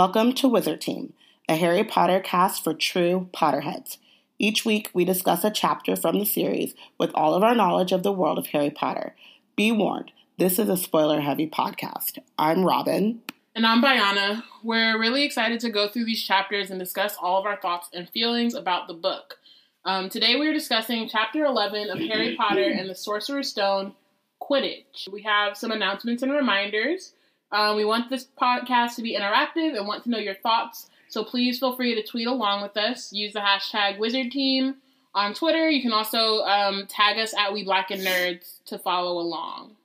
[0.00, 1.12] Welcome to Wizard Team,
[1.46, 3.98] a Harry Potter cast for true Potterheads.
[4.38, 8.02] Each week, we discuss a chapter from the series with all of our knowledge of
[8.02, 9.14] the world of Harry Potter.
[9.56, 12.18] Be warned, this is a spoiler heavy podcast.
[12.38, 13.20] I'm Robin.
[13.54, 14.42] And I'm Bayana.
[14.64, 18.08] We're really excited to go through these chapters and discuss all of our thoughts and
[18.08, 19.36] feelings about the book.
[19.84, 23.92] Um, today we're discussing chapter 11 of Harry Potter and the Sorcerer's Stone
[24.40, 25.12] Quidditch.
[25.12, 27.12] We have some announcements and reminders.
[27.52, 30.88] Uh, we want this podcast to be interactive and want to know your thoughts.
[31.08, 33.12] So please feel free to tweet along with us.
[33.12, 34.76] Use the hashtag Wizard Team
[35.14, 35.68] on Twitter.
[35.68, 39.76] You can also um, tag us at We Black and Nerds to follow along.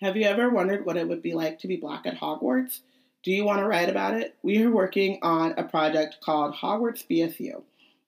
[0.00, 2.80] Have you ever wondered what it would be like to be black at Hogwarts?
[3.22, 4.34] Do you want to write about it?
[4.42, 7.62] We are working on a project called Hogwarts BSU,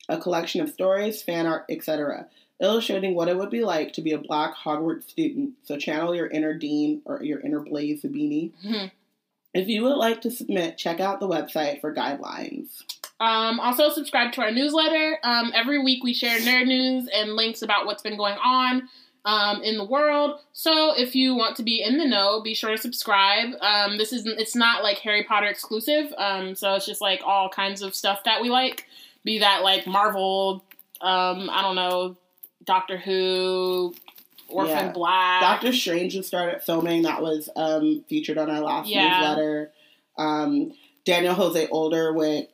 [0.09, 2.27] a collection of stories, fan art, etc.,
[2.61, 5.55] illustrating what it would be like to be a black Hogwarts student.
[5.65, 8.53] So channel your inner Dean or your inner Blaise Zabini.
[8.65, 8.87] Mm-hmm.
[9.55, 12.83] If you would like to submit, check out the website for guidelines.
[13.21, 15.19] Um, also, subscribe to our newsletter.
[15.23, 18.89] Um, every week, we share nerd news and links about what's been going on
[19.25, 20.41] um, in the world.
[20.53, 23.51] So, if you want to be in the know, be sure to subscribe.
[23.61, 26.13] Um, this isn't it's not like Harry Potter exclusive.
[26.19, 28.87] Um, so it's just like all kinds of stuff that we like.
[29.23, 30.65] Be that like Marvel,
[31.01, 32.17] um, I don't know,
[32.65, 33.95] Doctor Who,
[34.49, 34.93] Orphan Yeah.
[34.93, 35.41] Black.
[35.41, 37.03] Doctor Strange just started filming.
[37.03, 39.09] That was um, featured on our last Yeah.
[39.19, 39.73] newsletter.
[40.19, 40.73] Um,
[41.05, 42.49] Daniel Jose Older went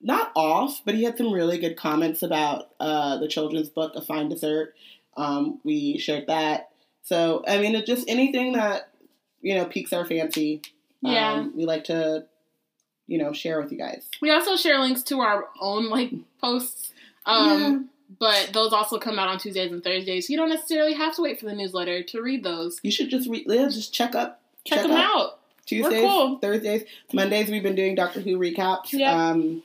[0.00, 4.00] not off, but he had some really good comments about uh, the children's book, A
[4.00, 4.74] Fine Dessert.
[5.16, 6.70] Um, we shared that.
[7.02, 8.90] So, I mean, it's just anything that,
[9.40, 10.62] you know, piques our fancy.
[11.02, 11.32] Yeah.
[11.32, 12.26] Um, we like to,
[13.06, 14.08] you know, share with you guys.
[14.22, 16.92] We also share links to our own like posts.
[17.26, 17.78] Um, Yeah.
[18.18, 20.26] But those also come out on Tuesdays and Thursdays.
[20.26, 22.80] So you don't necessarily have to wait for the newsletter to read those.
[22.82, 24.40] You should just re- yeah, just check up.
[24.64, 25.38] Check, them out.
[25.66, 26.38] Tuesdays, cool.
[26.38, 26.82] Thursdays,
[27.12, 27.48] Mondays.
[27.50, 28.92] We've been doing Doctor Who recaps.
[28.92, 29.14] Yep.
[29.14, 29.62] Um,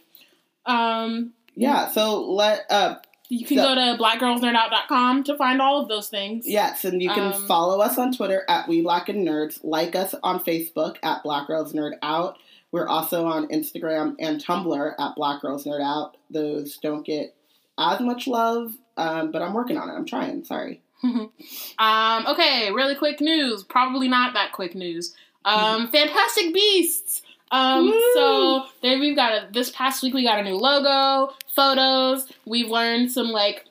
[0.66, 1.90] Um, yeah.
[1.92, 2.96] So let uh,
[3.30, 6.46] you can So- go to blackgirlsnerdout.com to find all of those things.
[6.48, 9.60] Yes, and you can Um, follow us on Twitter at We Black and Nerds.
[9.64, 12.38] Like us on Facebook at Black Girls Nerd Out.
[12.72, 16.18] We're also on Instagram and Tumblr at Black Girls Nerd Out.
[16.30, 17.35] Those don't get
[17.78, 19.94] as much love, um, but I'm working on it.
[19.94, 20.44] I'm trying.
[20.46, 20.82] Sorry.
[21.78, 23.64] Um, okay, really quick news.
[23.64, 25.14] Probably not that quick news.
[25.44, 27.22] Um, Fantastic Beasts.
[27.52, 28.12] Um, Woo!
[28.14, 32.32] so there we've got a, this past week we got a new logo, photos.
[32.46, 33.66] We've learned some like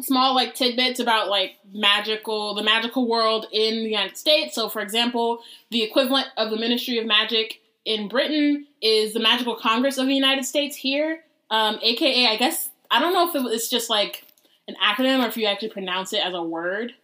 [0.00, 4.54] small like tidbits about like magical the magical world in the United States.
[4.54, 9.56] So for example, the equivalent of the Ministry of Magic in Britain is the Magical
[9.56, 11.22] Congress of the United States here.
[11.50, 14.24] Um, aka I guess I don't know if it- it's just like
[14.68, 16.94] an acronym or if you actually pronounce it as a word.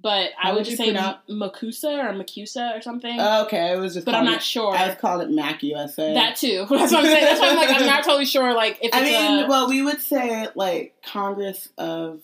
[0.00, 3.16] But I would would just say pronounce- MACUSA or MACUSA or something.
[3.18, 4.04] Oh, okay, I was just.
[4.04, 4.74] but I'm not it- sure.
[4.74, 6.12] I've called it Mac USA.
[6.12, 6.66] that too.
[6.70, 7.24] That's what I'm saying.
[7.24, 8.52] That's why I'm like I'm not totally sure.
[8.52, 12.20] Like if it's I mean, a, well, we would say like Congress of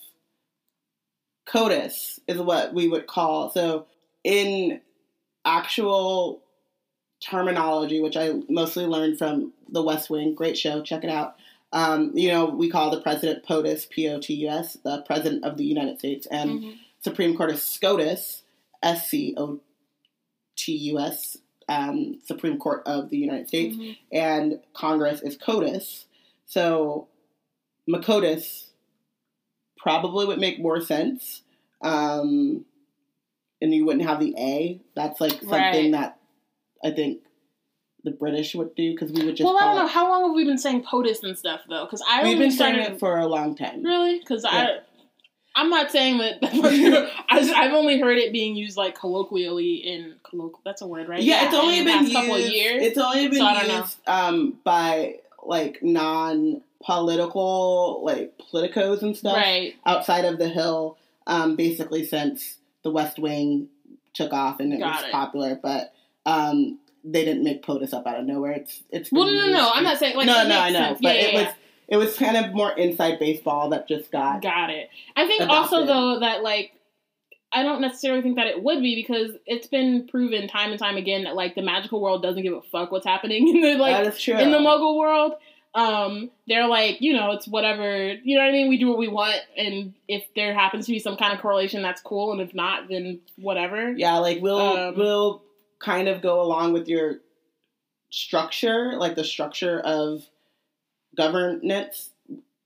[1.47, 3.50] COTUS is what we would call.
[3.50, 3.86] So
[4.25, 4.80] in
[5.47, 6.42] actual
[7.20, 11.36] terminology, which I mostly learned from The West Wing, great show, check it out.
[11.72, 15.44] Um, you know, we call the president POTUS, P O T U S, the president
[15.44, 16.75] of the United States, and Mhm.
[17.03, 18.42] Supreme Court is SCOTUS,
[18.82, 19.60] S C O
[20.56, 21.36] T U S,
[21.69, 23.97] um, Supreme Court of the United States Mhm.
[24.10, 26.06] and Congress is COTUS.
[26.47, 27.06] So
[27.88, 28.70] MACOTUS
[29.78, 31.42] probably would make more sense.
[31.80, 32.66] Um,
[33.62, 34.80] and you wouldn't have the A.
[34.94, 35.92] That's like something Right.
[35.92, 36.19] that
[36.82, 37.22] I think
[38.04, 39.90] the British would do because we would just well, I don't know it.
[39.90, 41.84] how long have we been saying POTUS and stuff though?
[41.84, 43.82] Because I We've been saying it for a long time.
[43.84, 44.50] really because Yeah.
[44.50, 44.78] I.
[45.56, 46.38] I'm not saying that.
[47.28, 50.60] I, I've only heard it being used like colloquially in colloquial.
[50.64, 51.20] That's a word, right?
[51.20, 52.12] Yeah, it's only been used.
[52.14, 52.82] couple of years.
[52.84, 53.78] It's only been So I don't know.
[53.80, 55.82] used um, by like
[56.80, 59.36] non-political, like politicos and stuff.
[59.36, 59.74] right.
[59.86, 60.96] outside of the hill
[61.26, 63.68] um, basically since the west wing
[64.14, 65.12] took off and it Got was it.
[65.12, 65.92] popular but
[66.26, 69.70] um, they didn't make POTUS up out of nowhere it's it's Well, no, no, no.
[69.74, 70.26] I'm not saying like.
[70.26, 70.98] no no i know sense.
[71.02, 71.54] but yeah, it yeah, was
[71.88, 74.88] it was kind of more inside baseball that just got Got it.
[75.16, 76.72] I think also though that like
[77.52, 80.97] I don't necessarily think that it would be because it's been proven time and time
[80.97, 83.96] again that like the magical world doesn't give a fuck what's happening in the like
[84.04, 85.32] that is true in the muggle world.
[85.72, 88.68] Um, they're like, you know, it's whatever, you know what I mean?
[88.68, 91.80] We do what we want, and if there happens to be some kind of correlation,
[91.80, 93.92] that's cool, and if not, then whatever.
[93.92, 95.42] yeah like we'll Um, we'll
[95.80, 97.16] kind of go along with your
[98.10, 100.22] structure like the structure of
[101.16, 102.10] governance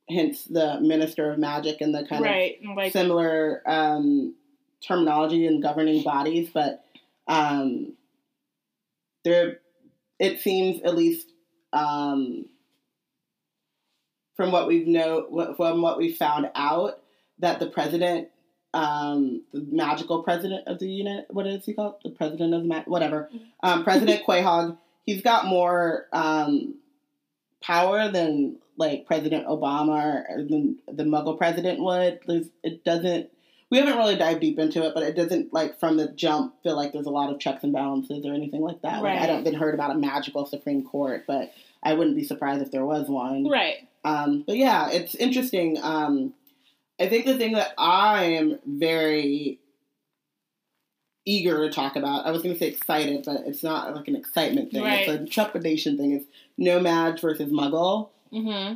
[0.08, 2.61] hence the minister of magic and the kind of right.
[2.62, 4.34] and, Like, similar um,
[4.87, 6.84] terminology and governing bodies, but
[7.26, 7.94] um,
[9.25, 9.61] there
[10.19, 11.32] it seems at least
[11.72, 12.46] um,
[14.37, 17.00] from what we've know from what we found out
[17.38, 18.28] that the president
[18.75, 22.69] um, the magical president of the unit what is he called the president of the
[22.69, 23.31] ma- whatever
[23.62, 24.76] um, president quahog
[25.06, 26.75] he's got more um,
[27.62, 33.31] power than like president obama or than the muggle president would There's, it doesn't
[33.71, 36.76] we haven't really dived deep into it but it doesn't like from the jump feel
[36.76, 39.26] like there's a lot of checks and balances or anything like that like, i Right.
[39.29, 42.85] don't been heard about a magical supreme court but i wouldn't be surprised if there
[42.85, 43.88] was one Right.
[44.05, 45.79] um, but yeah, it's interesting.
[45.82, 46.35] Um,
[47.00, 49.58] I think the thing that I am very
[51.26, 54.17] eager to talk about, I was going to say excited, but it's not like an
[54.17, 54.85] excitement thing.
[54.85, 55.08] Right.
[55.08, 56.12] It's a trepidation thing.
[56.12, 56.25] Is
[56.58, 58.11] No-Maj versus Muggle.
[58.32, 58.75] Mm-hmm.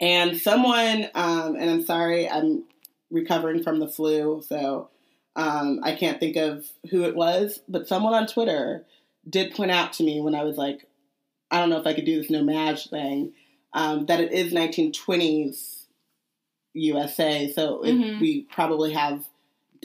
[0.00, 2.64] And someone, um, and I'm sorry, I'm
[3.10, 4.90] recovering from the flu, so
[5.34, 8.84] um, I can't think of who it was, but someone on Twitter
[9.28, 10.86] did point out to me when I was like,
[11.50, 13.32] I don't know if I could do this No-Maj thing,
[13.72, 15.77] um, that it is 1920s
[16.74, 18.20] USA, so it, Mhm.
[18.20, 19.24] we probably have,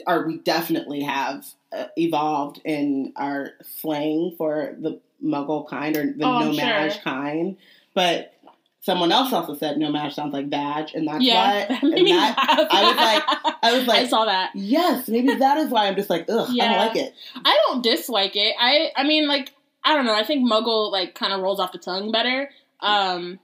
[0.06, 6.24] or we definitely have uh, evolved in our slang for the Muggle kind or the
[6.24, 7.00] Oh, I'm sure.
[7.02, 7.56] kind,
[7.94, 8.32] but
[8.80, 11.66] someone else also said No-Maj sounds like badge, and that's Yeah.
[11.68, 11.78] why.
[11.80, 12.68] That and that.
[12.70, 14.50] I was like, I was like, I saw that.
[14.54, 17.14] yes, maybe that is why I'm just like, ugh, I don't like it.
[17.44, 18.54] I don't dislike it.
[18.60, 19.52] I I mean like
[19.84, 20.14] I don't know.
[20.14, 22.50] I think Muggle like kind of rolls off the tongue better.
[22.80, 23.38] Um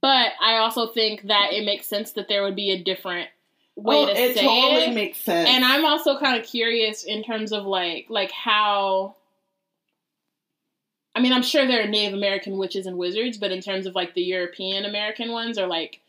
[0.00, 3.28] but I also think that it makes sense that there would be a different
[3.76, 4.94] way Oh, to it say totally it.
[4.94, 5.48] makes sense.
[5.48, 9.16] and I'm also kind of curious in terms of like like how
[11.16, 13.94] I mean, I'm sure there are Native American witches and wizards, but in terms of
[13.94, 16.00] like the European American ones or like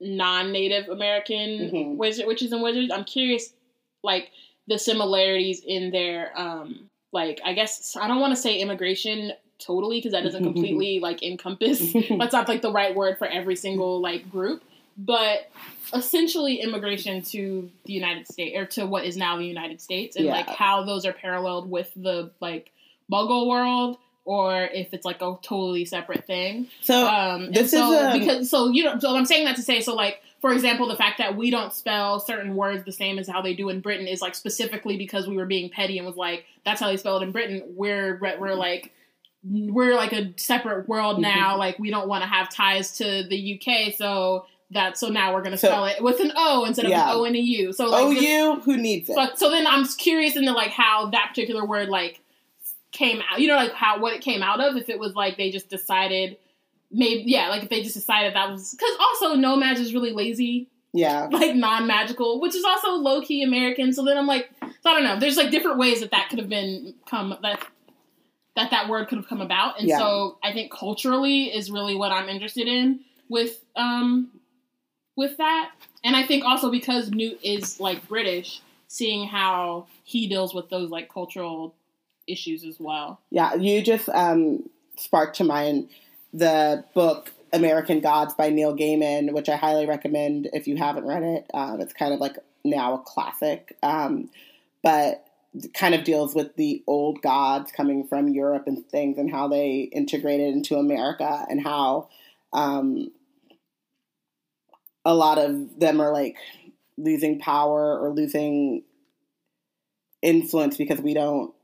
[0.00, 1.96] non-Native American Mhm.
[1.96, 3.52] wizard witches and wizards, I'm curious
[4.02, 4.30] like
[4.66, 9.98] the similarities in their um like I guess I don't want to say immigration totally
[9.98, 14.00] because that doesn't completely like encompass that's not like the right word for every single
[14.00, 14.62] like group.
[14.98, 15.50] But
[15.94, 20.26] essentially immigration to the united states or to what is now the united states and
[20.26, 20.32] Yeah.
[20.32, 22.70] like how those are paralleled with the like
[23.10, 26.68] muggle world or if it's like a totally separate thing.
[26.82, 29.62] So um this so is a- because so you know so i'm saying that to
[29.62, 33.18] say so like for example the fact that we don't spell certain words the same
[33.18, 36.06] as how they do in britain is like specifically because we were being petty and
[36.06, 37.62] was like that's how they spell it in britain.
[37.74, 38.92] We're we're like
[39.42, 41.22] we're like a separate world Mm-hmm.
[41.38, 45.32] now like we don't want to have ties to the uk so that so now
[45.34, 47.10] we're gonna So- spell it with an o instead of Yeah.
[47.10, 49.14] an o and a u so like this- who needs it?
[49.14, 52.20] so, so then I'm curious into like how that particular word like
[52.92, 53.40] came out.
[53.40, 54.76] You know, like how what it came out of.
[54.76, 56.36] If it was like they just decided,
[56.90, 60.68] maybe yeah, like if they just decided that was because also No-Maj is really lazy,
[60.92, 63.92] Yeah, like non magical, which is also low key American.
[63.92, 65.18] So then I'm like, so I don't know.
[65.20, 67.64] There's like different ways that that could have been come that
[68.56, 69.98] that that word could have come about, and Yeah.
[69.98, 74.30] so I think culturally is really what I'm interested in with um
[75.16, 75.70] with that,
[76.04, 80.90] and I think also because Newt is like British, seeing how he deals with those
[80.90, 81.74] like cultural
[82.26, 83.20] issues as well.
[83.30, 83.54] yeah.
[83.54, 85.88] You just um, sparked to mind
[86.32, 91.22] the book American Gods by Neil Gaiman, which I highly recommend if you haven't read
[91.24, 91.50] it.
[91.52, 94.30] Um, it's kind of like now a classic, um,
[94.82, 95.24] but
[95.74, 99.90] kind of deals with the old gods coming from Europe and things, and how they
[99.92, 102.08] integrated into America, and how
[102.52, 103.10] um,
[105.04, 106.36] a lot of them are like
[106.96, 108.82] losing power or losing
[110.22, 111.54] influence because we don't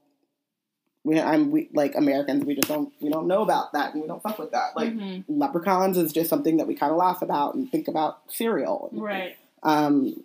[1.04, 4.08] we I'm we like Americans we just don't we don't know about that and we
[4.08, 5.24] don't fuck with that like Mhm.
[5.28, 9.36] leprechauns is just something that we kind of laugh about and think about cereal right.
[9.62, 10.24] um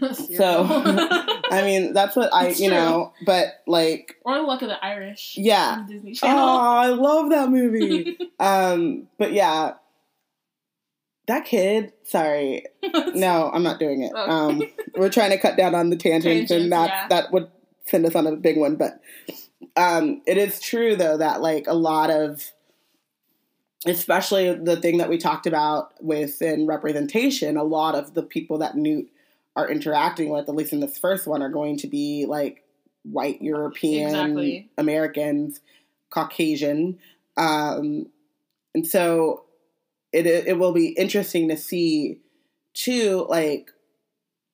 [0.36, 0.64] so
[1.50, 2.76] I mean that's what I It's you true.
[2.78, 5.34] know but like or the luck of the Irish.
[5.36, 5.84] Yeah.
[5.88, 9.74] Disney oh I love that movie um but yeah
[11.28, 12.64] that kid sorry
[13.14, 14.30] no I'm not doing it Oh.
[14.30, 14.62] um
[14.96, 17.08] we're trying to cut down on the tangents, Tangents, and that's yeah.
[17.08, 17.48] that would
[17.86, 19.00] send us on a big one but
[19.76, 22.50] um it is true though that like a lot of
[23.86, 28.76] especially the thing that we talked about within representation a lot of the people that
[28.76, 29.08] newt
[29.56, 32.64] are interacting with at least in this first one are going to be like
[33.04, 34.70] white european Exactly.
[34.78, 35.60] americans
[36.10, 36.98] caucasian
[37.36, 38.06] um
[38.74, 39.44] and so
[40.12, 42.20] it it will be interesting to see
[42.74, 43.70] too like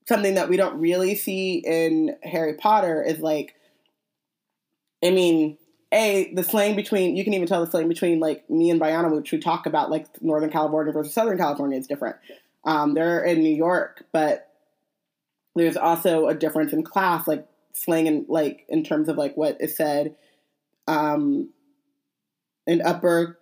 [0.09, 3.55] something that we don't really see in Harry Potter is like
[5.05, 5.59] I mean,
[5.93, 9.15] a the slang between you can even tell the slang between like me and Bayana,
[9.15, 12.17] which we talk about like Northern California versus Southern California is different.
[12.65, 14.48] Um, they're in New York, but
[15.59, 19.57] there's also a difference in class, like slang and like in terms of like what
[19.61, 20.17] is said
[20.87, 21.51] um,
[22.67, 23.39] an upper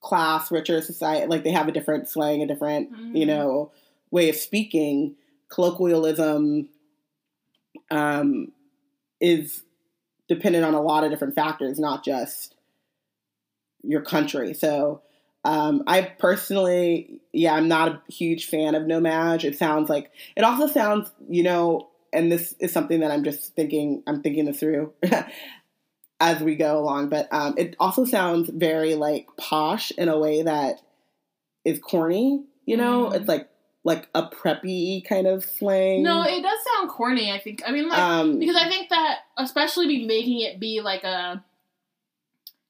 [0.00, 3.18] class, richer society, like they have a different slang, a different, Mhm.
[3.18, 3.72] you know,
[4.10, 5.16] way of speaking.
[5.48, 6.68] Colloquialism
[7.90, 8.52] um,
[9.20, 9.62] is
[10.28, 12.54] dependent on a lot of different factors, not just
[13.82, 14.52] your country.
[14.54, 15.02] So,
[15.46, 19.44] um, I personally, yeah, I'm not a huge fan of No-Maj.
[19.44, 23.54] It sounds like it also sounds, you know, and this is something that I'm just
[23.54, 24.92] thinking, I'm thinking this through
[26.20, 27.10] as we go along.
[27.10, 30.80] But um, it also sounds very like posh in a way that
[31.64, 32.44] is corny.
[32.64, 33.14] You know, Mhm.
[33.20, 33.48] it's like
[33.84, 36.02] like a preppy kind of slang.
[36.02, 37.30] No, it does sound corny.
[37.30, 37.62] I think.
[37.64, 41.44] I mean, like um, because I think that especially be making it be like a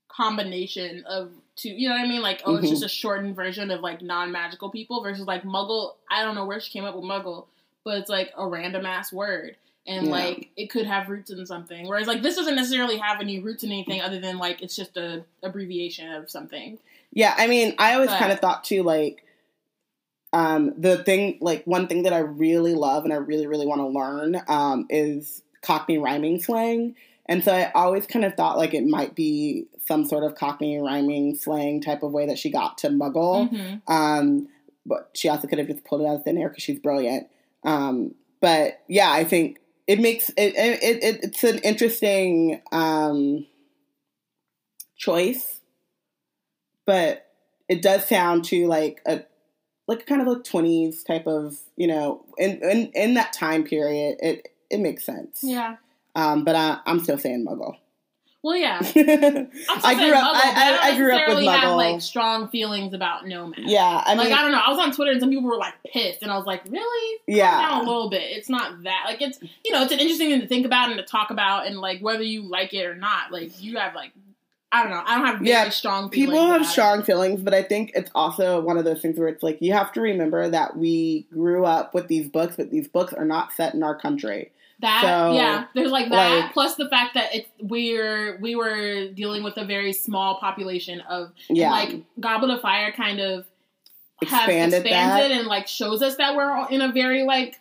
[0.08, 1.70] combination of two.
[1.70, 2.22] You know what I mean?
[2.22, 2.70] Like, oh, it's Mhm.
[2.70, 5.94] just a shortened version of like non-magical people versus like Muggle.
[6.10, 7.46] I don't know where she came up with Muggle,
[7.84, 9.56] but it's like a random ass word.
[9.88, 10.12] And Yeah.
[10.12, 13.62] like it could have roots in something, whereas like this doesn't necessarily have any roots
[13.62, 16.78] in anything other than like it's just a abbreviation of something.
[17.12, 19.24] Yeah, I mean, I always kind of thought too, like,
[20.32, 23.80] um, the thing, like, one thing that I really love and I really, really want
[23.80, 26.96] to learn um, is Cockney rhyming slang.
[27.26, 30.78] And so I always kind of thought like it might be some sort of Cockney
[30.78, 33.50] rhyming slang type of way that she got to Muggle.
[33.50, 33.82] Mhm.
[33.88, 34.48] Um,
[34.84, 37.28] but she also could have just pulled it out of thin air because she's brilliant.
[37.64, 43.46] Um, but yeah, I think it makes it, it, it it's an interesting um,
[44.96, 45.60] choice,
[46.84, 47.26] but
[47.68, 49.22] it does sound to like a
[49.88, 54.18] like kind of a twenties type of you know in, in in that time period
[54.20, 55.40] it it makes sense.
[55.42, 55.76] Yeah.
[56.14, 57.76] Um, but I, I'm still saying Muggle.
[58.42, 58.78] Well, yeah.
[58.80, 59.48] I grew up.
[59.48, 59.50] Muggle,
[59.84, 63.58] I, but I, I grew up with necessarily Have, like strong feelings about No-Maj.
[63.58, 64.62] yeah, I mean, like I don't know.
[64.64, 67.20] I was on Twitter and some people were like pissed, and I was like, really?
[67.26, 67.68] yeah.
[67.68, 68.22] Down a little bit.
[68.22, 70.98] It's not that like it's you know it's an interesting thing to think about and
[70.98, 74.12] to talk about, and like whether you like it or not, like you have like
[74.72, 75.02] I don't know.
[75.04, 76.10] I don't have very Yeah, strong.
[76.10, 77.06] Feelings People have strong It.
[77.06, 79.92] feelings, but I think it's also one of those things where it's like you have
[79.92, 83.74] to remember that we grew up with these books, but these books are not set
[83.74, 84.52] in our country.
[84.80, 86.40] That So, yeah, there's like that.
[86.44, 91.00] like- plus the fact that it's we're we were dealing with a very small population
[91.02, 93.46] of Yeah, like Goblet of Fire kind of
[94.22, 95.38] Expanded expanded that.
[95.38, 97.58] and like shows us that we're all in a very like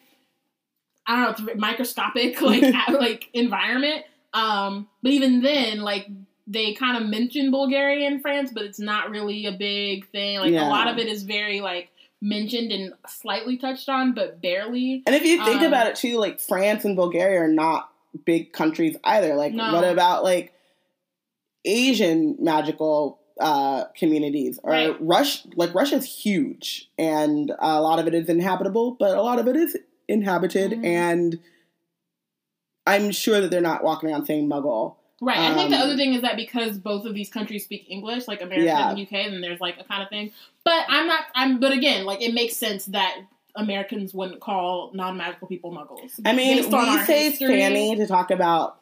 [1.07, 4.03] I don't know microscopic like a- like environment.
[4.33, 6.07] Um, but even then, like
[6.47, 10.39] they kind of mention Bulgaria and France, but it's not really a big thing.
[10.39, 10.67] Like Yeah.
[10.67, 11.89] a lot of it is very like
[12.21, 15.03] mentioned and slightly touched on, but barely.
[15.05, 17.89] and if you think um, about it too, like France and Bulgaria are not
[18.25, 19.35] big countries either.
[19.35, 19.73] Like, No.
[19.73, 20.53] what about like
[21.65, 24.95] Asian magical uh, communities or Right.
[25.01, 25.45] Rush?
[25.55, 29.55] Like Russia's huge, and a lot of it is inhabitable, but a lot of it
[29.55, 30.85] is inhabited, Mhm.
[30.85, 31.39] and
[32.87, 34.95] I'm sure that they're not walking around saying Muggle.
[35.21, 35.39] Right.
[35.39, 38.27] I think the Um, other thing is that because both of these countries speak English,
[38.27, 38.89] like America Yeah.
[38.89, 40.31] and the UK, then there's like a kind of thing.
[40.63, 41.21] But I'm not.
[41.33, 41.59] I'm.
[41.59, 43.15] But again, like it makes sense that
[43.55, 46.19] Americans wouldn't call non-magical people muggles.
[46.25, 47.47] I mean, we say history.
[47.47, 48.77] Fanny to talk about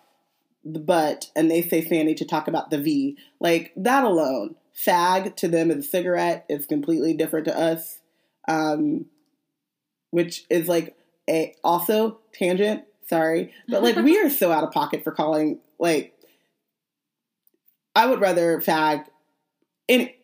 [0.65, 3.15] the butt, and they say Fanny to talk about the V.
[3.39, 6.45] Like that alone, fag to them is a cigarette.
[6.49, 7.99] It's completely different to us,
[8.47, 9.05] um,
[10.09, 10.97] which is like
[11.29, 12.85] a also tangent.
[13.07, 16.09] Sorry, but like we are so out of pocket for calling like.
[17.95, 19.05] I would rather fag.
[19.89, 20.15] Any,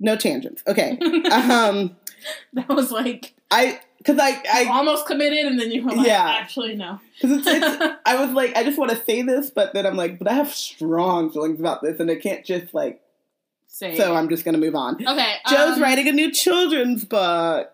[0.00, 0.62] no tangents.
[0.66, 0.98] Okay.
[1.30, 1.96] um,
[2.54, 6.26] that was like I because I I almost committed, and then you were like, Yeah.
[6.40, 7.00] actually no.
[7.20, 9.96] Because it's, it's, I was like, I just want to say this, but then I'm
[9.96, 13.00] like, but I have strong feelings about this, and I can't just like.
[13.66, 14.94] Say So I'm just gonna move on.
[14.94, 15.34] okay.
[15.48, 17.73] Joe's um, writing a new children's book.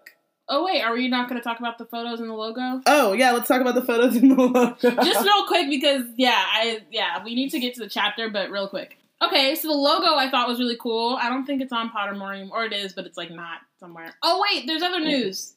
[0.53, 2.83] Oh wait, are we not going to talk about the photos and the logo?
[2.87, 4.77] Oh yeah, let's talk about the photos in the logo.
[4.81, 8.51] Just real quick because yeah, I yeah, we need to get to the chapter, but
[8.51, 8.99] real quick.
[9.23, 11.17] Okay, so the logo I thought was really cool.
[11.21, 14.13] I don't think it's on Pottermore anymore, or it is, but it's like not somewhere.
[14.23, 15.55] Oh wait, there's other news.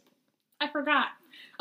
[0.61, 1.07] I forgot.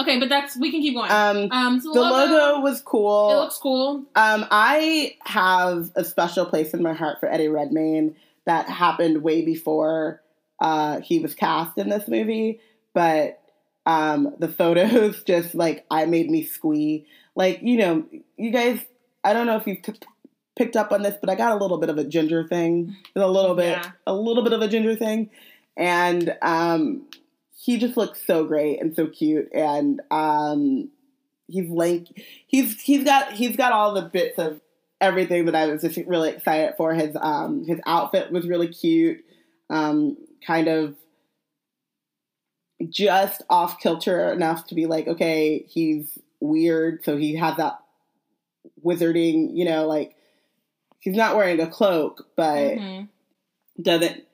[0.00, 1.10] Okay, but that's we can keep going.
[1.10, 3.30] um, Um, so the logo was cool.
[3.30, 4.04] it looks cool.
[4.14, 9.42] Um, I have a special place in my heart for Eddie Redmayne that happened way
[9.42, 10.20] before
[10.60, 12.60] uh, he was cast in this movie.
[12.94, 13.40] But
[13.86, 17.06] um, the photos just like I made me squee.
[17.34, 18.04] Like you know,
[18.36, 18.80] you guys.
[19.24, 19.94] I don't know if you've p-
[20.56, 23.28] picked up on this, but I got a little bit of a ginger thing, a
[23.28, 23.90] little bit, Yeah.
[24.06, 25.30] a little bit of a ginger thing,
[25.76, 27.06] and um,
[27.56, 30.88] he just looks so great and so cute, and um,
[31.46, 32.08] he's lank.
[32.48, 34.60] He's he's got he's got all the bits of
[35.00, 36.92] everything that I was just really excited for.
[36.94, 39.24] His um his outfit was really cute,
[39.70, 40.96] um, kind of
[42.90, 47.78] just off kilter enough to be like, okay, he's weird, so he has that
[48.84, 50.14] wizarding, you know, like
[51.00, 53.08] he's not wearing a cloak, but Mhm.
[53.80, 54.24] doesn't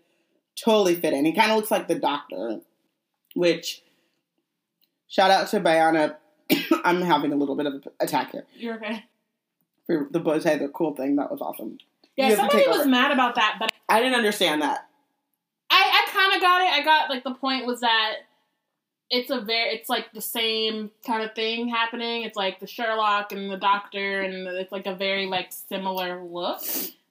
[0.62, 1.24] totally fit in.
[1.24, 2.60] He kind of looks like the Doctor,
[3.34, 3.82] which
[5.08, 6.16] shout out to Bayana.
[6.84, 9.04] I'm having a little bit of an attack here You're okay.
[9.86, 11.16] for the bow tie, the cool thing.
[11.16, 11.78] That was awesome.
[12.16, 12.88] Yeah, You have to somebody was over.
[12.88, 14.86] mad about that, but I didn't understand that.
[15.70, 16.70] I, I kind of got it.
[16.72, 18.12] I got like the point was that
[19.10, 22.22] it's a very it's like the same kind of thing happening.
[22.22, 26.60] It's like the Sherlock and the Doctor, and it's like a very like similar look.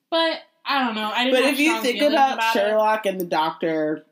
[0.09, 1.11] But I don't know.
[1.13, 1.41] I didn't.
[1.41, 2.43] But if you think about, it.
[2.53, 4.05] Sherlock and the Doctor,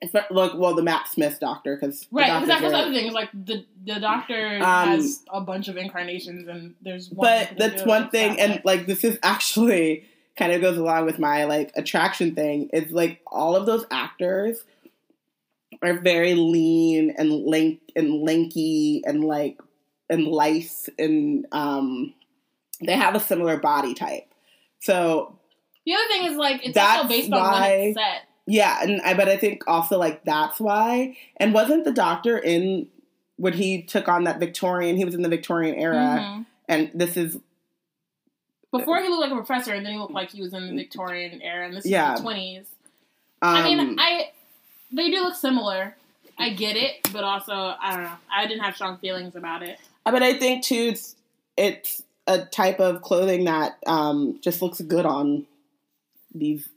[0.00, 2.40] it's look, well, the Matt Smith Doctor, because right?
[2.40, 3.06] Because that's the other thing.
[3.06, 7.58] Is like the the Doctor Um, has a bunch of incarnations, and there's one But
[7.58, 10.04] that's one thing, and like this is actually
[10.36, 12.68] kind of goes along with my like attraction thing.
[12.72, 14.64] Is like all of those actors
[15.82, 19.60] are very lean and lank and lanky and like
[20.08, 22.14] and lice and um
[22.80, 24.26] they have a similar body type.
[24.80, 25.38] So
[25.84, 28.22] the other thing is like it's also based on when it's set.
[28.46, 31.16] yeah, and I but I think also like that's why.
[31.38, 32.88] And wasn't the doctor in
[33.36, 34.96] when he took on that Victorian?
[34.96, 36.46] He was in the Victorian era, Mhm.
[36.68, 37.38] and this is
[38.72, 40.74] Before he looked like a professor, and then he looked like he was in the
[40.74, 42.12] Victorian era, and this Yeah.
[42.14, 42.66] is the twenties.
[43.42, 44.30] um, I mean, I
[44.96, 45.94] they do look similar.
[46.38, 48.12] I get it, but also I don't know.
[48.34, 49.78] I didn't have strong feelings about it.
[50.04, 51.16] but I think too, it's
[51.56, 55.46] it's a type of clothing that um, just looks good on
[56.34, 56.68] these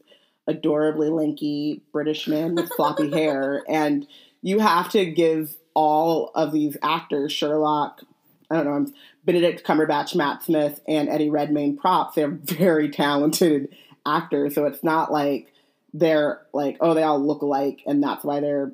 [0.48, 4.08] adorably lanky British men with floppy hair, and
[4.42, 8.02] you have to give all of these actors, Sherlock,
[8.50, 8.92] I don't know,
[9.26, 12.16] Benedict Cumberbatch, Matt Smith, and Eddie Redmayne props.
[12.16, 13.70] They're very talented
[14.06, 15.52] actors, so it's not like
[15.94, 18.72] they're like, oh, they all look alike, and that's why they're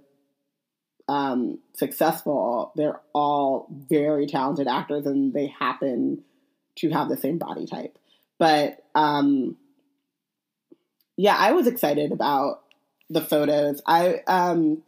[1.08, 2.72] um, successful.
[2.76, 6.24] They're all very talented actors, and they happen
[6.78, 7.98] to have the same body type.
[8.38, 9.58] But um,
[11.18, 12.64] yeah, I was excited about
[13.10, 13.82] the photos.
[13.86, 14.84] I um,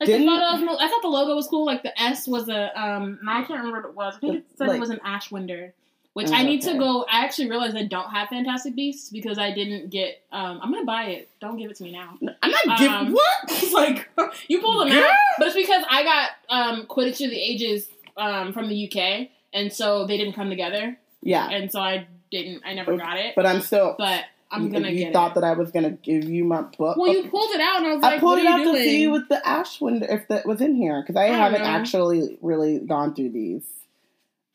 [0.00, 1.66] Like the photos, I thought the logo was cool.
[1.66, 4.14] Like the S was a um, I can't remember what it was.
[4.16, 5.72] I think it said Like- it was an ash Ashwinder,
[6.18, 7.04] which I need to go.
[7.10, 10.20] I actually realized I don't have Fantastic Beasts because I didn't get.
[10.32, 11.28] Um, I'm gonna buy it.
[11.40, 12.18] Don't give it to me now.
[12.42, 13.24] I'm not giving Um, what.
[13.72, 14.08] Like
[14.48, 18.52] you pulled them out, but it's because I got um, Quidditch of the Ages um,
[18.52, 22.62] from the UK, and so they didn't come together, Yeah, and so I didn't.
[22.66, 23.94] I never got it, but I'm still.
[23.98, 25.34] but I'm gonna get you thought it.
[25.36, 26.96] that I was gonna give you my book.
[26.96, 28.58] well, you pulled it out, and I was like, I like, pulled "What it out
[28.60, 31.36] you to doing?" see with the Ashwinder if that was in here because I, I
[31.36, 31.66] haven't know.
[31.66, 33.64] actually really gone through these.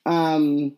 [0.05, 0.75] Um,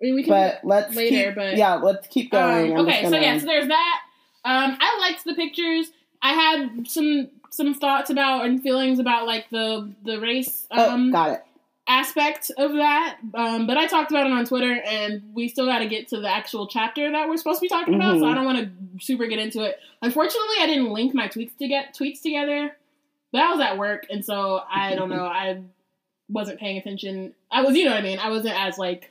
[0.00, 2.76] I mean, we can but let's later, keep, but- yeah, let's keep going.
[2.76, 4.00] Um, okay, so gonna- yeah, so there's that.
[4.44, 5.90] Um, I liked the pictures.
[6.22, 11.10] I had some some thoughts about and feelings about like the the race oh, um,
[11.10, 11.44] got it.
[11.88, 13.18] aspect of that.
[13.34, 16.20] Um, but I talked about it on Twitter, and we still got to get to
[16.20, 18.18] the actual chapter that we're supposed to be talking about.
[18.20, 18.26] So.
[18.26, 19.78] I don't want to super get into it.
[20.02, 22.76] Unfortunately, I didn't link my tweets to get tweets together.
[23.32, 25.24] But I was at work, and so I don't know.
[25.24, 25.60] I
[26.28, 27.34] wasn't paying attention.
[27.50, 28.18] I was, you know what I mean.
[28.18, 29.10] I wasn't as like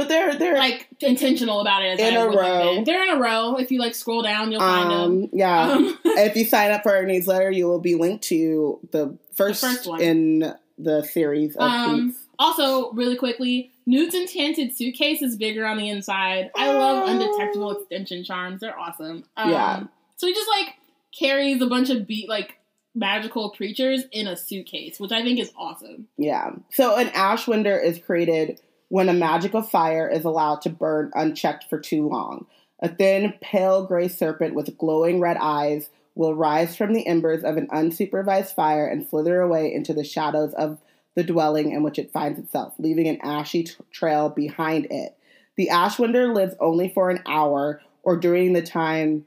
[0.00, 2.74] But they're they're like intentional about it as In I a row.
[2.76, 2.84] been.
[2.84, 3.56] They're in a row.
[3.56, 5.00] If you like scroll down, you'll find them.
[5.00, 5.72] um yeah.
[5.72, 9.60] Um, if you sign up for our newsletter, you will be linked to the first,
[9.60, 10.00] first one.
[10.00, 12.16] in the series of Um, tweets.
[12.38, 16.50] also, really quickly, Newt's enchanted suitcase is bigger on the inside.
[16.56, 17.12] I love Oh.
[17.12, 18.60] undetectable extension charms.
[18.60, 19.24] They're awesome.
[19.36, 19.82] Um, Yeah.
[20.16, 20.74] So he just like
[21.18, 22.56] carries a bunch of beat like
[22.94, 26.08] magical creatures in a suitcase, which I think is awesome.
[26.16, 26.52] Yeah.
[26.72, 28.60] So an ashwinder is created
[28.90, 32.44] when a magical fire is allowed to burn unchecked for too long.
[32.80, 37.56] A thin, pale gray serpent with glowing red eyes will rise from the embers of
[37.56, 40.78] an unsupervised fire and slither away into the shadows of
[41.14, 45.16] the dwelling in which it finds itself, leaving an ashy t- trail behind it.
[45.56, 49.24] The ashwinder lives only for an hour or during the time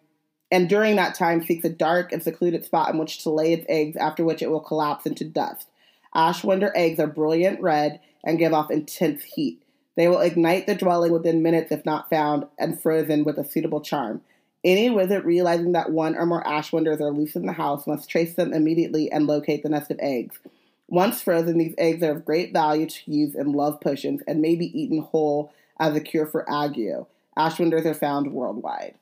[0.52, 3.66] and during that time seeks a dark and secluded spot in which to lay its
[3.70, 5.68] eggs, after which it will collapse into dust.
[6.14, 9.62] Ashwinder eggs are brilliant red and give off intense heat.
[9.96, 13.82] They will ignite the dwelling within minutes if not found and frozen with a suitable
[13.82, 14.22] charm.
[14.64, 18.36] Any wizard realizing that one or more Ashwinders are loose in the house must trace
[18.36, 20.40] them immediately and locate the nest of eggs.
[20.88, 24.56] Once frozen, these eggs are of great value to use in love potions and may
[24.56, 27.06] be eaten whole as a cure for ague.
[27.38, 28.96] Ashwinders are found worldwide.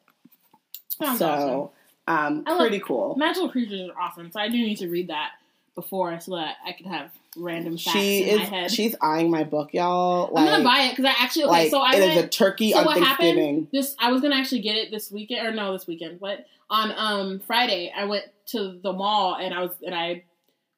[0.89, 1.71] Sounds so,
[2.07, 2.37] awesome.
[2.37, 3.15] um, I love- pretty cool.
[3.15, 5.31] Magical creatures are awesome, so I do need to read that
[5.75, 8.49] before so that I could have random facts She in my is.
[8.49, 8.71] head.
[8.71, 10.35] She's eyeing my book, y'all.
[10.37, 11.51] I'm gonna buy it because I actually okay.
[11.51, 13.37] like so I it went, is a turkey so on what Thanksgiving.
[13.37, 16.45] happened this i was gonna actually get it this weekend or no this weekend what
[16.69, 20.23] on um friday i went to the mall and i was and i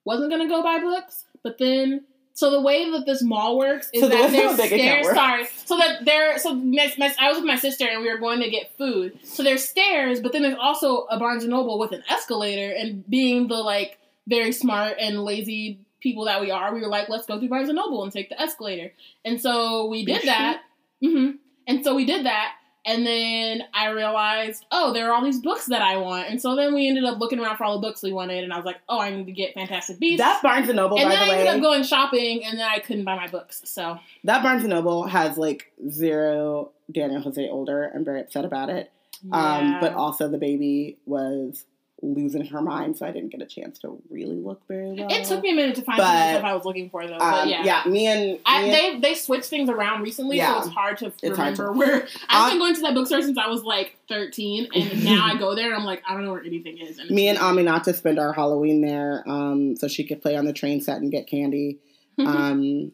[0.05, 2.03] wasn't gonna go buy books but then
[2.35, 5.15] so the way that this mall works is So that there's the big account stairs.
[5.15, 6.39] Sorry, so that there.
[6.39, 9.19] So my, my, I was with my sister and we were going to get food.
[9.23, 12.73] So there's stairs, but then there's also a Barnes and Noble with an escalator.
[12.75, 17.09] And being the like very smart and lazy people that we are, we were like,
[17.09, 18.91] let's go through Barnes and Noble and take the escalator.
[19.23, 20.61] And so we did that.
[21.01, 21.31] hmm
[21.67, 22.53] And so we did that.
[22.85, 26.27] And then I realized, oh, there are all these books that I want.
[26.29, 28.43] And so then we ended up looking around for all the books we wanted.
[28.43, 30.17] And I was like, oh, I need to get Fantastic Beasts.
[30.17, 32.67] That Barnes and Noble, and by then the I ended up going shopping, and then
[32.69, 33.61] I couldn't buy my books.
[33.63, 37.89] So that Barnes and Noble has like zero Daniel Jose Older.
[37.95, 38.91] I'm very upset about it.
[39.31, 41.63] Um, but also the baby was
[42.03, 45.07] losing her mind, so I didn't get a chance to really look very well.
[45.09, 47.17] it took me a minute to find But, the stuff I was looking for, though.
[47.17, 47.63] but Um, yeah.
[47.63, 50.53] yeah, me and, I, and they they switched things around recently, Yeah.
[50.61, 52.07] so it's hard to It's hard remember to- where.
[52.29, 55.37] I've Uh, been going to that bookstore since I was like thirteen, and now I
[55.37, 56.99] go there and I'm like, I don't know where anything is.
[56.99, 60.53] And me and Aminata spend our Halloween there, um, so she could play on the
[60.53, 61.79] train set and get candy.
[62.19, 62.91] Um,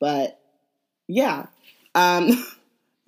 [0.00, 0.38] but
[1.08, 1.46] yeah,
[1.94, 2.44] um,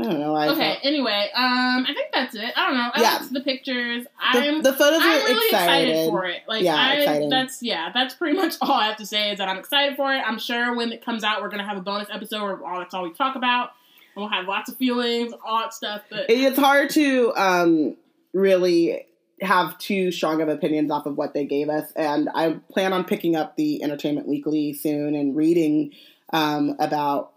[0.03, 0.35] I don't know.
[0.35, 0.61] I okay.
[0.61, 2.53] felt- Anyway, um, I think that's it.
[2.57, 2.91] I don't know.
[2.95, 3.13] I Yeah.
[3.19, 4.05] liked the pictures.
[4.05, 5.89] the, I'm the photos I'm are really excited.
[5.91, 6.11] excited.
[6.11, 6.43] for it.
[6.49, 7.29] Like, Yeah, I, exciting.
[7.31, 10.13] that's yeah, that's pretty much all I have to say is that I'm excited for
[10.15, 10.19] it.
[10.19, 12.93] I'm sure when it comes out, we're gonna have a bonus episode where all that's
[12.95, 13.71] all we talk about,
[14.15, 16.03] and we'll have lots of feelings, all that stuff.
[16.11, 17.97] But It's hard to um,
[18.33, 19.07] really
[19.41, 23.05] have too strong of opinions off of what they gave us, and I plan on
[23.05, 25.93] picking up the Entertainment Weekly soon and reading
[26.33, 27.32] um, about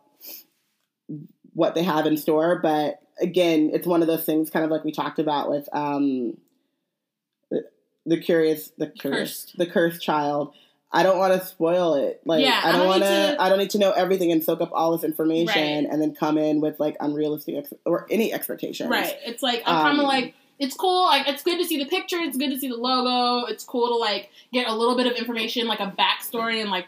[1.56, 2.60] what they have in store.
[2.62, 6.38] But again, it's one of those things, kind of like we talked about with um,
[7.50, 7.64] the,
[8.06, 9.58] the curious, the curious, Cursed.
[9.58, 10.54] the cursed child.
[10.92, 12.22] I don't want to spoil it.
[12.26, 13.10] Like Yeah, I don't want to.
[13.36, 15.88] to- I don't need to know everything and soak up all this information Right.
[15.92, 18.90] and then come in with like unrealistic ex- or any expectations.
[18.90, 20.36] right, it's like I'm kind of Um, like.
[20.58, 21.04] It's cool.
[21.08, 22.16] Like it's good to see the picture.
[22.20, 23.46] It's good to see the logo.
[23.48, 26.86] It's cool to like get a little bit of information, like a backstory and like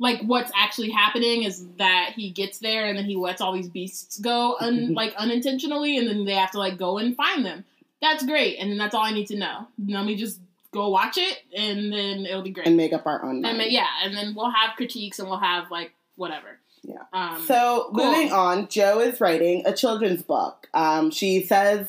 [0.00, 3.68] like what's actually happening is that he gets there and then he lets all these
[3.68, 7.64] beasts go un, like unintentionally and then they have to like go and find them.
[8.00, 9.66] That's great, and then that's all I need to know.
[9.88, 10.40] Let me just
[10.72, 12.68] go watch it, and then it'll be great.
[12.68, 13.30] and make up our own.
[13.30, 13.58] And mind.
[13.60, 16.58] then- yeah, and then we'll have critiques and we'll have like whatever.
[16.84, 16.98] Yeah.
[17.12, 18.04] Um, So cool.
[18.04, 20.68] moving on, Joe is writing a children's book.
[20.74, 21.88] Um, she says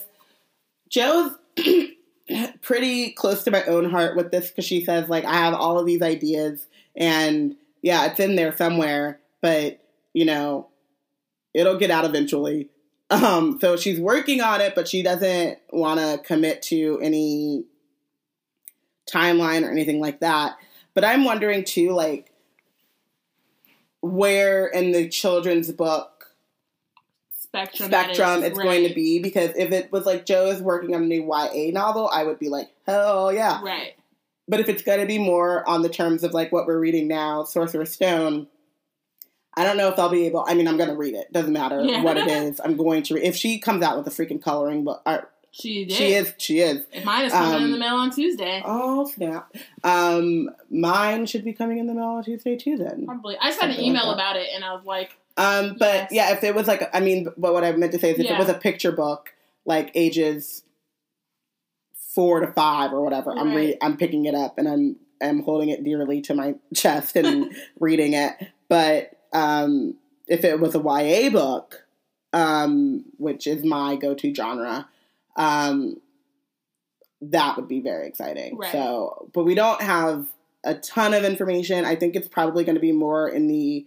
[0.89, 1.33] Joe's
[2.61, 5.79] pretty close to my own heart with this because she says like I have all
[5.79, 9.79] of these ideas and yeah, it's in there somewhere, but
[10.13, 10.69] you know,
[11.53, 12.69] it'll get out eventually.
[13.11, 17.65] Um, so she's working on it, but she doesn't want to commit to any
[19.11, 20.57] timeline or anything like that.
[20.93, 22.31] But I'm wondering too, like,
[24.01, 26.19] where in the children's book
[27.31, 27.89] spectrum.
[27.89, 31.03] spectrum is, it's going to be because if it was like Joe is working on
[31.03, 33.61] a new YA novel, I would be like, hell yeah.
[33.61, 33.93] Right.
[34.49, 37.07] But if it's going to be more on the terms of like what we're reading
[37.07, 38.47] now, Sorcerer's Stone,
[39.55, 40.43] I don't know if I'll be able.
[40.47, 41.31] I mean, I'm going to read it.
[41.31, 42.01] Doesn't matter Yeah.
[42.03, 42.59] what it is.
[42.63, 43.13] I'm going to.
[43.15, 43.23] Read.
[43.23, 45.19] If she comes out with a freaking coloring book, uh,
[45.51, 45.95] She did.
[45.95, 46.33] she is.
[46.39, 46.83] She is.
[47.05, 48.62] Mine is coming in Um, the mail on Tuesday.
[48.65, 49.55] Oh snap!
[49.83, 52.77] Um, mine should be coming in the mail on Tuesday too.
[52.77, 53.05] Then.
[53.05, 53.38] Probably.
[53.38, 56.12] I had an something like email about it, and I was like, Um, but Yes.
[56.12, 58.25] yeah, if it was like, I mean, but what I meant to say is if
[58.25, 58.35] Yeah.
[58.35, 59.33] it was a picture book,
[59.65, 60.63] like ages
[62.19, 63.55] four to five or whatever, I'm Right.
[63.55, 67.53] re- I'm picking it up and I'm I'm holding it dearly to my chest and
[67.79, 68.36] reading it.
[68.67, 69.95] But um,
[70.27, 71.86] if it was a YA book,
[72.34, 74.88] um, which is my go-to genre,
[75.38, 76.01] um,
[77.21, 78.58] that would be very exciting.
[78.58, 78.71] Right.
[78.71, 80.27] So, but we don't have
[80.65, 81.86] a ton of information.
[81.86, 83.86] I think it's probably going to be more in the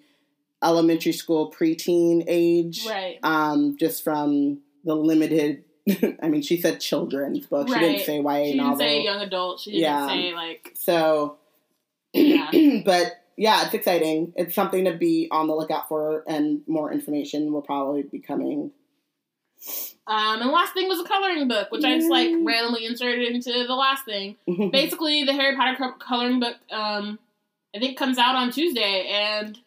[0.63, 3.19] elementary school preteen age, right.
[3.23, 5.65] um, just from the limited.
[6.23, 7.69] I mean, she said children's book.
[7.69, 8.79] She didn't say YA She didn't novel.
[8.79, 9.61] say young adult.
[9.61, 10.07] She didn't Yeah.
[10.09, 11.37] say like So,
[12.13, 12.51] Yeah.
[12.85, 14.33] but yeah, it's exciting.
[14.37, 18.71] It's something to be on the lookout for, and more information will probably be coming.
[20.07, 23.29] Um, and the last thing was a coloring book, which I just like randomly inserted
[23.35, 24.37] into the last thing.
[24.71, 27.19] Basically, the Harry Potter co- coloring book, um,
[27.75, 29.59] I think comes out on Tuesday, and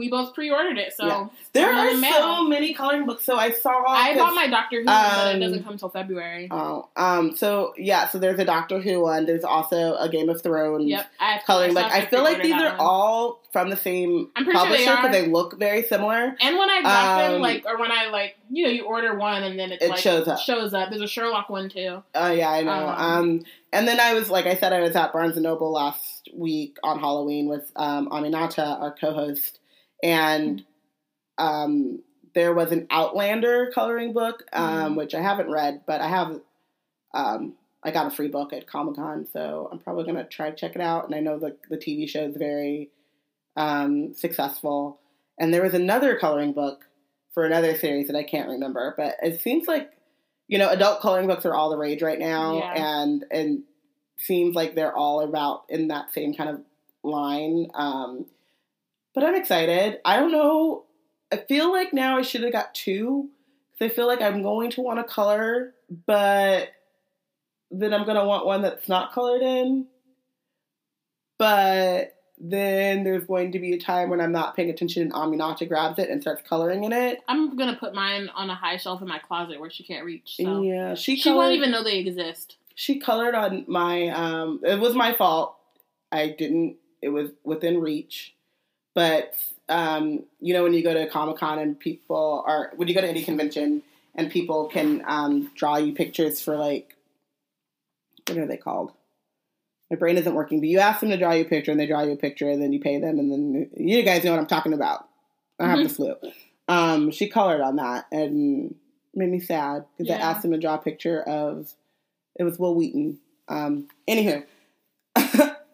[0.00, 0.92] we both pre-ordered it.
[0.94, 1.26] So Yeah.
[1.52, 3.24] there are the so many coloring books.
[3.24, 3.84] So I saw.
[3.86, 6.48] I bought my Doctor Who, one, but it um, doesn't come till February.
[6.50, 9.26] Oh, um, so yeah, so there's a Doctor Who one.
[9.26, 11.84] There's also a Game of Thrones yep, I coloring book.
[11.84, 12.76] I feel like these are one.
[12.80, 15.22] all from the same I'm pretty sure they publisher because are.
[15.22, 16.36] they look very similar.
[16.40, 19.16] And when I got them, Um, like, or when I like, you know, you order
[19.16, 20.38] one and then it's It like shows up.
[20.38, 20.90] Shows up.
[20.90, 22.02] There's a Sherlock one too.
[22.14, 22.88] Oh yeah, I know.
[22.88, 25.72] Um, Um, and then I was like I said, I was at Barnes and Noble
[25.72, 29.59] last week on Halloween with um, Aminata, our co-host,
[30.02, 30.64] and
[31.38, 32.02] um,
[32.34, 34.96] there was an Outlander coloring book, um, Mhm.
[34.96, 36.40] which I haven't read, but I have.
[37.14, 40.56] Um, I got a free book at Comic Con, so I'm probably gonna try to
[40.56, 41.06] check it out.
[41.06, 42.90] And I know the the TV show is very
[43.56, 45.00] um, successful.
[45.38, 46.86] And there was another coloring book
[47.32, 49.90] for another series that I can't remember, but it seems like
[50.46, 53.02] you know adult coloring books are all the rage right now, Yeah.
[53.02, 53.62] and and
[54.18, 56.60] seems like they're all about in that same kind of
[57.02, 57.68] line.
[57.74, 58.26] Um,
[59.20, 59.98] but I'm excited.
[60.04, 60.84] I don't know.
[61.30, 63.28] I feel like now I should have got two
[63.72, 65.74] because I feel like I'm going to want to color,
[66.06, 66.70] but
[67.70, 69.86] then I'm gonna want one that's not colored in.
[71.38, 75.68] But then there's going to be a time when I'm not paying attention and Aminata
[75.68, 77.18] grabs it and starts coloring in it.
[77.28, 80.36] I'm gonna put mine on a high shelf in my closet where she can't reach.
[80.36, 82.56] So Yeah, she she colored, won't even know they exist.
[82.74, 85.56] she colored on my um it was my fault.
[86.10, 88.34] I didn't it was within reach.
[88.94, 89.34] But
[89.68, 93.00] um, you know when you go to Comic Con and people are when you go
[93.00, 93.82] to any convention
[94.14, 96.96] and people can um draw you pictures for like
[98.28, 98.92] what are they called?
[99.90, 101.86] My brain isn't working, but you ask them to draw you a picture and they
[101.86, 104.40] draw you a picture and then you pay them and then you guys know what
[104.40, 105.08] I'm talking about.
[105.58, 106.14] I have the flu.
[106.68, 108.76] Um, she colored on that and
[109.14, 111.74] made me sad because I asked them to draw a picture of
[112.38, 113.18] it was Wil Wheaton.
[113.48, 114.44] Um, anywho,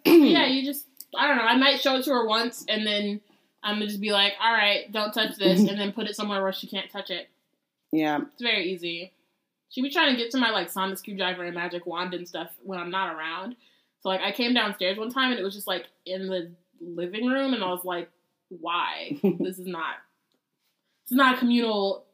[0.06, 1.44] yeah, you just I don't know.
[1.44, 3.20] I might show it to her once and then
[3.62, 6.40] I'm gonna just be like, all right, don't touch this, and then put it somewhere
[6.40, 7.28] where she can't touch it.
[7.92, 9.12] yeah, It's very easy.
[9.68, 12.50] She be trying to get to my like sonic screwdriver and magic wand and stuff
[12.62, 13.56] when I'm not around.
[14.00, 17.26] So like I came downstairs one time and it was just like in the living
[17.26, 18.08] room and I was like,
[18.48, 19.18] why?
[19.40, 19.96] this is not
[21.04, 22.04] this is not a communal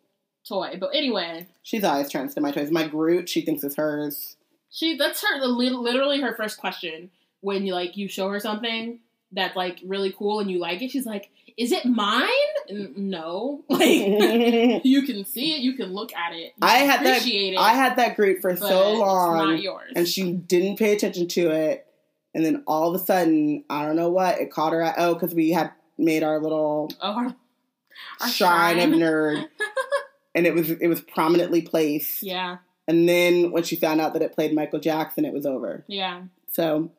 [0.49, 0.77] toy.
[0.81, 2.71] But anyway, she's always trying to steal my toys.
[2.71, 4.37] My Groot, she thinks it's hers.
[4.71, 7.11] she that's her literally her first question
[7.43, 9.01] when you like you show her something
[9.31, 10.91] that's like really cool and you like it.
[10.91, 12.29] She's like, "Is it mine?"
[12.69, 13.81] And, no, like
[14.85, 17.57] you can see it, you can look at it, I had that- it.
[17.59, 19.37] I had that Groot for so It's long.
[19.51, 19.93] not yours.
[19.95, 21.87] and she didn't pay attention to it.
[22.35, 24.81] And then all of a sudden, I don't know what it caught her.
[24.81, 27.37] At, oh, because we had made our little oh, our,
[28.23, 29.49] our shrine, of nerd,
[30.35, 32.23] and it was it was prominently placed.
[32.23, 32.57] yeah,
[32.89, 35.85] And then when she found out that it played Michael Jackson, it was over.
[35.89, 36.91] yeah, So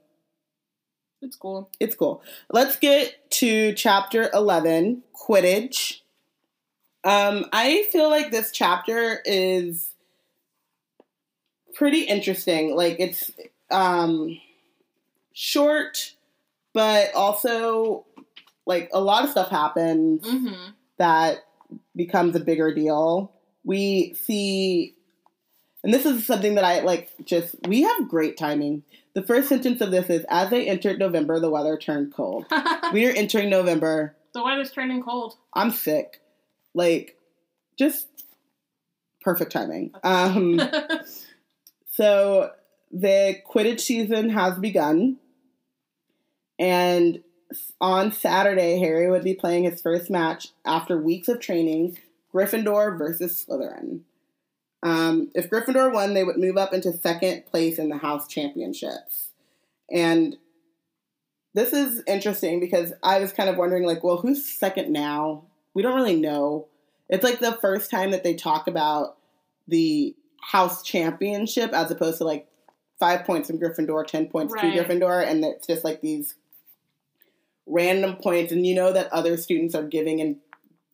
[1.24, 1.70] it's cool.
[1.80, 2.22] it's cool.
[2.52, 6.00] Let's get to chapter eleven, Quidditch.
[7.04, 9.92] Um, I feel like this chapter is
[11.76, 12.76] pretty interesting.
[12.76, 13.32] Like it's
[13.72, 14.40] um
[15.34, 16.14] short,
[16.74, 18.06] but also
[18.66, 20.54] like a lot of stuff happens hmm
[20.98, 21.40] that
[21.96, 23.32] becomes a bigger deal.
[23.66, 24.94] We see,
[25.84, 27.10] and this is something that I like.
[27.26, 28.84] Just we have great timing.
[29.14, 32.46] The first sentence of this is: "As they entered November, the weather turned cold."
[32.94, 34.16] we are entering November.
[34.34, 35.36] the weather's turning cold.
[35.54, 36.22] I'm sick.
[36.74, 37.18] Like,
[37.78, 38.08] just
[39.22, 39.92] perfect timing.
[40.04, 40.60] Um,
[41.92, 42.52] so
[42.92, 45.18] the Quidditch season has begun,
[46.58, 47.24] and
[47.80, 52.00] on Saturday, Harry would be playing his first match after weeks of training:
[52.34, 54.02] Gryffindor versus Slytherin.
[54.84, 59.30] Um, if Gryffindor won, they would move up into second place in the House Championships,
[59.90, 60.36] and
[61.54, 65.44] this is interesting because I was kind of wondering, like, well, who's second now?
[65.74, 66.68] We don't really know.
[67.10, 69.18] It's like the first time that they talk about
[69.68, 72.48] the House Championship as opposed to like
[73.00, 74.74] five points from Gryffindor, ten points Right.
[74.74, 76.36] to Gryffindor, and it's just like these
[77.66, 78.52] random points.
[78.52, 80.38] And you know that other students are giving and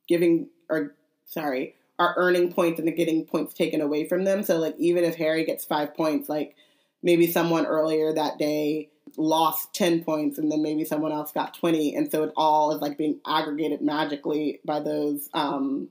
[0.08, 0.93] giving, or
[1.25, 4.42] sorry, are earning points and they're getting points taken away from them.
[4.42, 6.56] So like even if Harry gets five points, like
[7.04, 11.96] maybe someone earlier that day lost 10 points and then maybe someone else got 20
[11.96, 15.90] and so it all is like being aggregated magically by those um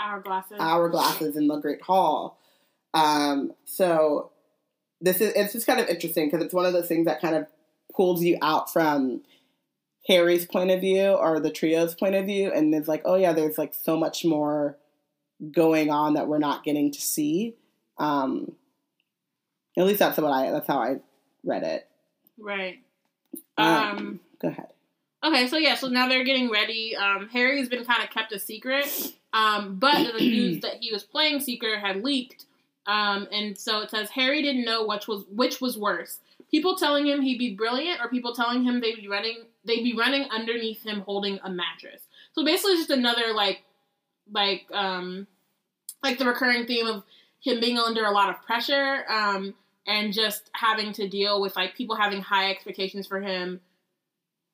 [0.00, 0.58] Hourglasses.
[0.58, 2.38] hourglasses in the great hall
[2.92, 4.32] um so
[5.00, 7.34] this is it's just kind of interesting because it's one of those things that kind
[7.34, 7.46] of
[7.94, 9.22] pulls you out from
[10.06, 13.32] harry's point of view or the trio's point of view and it's like oh yeah
[13.32, 14.76] there's like so much more
[15.50, 17.54] going on that we're not getting to see
[17.98, 18.52] um
[19.76, 20.96] at least that's what i that's how i
[21.44, 21.88] read it
[22.38, 22.80] Right.
[23.56, 24.20] Um, Um.
[24.40, 24.68] go ahead
[25.24, 26.96] Okay, so yeah, so now they're getting ready.
[26.96, 31.04] Um, Harry's been kind of kept a secret, um, but the news that he was
[31.04, 32.46] playing Seeker had leaked,
[32.88, 36.18] um, and so it says Harry didn't know which was which was worse:
[36.50, 39.94] people telling him he'd be brilliant, or people telling him they'd be running they'd be
[39.96, 42.00] running underneath him holding a mattress.
[42.32, 43.62] So basically, just another like
[44.32, 45.28] like um
[46.02, 47.04] like the recurring theme of
[47.40, 49.54] him being under a lot of pressure, um,
[49.86, 53.60] and just having to deal with like people having high expectations for him.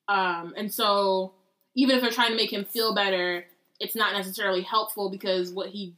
[0.09, 1.33] Um, and so
[1.75, 3.45] even if they're trying to make him feel better,
[3.79, 5.95] it's not necessarily helpful because what he,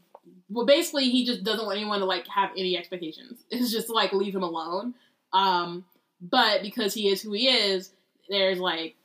[0.48, 3.44] well, basically he just doesn't want anyone to like have any expectations.
[3.50, 4.94] It's just like leave him alone.
[5.32, 5.84] Um,
[6.20, 7.92] but because he is who he is,
[8.28, 8.96] there's like,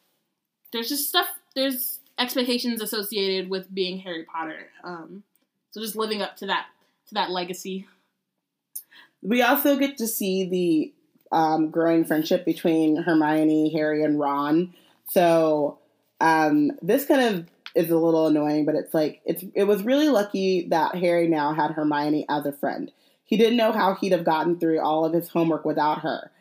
[0.73, 4.69] there's just stuff there's expectations associated with being Harry Potter.
[4.83, 5.23] Um,
[5.75, 6.67] so just living up to that
[7.09, 7.85] to that legacy.
[9.21, 10.93] We also get to see the
[11.37, 14.73] um, growing friendship between Hermione, Harry, and Ron.
[15.09, 15.79] So
[16.21, 20.07] um, this kind of is a little annoying, but it's like it's it was really
[20.07, 22.89] lucky that Harry now had Hermione as a friend.
[23.25, 26.31] He didn't know how he'd have gotten through all of his homework without her.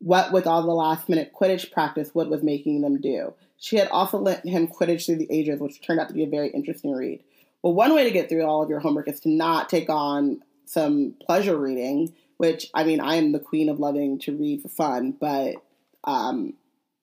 [0.00, 3.34] What with all the last minute Quidditch practice Wood was making them do.
[3.56, 6.28] She had also lent him Quidditch through the ages, which turned out to be a
[6.28, 7.22] very interesting read.
[7.62, 10.42] Well, one way to get through all of your homework is to not take on
[10.64, 14.68] some pleasure reading, which I mean, I am the queen of loving to read for
[14.68, 15.56] fun, but
[16.04, 16.54] um,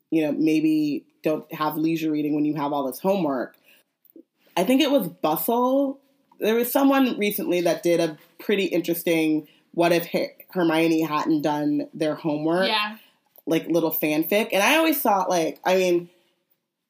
[0.10, 3.56] you know, maybe don't have leisure reading when you have all this homework.
[4.56, 6.00] I think it was Bustle.
[6.40, 10.08] There was someone recently that did a pretty interesting what if
[10.50, 12.68] Hermione hadn't done their homework?
[12.68, 12.98] Yeah.
[13.46, 14.50] Like little fanfic.
[14.52, 16.10] And I always thought like, I mean,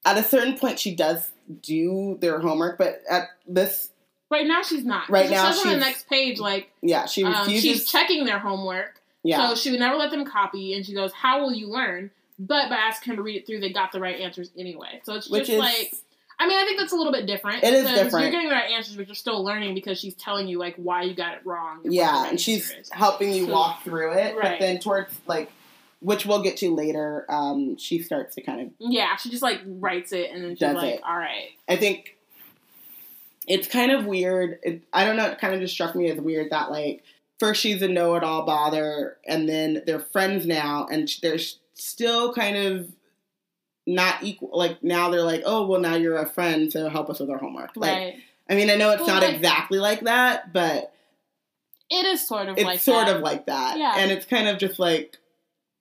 [0.06, 3.89] at a certain point she does do their homework, but at this
[4.29, 5.10] Right now she's not.
[5.10, 8.25] Right She now says on the she's- next page, like yeah, she um, she's checking
[8.25, 8.99] their homework.
[9.23, 9.49] yeah.
[9.49, 12.69] So she would never let them copy, and she goes, "How will you learn?" But
[12.69, 14.99] by asking him to read it through, they got the right answers anyway.
[15.05, 15.93] So it's Which just is- like,
[16.39, 17.63] I mean, I think that's a little bit different.
[17.63, 18.23] It is different.
[18.25, 21.03] You're getting the right answers, but you're still learning because she's telling you like why
[21.03, 21.79] you got it wrong.
[21.86, 22.89] and yeah, and she's is.
[22.91, 24.36] helping you So- walk through it.
[24.36, 24.60] But Right.
[24.60, 25.49] then towards like
[25.99, 29.62] which we'll get to later, um, she starts to kind of yeah, she just like
[29.65, 31.01] writes it, and then she's like, it.
[31.03, 32.17] "All right, I think
[33.47, 34.60] it's kind of weird.
[34.63, 35.25] It, I don't know.
[35.27, 37.03] It kind of just struck me as weird that like
[37.39, 41.38] first she's a know-it-all bother, and then they're friends now, and they're
[41.75, 42.91] still kind of
[43.86, 44.49] not equal.
[44.53, 47.38] Like now they're like, oh well, now you're a friend, so help us with our
[47.38, 47.71] homework.
[47.75, 48.15] Like, right."
[48.49, 50.93] I mean, I know it's Well, not like- exactly like that, but
[51.89, 53.17] It is sort of it's like sort that.
[53.17, 53.95] of like that, Yeah.
[53.97, 55.17] and it's kind of just like,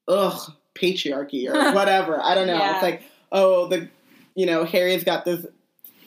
[0.08, 2.20] ugh, patriarchy or whatever.
[2.22, 2.56] I don't know.
[2.58, 2.74] Yeah.
[2.74, 3.88] It's like, oh, the
[4.34, 5.46] you know Harry's got this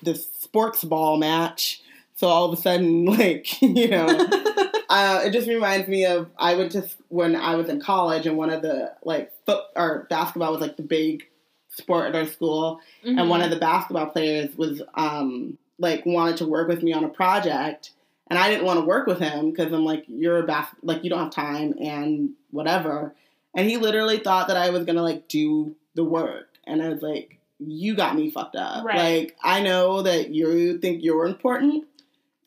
[0.03, 1.81] this sports ball match,
[2.15, 4.05] so all of a sudden, like you know,
[4.89, 8.37] uh, it just reminds me of I went to when I was in college, and
[8.37, 11.23] one of the like foot or basketball was like the big
[11.69, 13.27] sport at our school, and Mhm.
[13.29, 17.09] one of the basketball players was um like wanted to work with me on a
[17.09, 17.91] project
[18.29, 21.05] and I didn't want to work with him because I'm like you're a bas- like
[21.05, 23.15] you don't have time and whatever
[23.55, 26.47] and he literally thought that I was gonna like do the work.
[26.65, 28.85] And I was like you got me fucked up.
[28.85, 28.97] Right.
[28.97, 31.85] like I know that you think you're important.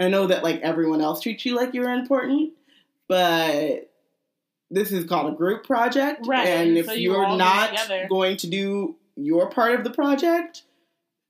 [0.00, 2.52] I know that like everyone else treats you like you're important.
[3.08, 3.90] But
[4.70, 6.26] this is called a group project.
[6.26, 10.62] Right, and if so you you're not going to do your part of the project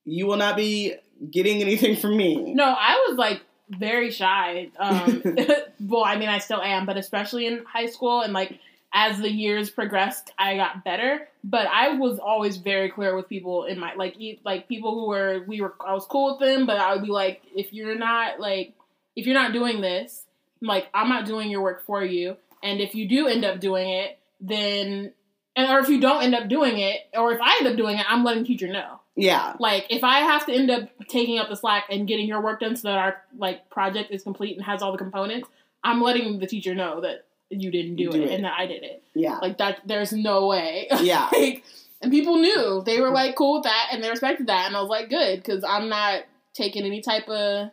[0.05, 0.95] you will not be
[1.31, 2.55] getting anything from me.
[2.55, 4.71] No, I was like very shy.
[4.79, 5.23] Um,
[5.81, 8.59] well, I mean, I still am, but especially in high school and like
[8.93, 11.29] as the years progressed, I got better.
[11.45, 15.45] But I was always very clear with people in my like like people who were
[15.47, 18.39] we were I was cool with them, but I would be like, if you're not
[18.39, 18.75] like
[19.17, 20.25] if you're not doing this,
[20.61, 23.89] like I'm not doing your work for you, and if you do end up doing
[23.89, 25.13] it, then
[25.57, 27.99] and or if you don't end up doing it, or if I end up doing
[27.99, 29.01] it, I'm letting teacher know.
[29.15, 32.41] Yeah, Like if I have to end up taking up the slack and getting your
[32.41, 35.49] work done so that our like project is complete and has all the components,
[35.85, 38.31] I'm letting the teacher know that you didn't do, Do it, it.
[38.33, 39.03] and that I did it.
[39.15, 40.89] yeah, Like that there's no way.
[41.01, 41.29] yeah.
[41.33, 41.65] like
[42.01, 42.83] and people knew.
[42.85, 45.45] They were like cool with that and they respected that and I was like good
[45.45, 47.71] cuz I'm not taking any type of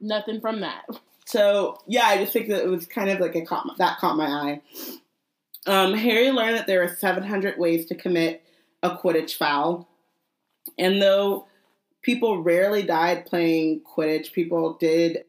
[0.00, 0.84] nothing from that.
[1.26, 3.98] So yeah, I just think that it was kind of like a caught my, that
[3.98, 4.60] caught my eye.
[5.66, 8.42] Um, Harry learned that there are 700 ways to commit
[8.82, 9.86] a Quidditch foul,
[10.78, 11.46] and though
[12.00, 15.24] people rarely died playing Quidditch, people did.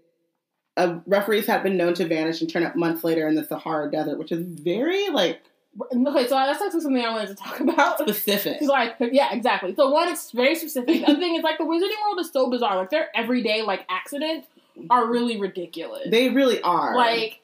[0.80, 3.92] Uh, referees have been known to vanish and turn up months later in the Sahara
[3.92, 5.42] Desert, which is very like
[5.80, 8.00] Okay, so that's actually something I wanted to talk about.
[8.00, 8.58] specific.
[8.62, 9.74] Like, yeah, exactly.
[9.76, 10.88] So one, it's very specific.
[10.88, 12.78] The other thing is like the Wizarding World is so bizarre.
[12.78, 14.48] Like their everyday like accidents
[14.90, 16.08] are really ridiculous.
[16.10, 16.96] They really are.
[16.96, 17.40] like,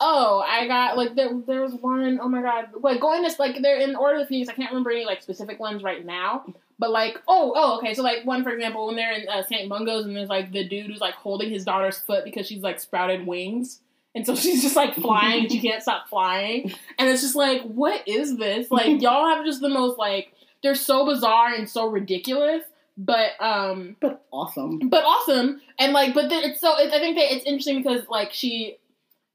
[0.00, 2.18] oh, I got like there there was one.
[2.20, 4.48] Oh my god, like going this like they're in Order of the Phoenix.
[4.48, 6.44] I can't remember any like specific ones right now.
[6.78, 7.94] But like, oh, oh, okay.
[7.94, 9.68] So like one for example, when they're in uh, St.
[9.68, 12.80] Mungo's and there's like the dude who's like holding his daughter's foot because she's like
[12.80, 13.80] sprouted wings.
[14.14, 16.72] And so she's just like flying and she can't stop flying.
[16.98, 18.70] And it's just like, what is this?
[18.70, 22.64] Like y'all have just the most like they're so bizarre and so ridiculous,
[22.96, 24.88] but um but awesome.
[24.88, 25.60] but awesome.
[25.78, 28.78] And like but then it's so it, I think that it's interesting because like she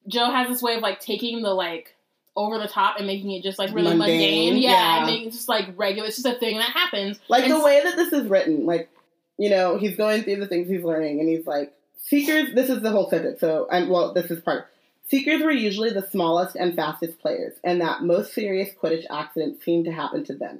[0.07, 1.95] Joe has this way of like taking the like
[2.39, 4.57] over the top and making it just like really Mundane, mundane.
[4.57, 4.97] Yeah, yeah.
[4.97, 6.07] and making it just like regular.
[6.07, 7.19] It's just a thing that happens.
[7.27, 8.89] Like And the way that this is written, like
[9.37, 11.73] you know, he's going through the things he's learning, and he's like,
[12.05, 12.55] Seekers.
[12.55, 13.39] This is the whole sentence.
[13.39, 14.67] So, and well, this is part.
[15.09, 19.85] Seekers were usually the smallest and fastest players, and that most serious Quidditch accidents seemed
[19.85, 20.59] to happen to them.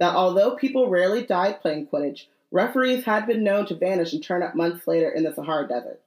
[0.00, 4.42] that although people rarely died playing Quidditch, referees had been known to vanish and turn
[4.42, 6.00] up months later in the Sahara Desert.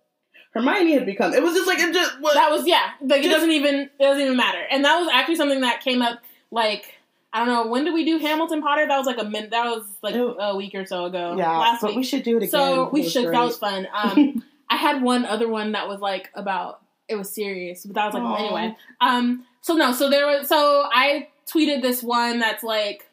[0.53, 1.33] Hermione had become.
[1.33, 2.19] It was just like it just.
[2.19, 2.91] What, That was yeah.
[3.01, 4.63] Like it doesn't even it doesn't even matter.
[4.69, 6.19] And that was actually something that came up
[6.51, 6.95] like
[7.31, 8.87] I don't know when did we do Hamilton Potter?
[8.87, 9.49] That was like a min.
[9.49, 10.37] That was like Ew.
[10.39, 11.35] a week or so ago.
[11.37, 11.97] yeah, last but week.
[11.97, 12.49] we should do it again.
[12.51, 13.25] so we should.
[13.33, 13.87] That was fun.
[13.93, 18.05] Um, I had one other one that was like about it was serious, but that
[18.05, 18.35] was like Aw.
[18.35, 18.75] anyway.
[19.01, 23.09] Um, so no, so there was so I tweeted this one that's like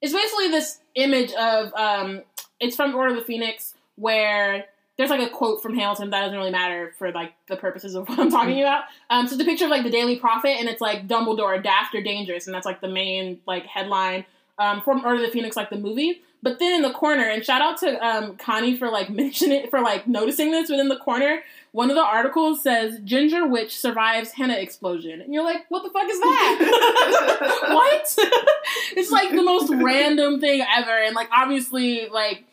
[0.00, 2.22] it's basically this image of um,
[2.58, 4.66] it's from Order of the Phoenix where
[5.00, 8.06] there's like a quote from Hamilton that doesn't really matter for like the purposes of
[8.08, 8.84] what I'm talking about.
[9.08, 11.94] Um, so it's a picture of like the Daily Prophet, and it's like Dumbledore, daft
[11.94, 14.26] or dangerous, and that's like the main like headline
[14.58, 16.20] um, from Order of the Phoenix, like the movie.
[16.42, 19.70] But then in the corner, and shout out to um, Connie for like mentioning it
[19.70, 20.68] for like noticing this.
[20.68, 25.44] Within the corner, one of the articles says Ginger Witch survives henna explosion, and you're
[25.44, 27.60] like, what the fuck is that?
[27.70, 28.14] what?
[28.98, 32.44] it's like the most random thing ever, and like obviously like.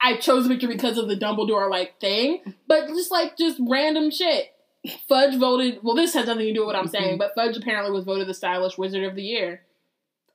[0.00, 4.52] I chose picture because of the Dumbledore like thing, but just like just random shit.
[5.08, 5.80] Fudge voted.
[5.82, 7.18] Well, this has nothing to do with what I'm saying, mm-hmm.
[7.18, 9.62] but Fudge apparently was voted the stylish wizard of the year.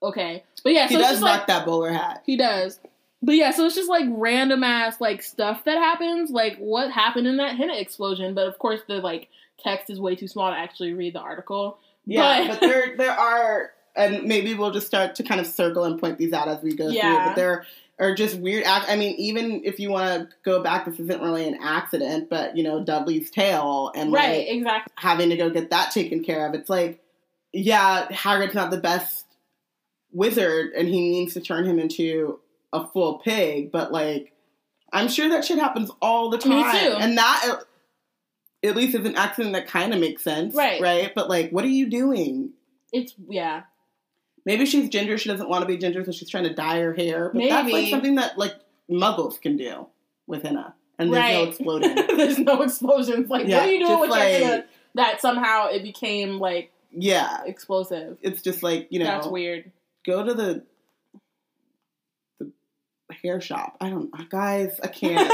[0.02, 2.24] Okay, but yeah, so he it's does just rock like that bowler hat.
[2.26, 2.80] he does.
[3.22, 7.26] But yeah, so it's just like random ass like stuff that happens, like what happened
[7.26, 8.34] in that henna explosion.
[8.34, 11.78] But of course, the like text is way too small to actually read the article.
[12.06, 15.86] Yeah, But- but, there there are, and maybe we'll just start to kind of circle
[15.86, 16.98] and point these out as we go through.
[16.98, 17.30] Yeah.
[17.30, 17.66] But there
[18.04, 18.64] are just weird.
[18.66, 22.30] Act- I mean, even if you want to go back, this isn't really an accident,
[22.30, 24.94] but you know, Dudley's tail and right, like exactly.
[24.98, 26.54] having to go get that taken care of.
[26.54, 27.02] It's like,
[27.52, 29.26] yeah, Hagrid's not the best
[30.12, 32.40] wizard, and he needs to turn him into
[32.72, 34.34] a full pig, but like,
[34.92, 36.98] I'm sure that shit happens all the Me time, too.
[37.00, 37.46] and that.
[37.50, 40.82] uh, At least is an accident that kind of makes sense, Right.
[40.82, 42.52] Right, but like, what are you doing?
[42.92, 43.64] It's yeah,
[44.46, 45.18] Maybe she's ginger.
[45.18, 47.32] She doesn't want to be ginger, so she's trying to dye her hair.
[47.34, 48.54] But that's like something that like
[48.90, 49.88] muggles can do
[50.28, 51.96] with henna, and there's no exploding.
[52.18, 53.30] There's no explosions.
[53.30, 54.66] Like, Yeah, what are you doing with your like- henna
[54.96, 58.18] that somehow it became like yeah, explosive?
[58.22, 59.72] it's just like you know, That's weird.
[60.06, 60.64] go to the
[62.40, 62.52] the
[63.24, 63.78] hair shop.
[63.82, 65.32] I don't, guys, I can't.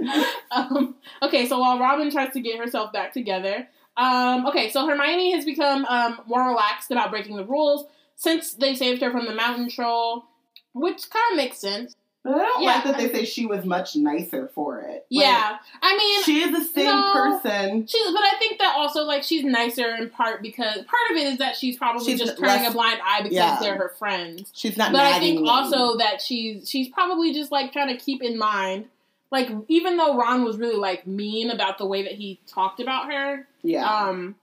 [0.50, 5.32] um, okay, so while Robin tries to get herself back together, um, okay, so Hermione
[5.32, 7.86] has become um, more relaxed about breaking the rules
[8.16, 10.24] since they saved her from the mountain troll,
[10.72, 11.96] which kind of makes sense.
[12.22, 12.74] But I don't Yeah.
[12.74, 14.86] like that they say she was much nicer for it.
[14.88, 17.12] Like, yeah, I mean, she is the same no.
[17.12, 17.86] person.
[17.86, 21.26] she's, but I think that also like she's nicer in part because part of it
[21.28, 23.58] is that she's probably She's just turning less- a blind eye because yeah.
[23.60, 24.50] they're her friends.
[24.54, 24.90] She's not.
[24.90, 25.48] But I think me.
[25.48, 28.86] also that she's she's probably just like trying to keep in mind,
[29.30, 33.12] like even though Ron was really like mean about the way that he talked about
[33.12, 34.36] her, yeah, um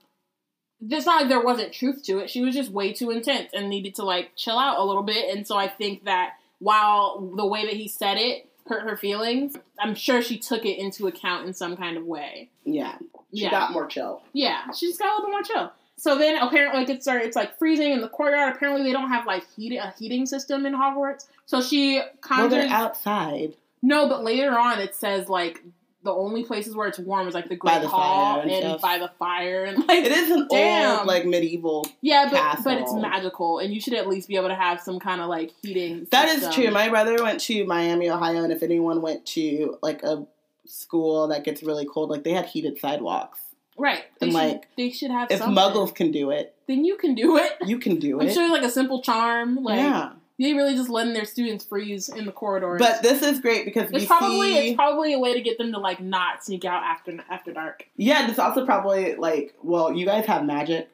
[0.86, 2.28] it's not like there wasn't truth to it.
[2.28, 5.34] She was just way too intense and needed to like chill out a little bit.
[5.34, 9.56] And so i think that while the way that he said it hurt her feelings
[9.78, 12.50] i'm sure she took it into account in some kind of way.
[12.64, 12.96] Yeah.
[13.34, 13.50] She yeah.
[13.50, 14.22] got more chill.
[14.32, 14.70] yeah.
[14.72, 15.72] She just got a little bit more chill.
[15.96, 18.54] So then apparently like it's it's like freezing in the courtyard.
[18.56, 21.26] Apparently they don't have like heat, a heating system in hogwarts.
[21.46, 23.54] So she Well, conjures they're outside.
[23.82, 25.62] no but later on it says like
[26.04, 28.98] the only places where it's warm is like the great the hall and and by
[28.98, 30.98] the fire and like It is an Damn.
[31.00, 31.86] old, like medieval.
[32.02, 35.00] Yeah, but but it's magical, and you should at least be able to have some
[35.00, 36.06] kind of like heating.
[36.10, 36.52] That is system.
[36.52, 36.70] true.
[36.70, 40.26] My brother went to Miami, Ohio, and if anyone went to like a
[40.66, 43.40] school that gets really cold, like they had heated sidewalks.
[43.78, 44.04] right.
[44.20, 45.30] They and, should, like, they should have.
[45.30, 45.56] If something.
[45.56, 47.52] Muggles can do it, then you can do it.
[47.64, 48.24] you can do it.
[48.24, 49.62] I'm sure, like a simple charm.
[49.64, 52.78] Like yeah, they really just letting their students freeze in the corridors.
[52.80, 54.68] but this is great because it's we probably see.
[54.68, 57.86] it's probably a way to get them to like not sneak out after after dark.
[57.96, 60.88] yeah, it's also probably like, well, you guys have magic.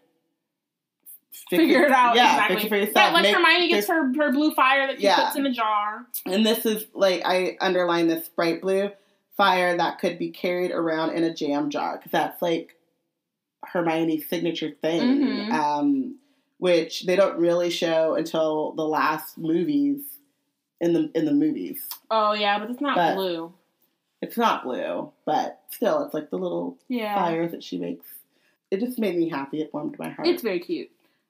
[1.48, 2.68] Fix Figure it out Yeah, exactly.
[2.68, 5.24] for Yeah, like Make- Hermione gets her her blue fire that she Yeah.
[5.24, 6.06] puts in a jar.
[6.26, 8.90] And this is like I underline this bright blue
[9.36, 12.76] fire that could be carried around in a jam jar because that's like
[13.64, 15.52] Hermione's signature thing, Mhm.
[15.52, 16.16] um,
[16.60, 20.00] which they don't really show until the last movies.
[20.82, 23.52] In the in the movies, Oh yeah, but it's not But- blue.
[24.22, 28.06] it's not blue, but still, it's like the little Yeah, fires that she makes.
[28.70, 29.60] It just made me happy.
[29.60, 30.26] It warmed my heart.
[30.26, 30.88] it's very cute.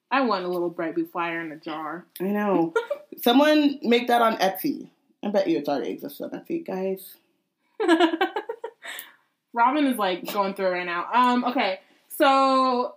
[0.09, 2.05] I want a little bright blue fire in a jar.
[2.21, 2.73] I know.
[3.21, 4.89] Someone make that on Etsy.
[5.21, 7.17] I bet you it's already exists on Etsy, guys.
[9.53, 11.07] Robin is like going through it right now.
[11.13, 12.95] Um, okay, so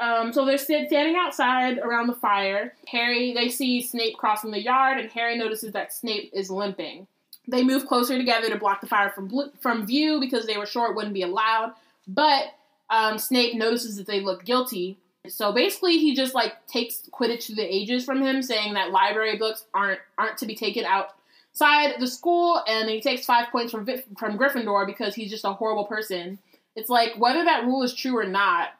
[0.00, 2.74] um, so they're st- standing outside around the fire.
[2.88, 7.06] Harry, they see Snape crossing the yard, and Harry notices that Snape is limping.
[7.46, 9.30] They move closer together to block the fire from
[9.60, 11.74] from view because they were sure it wouldn't be allowed.
[12.08, 12.54] But
[12.90, 17.54] um, Snape notices that they look guilty, So basically, he just like takes Quidditch to
[17.54, 22.06] the ages from him, saying that library books aren't aren't to be taken outside the
[22.06, 23.86] school, and he takes five points from
[24.18, 26.38] from Gryffindor because he's just a horrible person.
[26.76, 28.70] It's like whether that rule is true or not,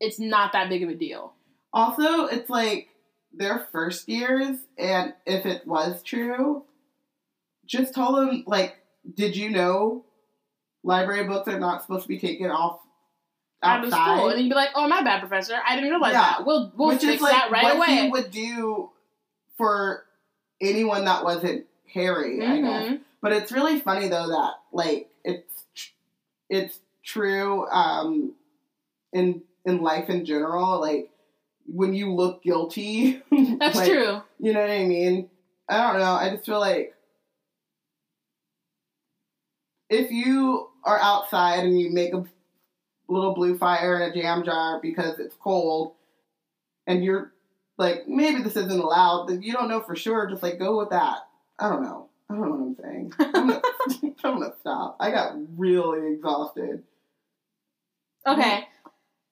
[0.00, 1.34] it's not that big of a deal.
[1.72, 2.88] Also, it's like
[3.32, 6.64] their first years, and if it was true,
[7.66, 8.76] just tell them like,
[9.14, 10.04] did you know
[10.82, 12.80] library books are not supposed to be taken off
[13.62, 14.16] Out of outside?
[14.16, 15.54] school, and he'd be like, "Oh, my bad, professor.
[15.64, 16.20] I didn't realize Yeah.
[16.38, 16.46] that.
[16.46, 18.90] We'll we'll Which fix is like that right what away." he would do
[19.56, 20.04] for
[20.60, 22.86] anyone that wasn't Harry, I guess.
[22.88, 23.00] Mhm.
[23.20, 25.92] But it's really funny though that like it's tr-
[26.48, 28.34] it's true um,
[29.12, 30.80] in in life in general.
[30.80, 31.10] Like
[31.66, 33.22] when you look guilty,
[33.58, 34.22] That's like, true.
[34.38, 35.28] You know what I mean?
[35.68, 36.12] I don't know.
[36.12, 36.94] I just feel like
[39.88, 42.24] if you are outside and you make a
[43.08, 45.94] little blue fire in a jam jar because it's cold,
[46.86, 47.32] and you're
[47.76, 50.28] like, maybe this isn't allowed, you don't know for sure.
[50.28, 51.18] Just like go with that.
[51.58, 52.08] I don't know.
[52.28, 53.12] I don't know what I'm saying.
[53.18, 53.62] I'm gonna,
[54.24, 54.96] I'm gonna stop.
[55.00, 56.84] I got really exhausted.
[58.26, 58.66] Okay.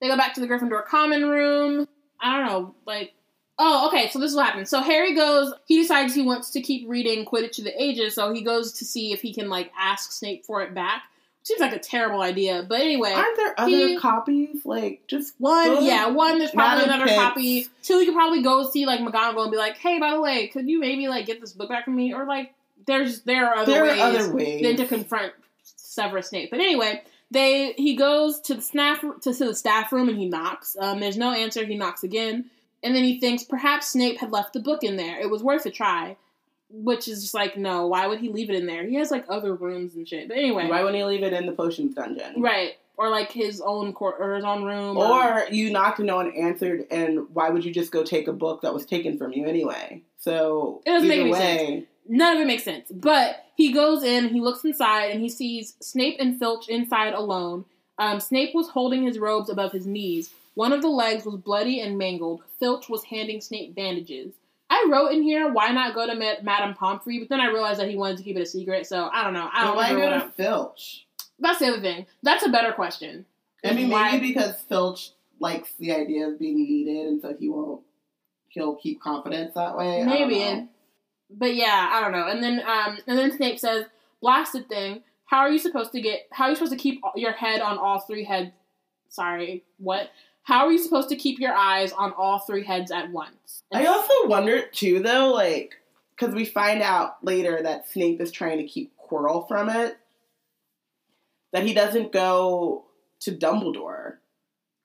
[0.00, 1.88] They go back to the Gryffindor common room.
[2.20, 3.14] I don't know, like
[3.60, 4.70] Oh, okay, so this is what happens.
[4.70, 8.32] So Harry goes he decides he wants to keep reading Quidditch to the Ages, so
[8.32, 11.02] he goes to see if he can like ask Snape for it back.
[11.42, 12.64] Seems like a terrible idea.
[12.68, 13.10] But anyway.
[13.10, 14.64] Aren't there other he- copies?
[14.64, 16.38] Like just One, yeah, one.
[16.38, 17.66] There's probably another copy.
[17.82, 20.48] Two, you could probably go see like McGonagall and be like, "Hey, by the way,
[20.48, 22.54] could you maybe like get this book back from me?" Or like,
[22.86, 24.62] there's there are other there ways are other ways.
[24.62, 25.32] than to confront
[25.64, 26.50] Severus Snape.
[26.50, 30.26] But anyway, they he goes to the staff to, to the staff room and he
[30.26, 30.76] knocks.
[30.80, 31.64] Um, there's no answer.
[31.64, 32.46] He knocks again,
[32.82, 35.20] and then he thinks perhaps Snape had left the book in there.
[35.20, 36.16] It was worth a try.
[36.70, 38.86] Which is just like, no, why would he leave it in there?
[38.86, 40.28] He has like other rooms and shit.
[40.28, 42.42] But anyway, Why wouldn't he leave it in the potions dungeon?
[42.42, 46.16] right, or like his own court or his own room, Or you knocked and no
[46.16, 49.32] one answered, and why would you just go take a book that was taken from
[49.32, 50.02] you anyway?
[50.18, 52.90] So It doesn't make way, None of it makes sense.
[52.90, 57.64] But he goes in, he looks inside, and he sees Snape and Filch inside alone.
[57.98, 60.30] Um, Snape was holding his robes above his knees.
[60.54, 62.44] One of the legs was bloody and mangled.
[62.60, 64.32] Filch was handing Snape bandages.
[64.70, 67.18] I wrote in here, why not go to Ma- Madame Pomfrey?
[67.18, 69.34] But then I realized that he wanted to keep it a secret, so I don't
[69.34, 69.48] know.
[69.52, 71.04] I don't why go to Filch?
[71.40, 72.06] That's the other thing.
[72.22, 73.26] That's a better question.
[73.64, 77.48] I mean, Why- maybe because Filch likes the idea of being needed, and so he
[77.48, 77.80] won't.
[78.50, 80.04] He'll keep confidence that way.
[80.04, 80.68] Maybe.
[81.30, 82.26] But yeah, I don't know.
[82.26, 83.84] And then um and then Snape says,
[84.20, 87.32] "Blasted thing, how are you supposed to get how are you supposed to keep your
[87.32, 88.50] head on all three heads
[89.10, 90.10] Sorry, what?
[90.42, 93.86] How are you supposed to keep your eyes on all three heads at once?" I
[93.86, 95.74] also wonder too, though, like
[96.18, 99.96] because we find out later that Snape is trying to keep Quirrell from it,
[101.52, 102.86] that he doesn't go
[103.20, 104.16] to Dumbledore.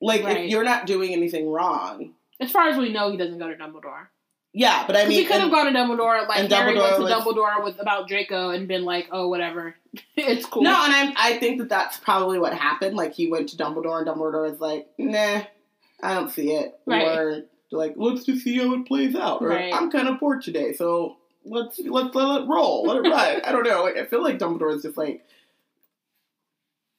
[0.01, 0.37] Like, Right.
[0.37, 3.55] if you're not doing anything wrong, As far as we know, he doesn't go to
[3.55, 4.07] Dumbledore.
[4.54, 4.86] Yeah.
[4.88, 7.12] But I mean, he could have gone to Dumbledore, like Harry Dumbledore went to was-
[7.12, 9.76] Dumbledore with about Draco and been like, "Oh, whatever,
[10.16, 12.95] it's cool." No, and I'm, I think that that's probably what happened.
[12.95, 15.41] Like he went to Dumbledore, and Dumbledore was like, "Nah,
[16.01, 17.08] I don't see it." Right.
[17.18, 19.74] Or like, "Let's just see how it plays out." Or Right.
[19.74, 23.41] I'm kind of bored today, so let's let's let it roll, let it ride.
[23.45, 23.84] I don't know.
[23.84, 25.26] Like I feel like Dumbledore is just like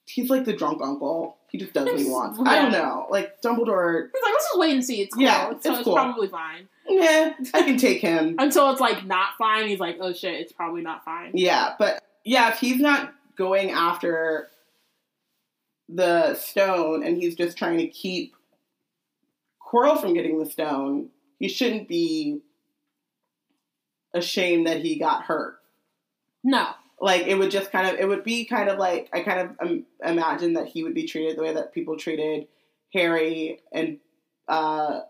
[0.06, 1.36] he's like the drunk uncle.
[1.54, 2.40] He just does what he wants.
[2.44, 3.06] I don't know.
[3.10, 5.02] Like Dumbledore, He's like, "Let's just wait and see.
[5.02, 5.22] It's cool.
[5.22, 5.94] Yeah, so it's it's, cool.
[5.94, 8.34] probably fine." yeah, I can take him.
[8.40, 12.02] Until it's like not fine, he's like, "Oh shit, it's probably not fine." Yeah, but
[12.24, 14.48] yeah, if he's not going after
[15.88, 18.34] the stone and he's just trying to keep
[19.64, 22.40] Quirrell from getting the stone, he shouldn't be
[24.12, 25.60] ashamed that he got hurt.
[26.42, 29.40] No, Like it would just kind of, it would be kind of like I kind
[29.40, 32.46] of um, imagine that he would be treated the way that people treated
[32.92, 33.98] Harry and
[34.48, 35.00] uh,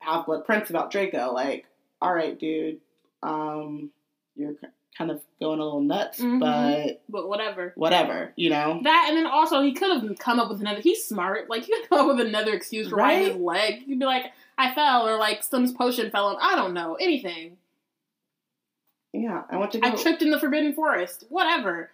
[0.00, 1.32] Half Blood Prince about Draco.
[1.32, 1.66] Like,
[2.00, 2.80] all right, dude,
[3.22, 3.90] um,
[4.34, 4.54] you're
[4.96, 6.40] kind of going a little nuts, Mhm.
[6.40, 7.72] but but whatever.
[7.76, 8.80] whatever, you know.
[8.82, 10.80] That and then also he could have come up with another.
[10.80, 11.48] He's smart.
[11.50, 13.28] Like he could come up with another excuse for Right?
[13.28, 13.82] his leg.
[13.84, 16.26] He'd be like, "I fell," or like some potion fell.
[16.28, 17.58] on I don't know anything.
[19.12, 19.88] Yeah, I want to go.
[19.88, 21.24] I tripped in the Forbidden Forest.
[21.28, 21.90] Whatever.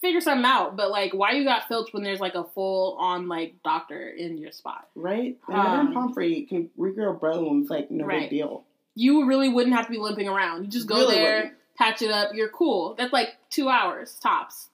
[0.00, 0.76] Figure something out.
[0.76, 4.38] But like, why you got Filch when there's like a full on like doctor in
[4.38, 4.88] your spot?
[4.94, 8.22] right, and Um, Madame Pomfrey can regrow bones like no Right.
[8.22, 8.64] big deal.
[8.94, 10.64] You really wouldn't have to be limping around.
[10.64, 11.54] You just go Really there, wouldn't.
[11.78, 12.34] patch it up.
[12.34, 12.94] You're cool.
[12.98, 14.68] That's like two hours tops.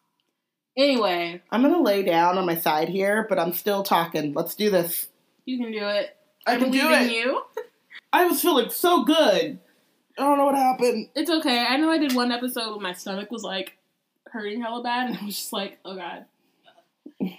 [0.76, 4.32] Anyway, I'm gonna lay down on my side here, but I'm still talking.
[4.34, 5.09] Let's do this.
[5.45, 6.16] you can do it.
[6.47, 7.11] I can do it.
[7.12, 7.43] you.
[8.12, 9.59] I was feeling so good.
[10.19, 11.09] I don't know what happened.
[11.14, 11.59] It's okay.
[11.59, 13.77] I know I did one episode where my stomach was like
[14.29, 16.25] hurting hella bad, and I was just like, oh god.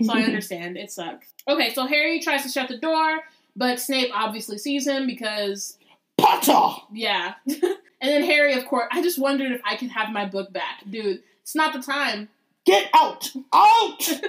[0.01, 0.77] So I understand.
[0.77, 1.27] It sucks.
[1.47, 3.19] Okay, so Harry tries to shut the door,
[3.55, 5.77] but Snape obviously sees him because
[6.17, 6.81] Potter.
[6.93, 7.33] yeah.
[7.45, 7.61] and
[8.01, 11.23] then Harry, of course, I just wondered if I could have my book back, dude.
[11.41, 12.29] It's not the time.
[12.65, 13.31] Get out!
[13.53, 14.09] Out!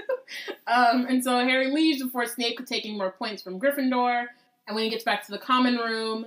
[0.67, 4.27] Um, and so Harry leaves before Snape could take any more points from Gryffindor.
[4.67, 6.27] And when he gets back to the common room,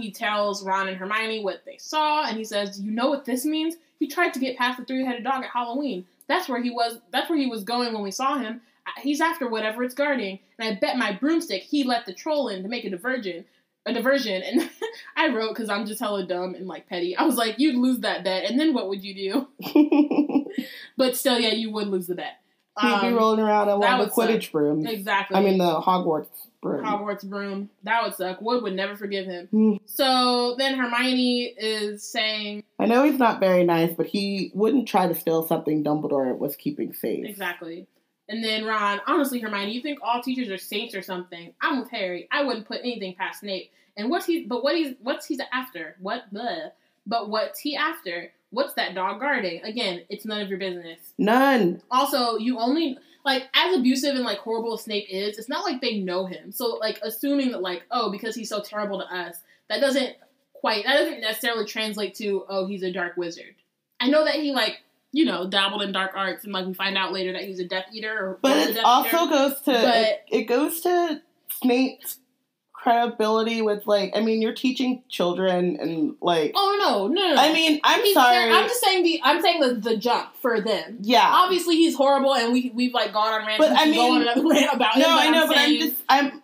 [0.00, 3.44] he tells Ron and Hermione what they saw, and he says, "You know what this
[3.44, 3.76] means?
[3.98, 6.06] He tried to get past the three-headed dog at Halloween.
[6.28, 6.98] That's where he was.
[7.10, 8.60] That's where he was going when we saw him.
[9.00, 10.40] He's after whatever it's guarding.
[10.58, 13.44] And I bet my broomstick he let the troll in to make a diversion."
[13.84, 14.70] A diversion, and
[15.16, 17.16] I wrote because I'm just hella dumb and like petty.
[17.16, 20.46] I was like, "You'd lose that bet, and then what would you do?"
[20.96, 22.38] But still, yeah, you would lose the bet.
[22.80, 24.28] be Um, rolling around on the would suck.
[24.28, 24.86] Quidditch brooms.
[24.88, 25.36] exactly.
[25.36, 26.28] I mean, the Hogwarts
[26.62, 26.84] broom.
[26.84, 27.68] Hogwarts broom.
[27.82, 28.40] That would suck.
[28.40, 29.48] Wood would never forgive him.
[29.48, 29.74] Hmm.
[29.84, 35.06] So then Hermione is saying I know he's not very nice, but he wouldn't try
[35.06, 37.26] to steal something Dumbledore was keeping safe.
[37.26, 37.86] exactly.
[38.28, 41.52] And then Ron, honestly, Hermione, you think all teachers are saints or something?
[41.60, 42.28] I'm with Harry.
[42.32, 43.70] I wouldn't put anything past Snape.
[43.96, 44.44] And what's he?
[44.46, 45.96] But what he's what's he's after?
[46.00, 46.72] What the?
[47.06, 48.32] But what's he after?
[48.50, 49.62] What's that dog guarding?
[49.64, 50.98] Again, it's none of your business.
[51.18, 51.82] None.
[51.90, 55.80] Also, you only like as abusive and like horrible as Snape is, it's not like
[55.80, 56.52] they know him.
[56.52, 59.36] So like assuming that like, oh, because he's so terrible to us,
[59.68, 60.16] that doesn't
[60.54, 63.54] quite that doesn't necessarily translate to, oh, he's a dark wizard.
[64.00, 64.80] I know that he like,
[65.12, 67.64] you know, dabbled in dark arts and like we find out later that he's a
[67.64, 69.30] Death Eater or But it also Eater.
[69.30, 71.22] goes to But- it, it goes to
[71.60, 72.18] Snape's
[72.82, 77.40] credibility with like I mean you're teaching children and like Oh no, no, no.
[77.40, 80.60] I mean I'm He's- sorry I'm just saying the I'm saying the the jump for
[80.60, 80.98] them.
[81.00, 84.12] yeah Obviously he's horrible and we we've like gone on rants But I go mean-
[84.16, 85.18] on another rant about no him.
[85.18, 86.42] I know I'm but I'm just I'm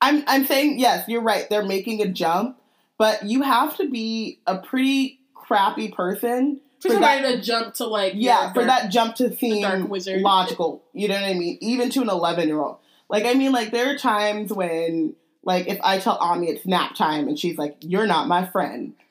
[0.00, 2.58] I'm I'm saying yes you're right they're making a jump
[2.98, 7.86] but you have to be a pretty crappy person for for that- to jump to
[7.86, 9.82] like yeah your for that jump to seem dark
[10.22, 12.76] logical you know what i mean even to an 11 year old
[13.08, 16.94] like i mean like there are times when like if i tell ami it's nap
[16.94, 18.94] time and she's like you're not my friend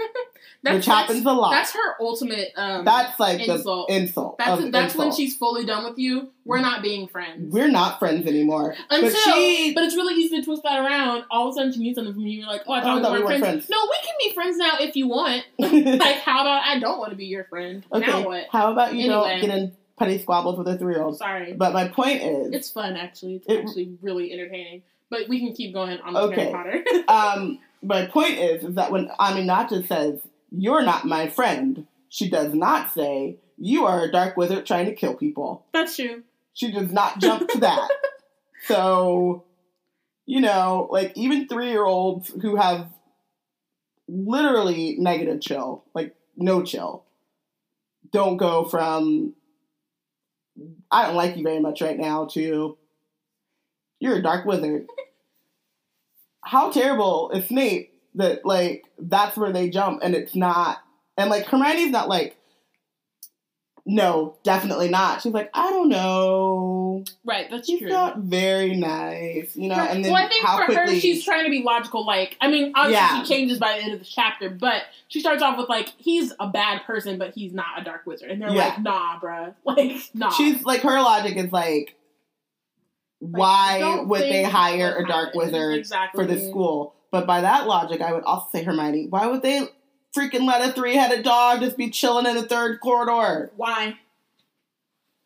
[0.63, 2.51] That's- which happens a lot That's her ultimate.
[2.55, 3.87] Um, that's like insult.
[3.87, 6.29] the insult that's that's when she's fully done with you.
[6.43, 7.53] We're not being friends.
[7.53, 11.25] we're not friends anymore Until, but she but it's really easy to twist that around.
[11.29, 12.39] All of a sudden, she needs something from you.
[12.39, 13.65] You're like, oh, I Oh, thought, thought we we weren't weren't friends.
[13.67, 13.69] friends.
[13.69, 15.43] No, we can be friends now if you want.
[15.99, 17.85] like, how about I don't want to be your friend?
[17.93, 18.45] Now okay what?
[18.51, 22.21] how about you don't get in petty squabbles with a three-year-old Sorry, but my point
[22.21, 23.35] is it's fun actually.
[23.35, 24.83] It's It- actually really entertaining.
[25.09, 26.51] But we can keep going on with Okay.
[26.51, 27.03] Harry Potter.
[27.07, 30.19] um, my point is, is that when Aminata says,
[30.51, 34.95] You're not my friend, she does not say, You are a dark wizard trying to
[34.95, 35.65] kill people.
[35.73, 36.23] that's true.
[36.53, 37.89] She does not jump to that.
[38.67, 39.43] So,
[40.25, 42.87] you know, like even three year olds who have
[44.07, 47.03] literally negative chill, like no chill,
[48.11, 49.33] don't go from,
[50.91, 52.77] I don't like you very much right now to,
[53.99, 54.87] You're a dark wizard.
[56.41, 60.77] How terrible is Snape that, like, that's where they jump and it's not.
[61.17, 62.37] And, like, Hermione's not like,
[63.87, 65.21] no, definitely not.
[65.21, 67.03] She's like, I don't know.
[67.23, 67.89] Right, that's She's true.
[67.89, 69.77] not very nice, you know.
[69.77, 69.91] Right.
[69.91, 72.03] And then well, I think for quickly her, she's trying to be logical.
[72.05, 73.21] Like, I mean, obviously Yeah.
[73.23, 76.33] she changes by the end of the chapter, but she starts off with like, he's
[76.39, 78.69] a bad person, but he's not a dark wizard, and they're Yeah.
[78.69, 80.29] like, nah, bruh, like, nah.
[80.31, 81.95] she's like her logic is like,
[83.21, 85.51] Like, why would they hire a dark happened.
[85.53, 86.95] wizard exactly for the school?
[87.11, 89.67] But by that logic, I would also say Hermione, why would they
[90.15, 93.51] freaking let a three-headed dog just be chilling in the third corridor?
[93.55, 93.97] Why?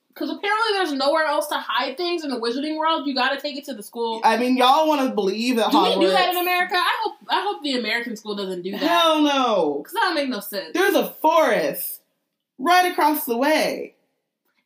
[0.10, 3.08] Because apparently there's nowhere else to hide things in the wizarding world.
[3.08, 4.20] You got to take it to the school.
[4.24, 5.98] I mean, y'all want to believe that do Hogwarts?
[6.00, 6.76] we do that in America?
[6.76, 7.14] I hope.
[7.30, 8.82] I hope the American school doesn't do that.
[8.82, 9.76] Hell no!
[9.80, 10.74] Because that don't make no sense.
[10.74, 12.02] There's a forest
[12.58, 13.96] right across the way.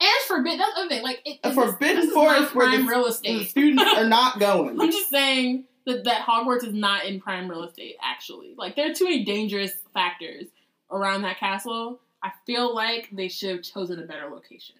[0.01, 0.57] And forbidden.
[0.57, 1.03] That's the other thing.
[1.03, 3.49] Like it, A forbidden this is forest where the- real The estate.
[3.49, 4.79] students are not going.
[4.81, 8.53] I'm just saying that, that Hogwarts is not in prime real estate, actually.
[8.57, 10.45] Like, there are too many dangerous factors
[10.91, 11.99] around that castle.
[12.21, 14.75] I feel like they should have chosen a better location.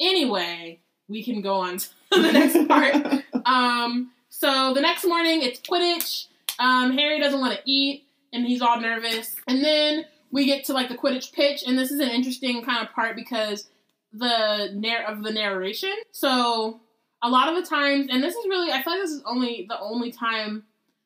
[0.00, 3.22] Anyway, we can go on to the next part.
[3.46, 6.28] Um, so the next morning, it's Quidditch.
[6.58, 9.36] Um, Harry doesn't want to eat, and he's all nervous.
[9.46, 12.86] And then we get to like the Quidditch pitch, and this is an interesting kind
[12.86, 13.68] of part because
[14.14, 15.94] the narr- of the narration.
[16.10, 16.80] So
[17.24, 19.64] a lot of the times, and this is really, I feel like this is only
[19.66, 20.64] the only time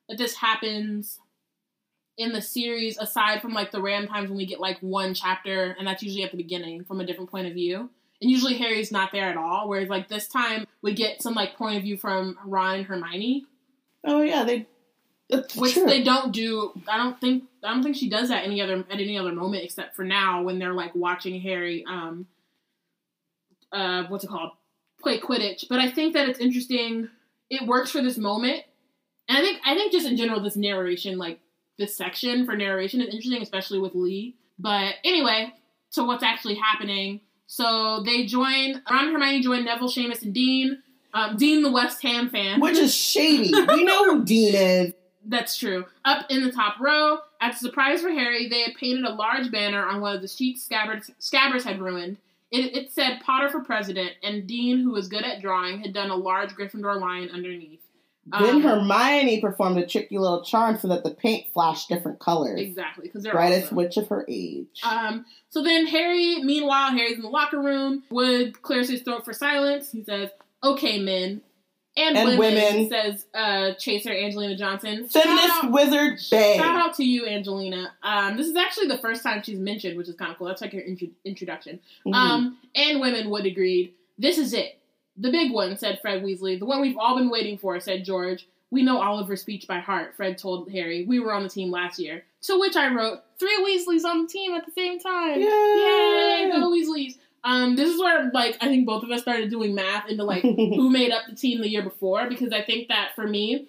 [0.09, 1.21] that this happens
[2.19, 5.77] in the series, aside from like the random times when we get like one chapter,
[5.79, 7.89] and that's usually at the beginning from a different point of view.
[8.21, 9.69] And usually Harry's not there at all.
[9.69, 13.47] Whereas like this time we get some like point of view from Ron and Hermione,
[14.05, 14.67] oh yeah, they.
[15.29, 15.85] It's which true.
[15.85, 16.73] they don't do.
[16.89, 19.63] I don't think I don't think she does that any other at any other moment
[19.63, 21.85] except for now when they're like watching Harry.
[21.87, 22.27] Um,
[23.71, 24.53] uh, what's it called?
[25.01, 25.67] Play Quidditch.
[25.69, 27.09] But I think that it's interesting.
[27.51, 28.65] It works for this moment
[29.29, 31.41] And I think I think just in general, this narration, like
[31.79, 34.37] this section for narration, is interesting, especially with Lee.
[34.59, 35.55] But anyway,
[35.93, 37.21] to what's actually happening.
[37.47, 38.83] So they join.
[38.91, 40.83] Ron and Hermione join Neville, Seamus, and Dean.
[41.15, 43.53] Um, Dean, the West Ham fan, which is shady.
[43.69, 44.95] we know who Dean is.
[45.25, 45.87] That's true.
[46.05, 49.51] Up in the top row, as a surprise for Harry, they had painted a large
[49.51, 52.19] banner on one of the sheets Scabbers, Scabbers had ruined.
[52.51, 56.11] It, it, said Potter for president, and Dean, who was good at drawing, had done
[56.11, 57.81] a large Gryffindor lion underneath.
[58.31, 62.61] Then um, Hermione performed a tricky little charm so that the paint flashed different colors.
[62.61, 63.77] Exactly, because they're brightest awesome.
[63.77, 64.81] witch of her age.
[64.83, 68.03] Um, so then Harry, meanwhile, Harry's in the locker room.
[68.11, 69.91] Wood clears his throat for silence.
[69.91, 70.31] He says,
[70.63, 71.41] "Okay, men,
[71.99, 75.09] and, and women, women, says uh, Chaser Angelina Johnson.
[75.09, 76.57] Feminist out, wizard Bay.
[76.57, 77.93] Shout out to you, Angelina.
[78.03, 80.47] Um, this is actually the first time she's mentioned, which is kind of cool.
[80.47, 81.81] That's like her intro- introduction.
[82.07, 82.15] Mm-hmm.
[82.15, 83.95] Um, and women Wood agreed.
[84.19, 84.79] This is it.
[85.17, 86.59] The big one, said Fred Weasley.
[86.59, 88.47] The one we've all been waiting for, said George.
[88.71, 91.05] We know Oliver's speech by heart, Fred told Harry.
[91.05, 92.25] We were on the team last year.
[92.43, 95.41] To which I wrote, three Weasleys on the team at the same time.
[95.41, 95.47] Yay!
[95.47, 96.51] Yay!
[96.53, 97.17] Go Weasleys.
[97.45, 100.43] Um, this is where like I think both of us started doing math into like
[100.43, 103.69] who made up the team the year before because I think that for me,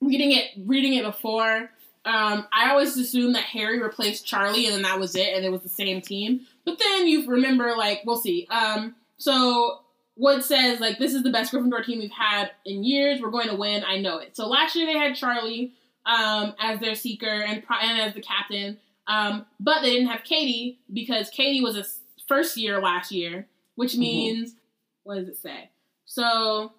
[0.00, 1.70] reading it reading it before,
[2.04, 5.50] um, I always assumed that Harry replaced Charlie and then that was it and it
[5.50, 6.40] was the same team.
[6.64, 8.46] But then you remember like we'll see.
[8.50, 9.80] Um, so
[10.16, 13.20] Wood says like this is the best Gryffindor team we've had in years.
[13.20, 13.84] We're going to win.
[13.84, 14.36] I know it.
[14.36, 15.74] So last year they had Charlie
[16.06, 18.78] um, as their seeker and, and as the captain.
[19.06, 21.84] Um, but they didn't have Katie because Katie was a
[22.28, 24.00] first year last year, which mm-hmm.
[24.00, 24.58] means mm-hmm.
[25.04, 25.70] what does it say?
[26.04, 26.72] So,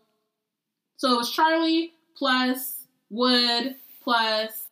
[0.98, 2.76] so it was Charlie plus
[3.10, 4.68] Wood plus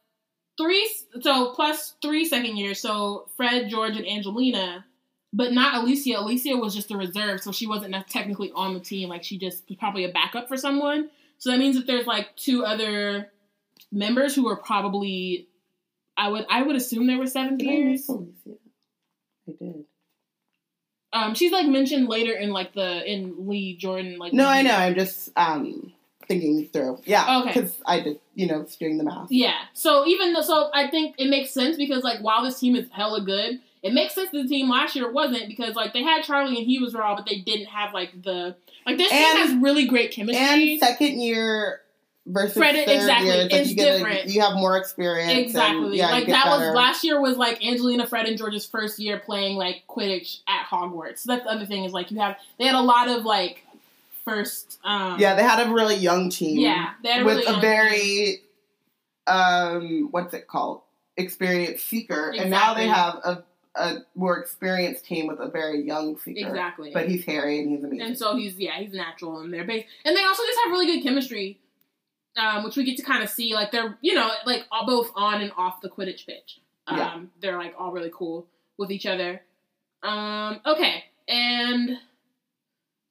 [0.58, 0.90] three.
[1.22, 2.80] So plus three second years.
[2.80, 4.86] So Fred, George, and Angelina,
[5.34, 6.20] but not Alicia.
[6.20, 9.10] Alicia was just a reserve, so she wasn't technically on the team.
[9.10, 11.10] Like she just was probably a backup for someone.
[11.38, 13.32] So that means that there's like two other
[13.92, 15.48] members who are probably.
[16.18, 18.10] I would I would assume there were seven years.
[18.10, 18.14] I,
[19.50, 19.86] I did.
[21.16, 24.34] Um, she's like mentioned later in like the in Lee Jordan like.
[24.34, 24.76] No, I know.
[24.76, 25.94] I'm just um
[26.28, 27.00] thinking through.
[27.06, 27.40] Yeah.
[27.42, 27.54] Okay.
[27.54, 29.32] Because I did, you know, doing the math.
[29.32, 29.56] Yeah.
[29.74, 32.90] So even though, so I think it makes sense because like while this team is
[32.92, 36.24] hella good, it makes sense that the team last year wasn't because like they had
[36.24, 38.56] Charlie and he was raw, but they didn't have like the
[38.86, 40.72] like this and, team has really great chemistry.
[40.72, 41.82] And second year
[42.28, 43.28] versus Fred, third exactly.
[43.28, 43.48] year.
[43.52, 44.26] It's, you different.
[44.26, 45.48] A, you have more experience.
[45.48, 45.86] Exactly.
[45.86, 46.68] And, yeah, like that better.
[46.68, 50.66] was last year was like Angelina, Fred, and George's first year playing like Quidditch at
[50.66, 51.20] Hogwarts.
[51.20, 53.66] So that's the other thing is like you have they had a lot of like
[54.24, 54.80] first.
[54.84, 56.60] Um, yeah, they had a really young team.
[56.60, 58.40] Yeah, they had a with really a very team.
[59.28, 60.82] um what's it called
[61.18, 62.40] experienced seeker, exactly.
[62.40, 63.44] and now they have a
[63.78, 66.48] a more experienced team with a very young seeker.
[66.48, 66.92] Exactly.
[66.94, 68.08] But he's Harry and he's amazing.
[68.08, 69.86] And so he's yeah, he's natural in their base.
[70.06, 71.60] And they also just have really good chemistry
[72.38, 73.54] um, which we get to kind of see.
[73.54, 76.60] Like they're you know like all, both on and off the Quidditch pitch.
[76.88, 77.20] Um, yeah.
[77.42, 79.42] They're like all really cool with each other.
[80.04, 81.98] Um, okay, and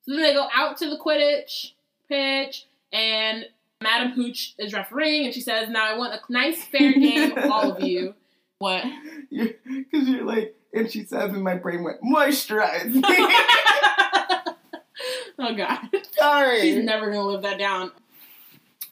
[0.02, 1.72] so then they go out to the Quidditch
[2.08, 3.46] pitch, and
[3.82, 7.72] Madam Hooch is refereeing, and she says, "Now I want a nice fair game, all
[7.72, 8.14] of you."
[8.58, 8.84] What?
[9.30, 9.54] Because
[9.92, 12.92] you're, you're like, and she says, and my brain went moisturize.
[15.38, 15.78] oh God.
[16.12, 16.60] Sorry.
[16.60, 17.92] She's never gonna live that down.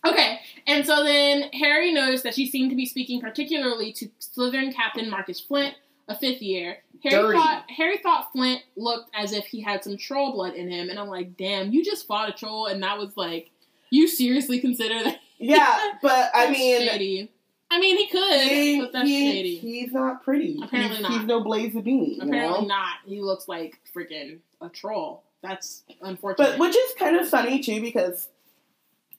[0.05, 4.75] Okay, and so then Harry noticed that she seemed to be speaking particularly to Slytherin
[4.75, 5.75] captain Marcus Flint,
[6.09, 6.79] a fifth year.
[7.05, 7.39] Harry Dirty.
[7.39, 10.99] thought Harry thought Flint looked as if he had some troll blood in him, and
[10.99, 13.51] I'm like, damn, you just fought a troll, and that was like,
[13.91, 15.21] you seriously consider that?
[15.39, 17.31] Yeah, but I mean, shady.
[17.71, 19.57] I mean, he could, he, but that's he, shady.
[19.57, 20.61] He's not pretty.
[20.63, 21.13] Apparently he's, not.
[21.13, 22.23] He's no Blaise Zabini.
[22.23, 22.67] Apparently know?
[22.67, 22.97] not.
[23.07, 25.23] He looks like freaking a troll.
[25.43, 26.51] That's unfortunate.
[26.51, 28.29] But which is kind of funny too, because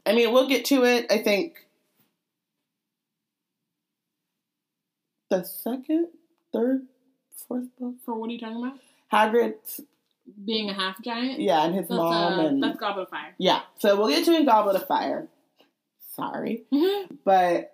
[0.06, 1.12] I mean, we'll get to it.
[1.12, 1.68] I think
[5.30, 6.08] the second,
[6.52, 6.84] third,
[7.48, 7.96] fourth book.
[8.06, 8.80] For what are you talking about?
[9.12, 9.82] Hagrid's
[10.46, 11.40] being a half giant.
[11.40, 13.34] Yeah, and his that's, mom uh, and that's Goblet of Fire.
[13.38, 15.28] Yeah, so we'll get to in Goblet of Fire.
[16.16, 17.16] Sorry, mm-hmm.
[17.26, 17.74] but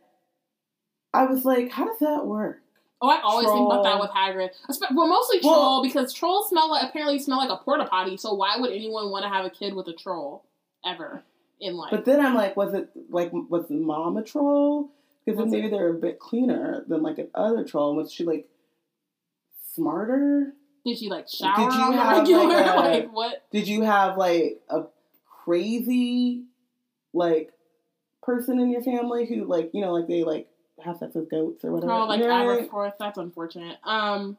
[1.14, 2.62] I was like, how does that work?
[3.02, 3.58] Oh, I always troll.
[3.58, 4.50] think about that with Hagrid.
[4.94, 8.18] Well, mostly troll well, because trolls smell like apparently smell like a porta potty.
[8.18, 10.44] So why would anyone want to have a kid with a troll
[10.86, 11.24] ever?
[11.60, 11.91] In life.
[11.91, 14.91] But then I'm like, was it like was mom a troll?
[15.26, 15.72] Because then maybe it?
[15.72, 17.95] they're a bit cleaner than like an other troll.
[17.95, 18.47] Was she like
[19.74, 20.53] smarter?
[20.86, 22.47] Did she like shower did you have regular?
[22.47, 23.43] Like, a, like what?
[23.51, 24.84] Did you have like a
[25.45, 26.45] crazy
[27.14, 27.51] like
[28.24, 30.47] person in your family who like you know like they like
[30.84, 31.91] have sex with goats or whatever?
[31.91, 32.93] Oh, like Aberforth.
[32.99, 33.78] That's unfortunate.
[33.84, 34.38] Um,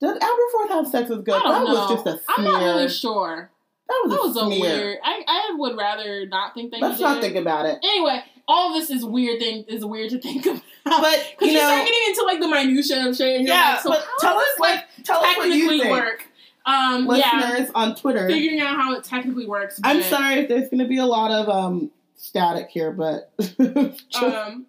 [0.00, 1.44] did Aberforth have sex with goats?
[1.44, 1.74] that know.
[1.74, 2.22] was just a smear.
[2.28, 3.50] I'm not really sure.
[3.90, 4.98] That was, that a, was a weird.
[5.02, 6.80] I, I would rather not think that.
[6.80, 7.80] Let's not think about it.
[7.82, 10.62] Anyway, all of this is weird thing is weird to think about.
[10.84, 13.40] But Because you you, start know, getting into like the minutia of shit.
[13.40, 13.72] And yeah.
[13.72, 16.24] like, so but tell us, this, like, tell us what you technically think, work?
[16.66, 18.28] Um, yeah, listeners on Twitter.
[18.28, 19.80] figuring out how it technically works.
[19.82, 24.14] I'm sorry if there's going to be a lot of um static here, but just-
[24.22, 24.66] Um,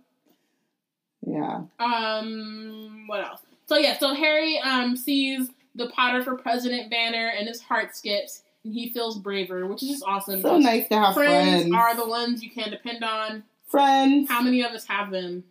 [1.28, 3.42] yeah, um, what else?
[3.68, 8.42] So yeah, so Harry um sees the Potter for President banner and his heart skips
[8.64, 10.42] and he feels braver, which is just awesome.
[10.42, 11.74] so nice to have friends, friends.
[11.76, 13.44] are the ones you can depend on.
[13.68, 15.44] friends, How many of us have them?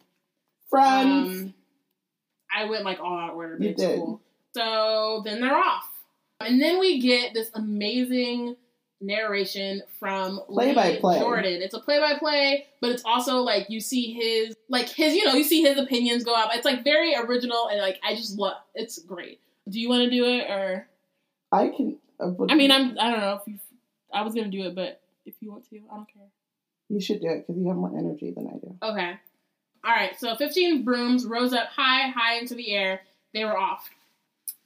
[0.68, 1.40] friends.
[1.42, 1.54] Um,
[2.54, 3.98] I went like all out order, but You it's did.
[3.98, 4.20] cool.
[4.54, 5.88] So then they're off.
[6.40, 8.56] And then we get this amazing
[9.00, 11.18] narration from Lee Play-by-play.
[11.20, 11.62] Jordan.
[11.62, 15.24] It's a play by play, but it's also like you see his like his you
[15.24, 16.50] know, you see his opinions go up.
[16.54, 19.40] It's like very original and like I just love it's great.
[19.68, 20.86] Do you want to do it or
[21.52, 21.98] I can.
[22.20, 23.58] I mean I'm I don't know if you
[24.12, 26.28] I was gonna do it, but if you want to, I don't care.
[26.88, 28.76] you should do it because you have more energy than I do.
[28.82, 29.12] Okay.
[29.84, 30.18] All right.
[30.18, 33.00] So 15 brooms rose up high, high into the air.
[33.32, 33.88] They were off.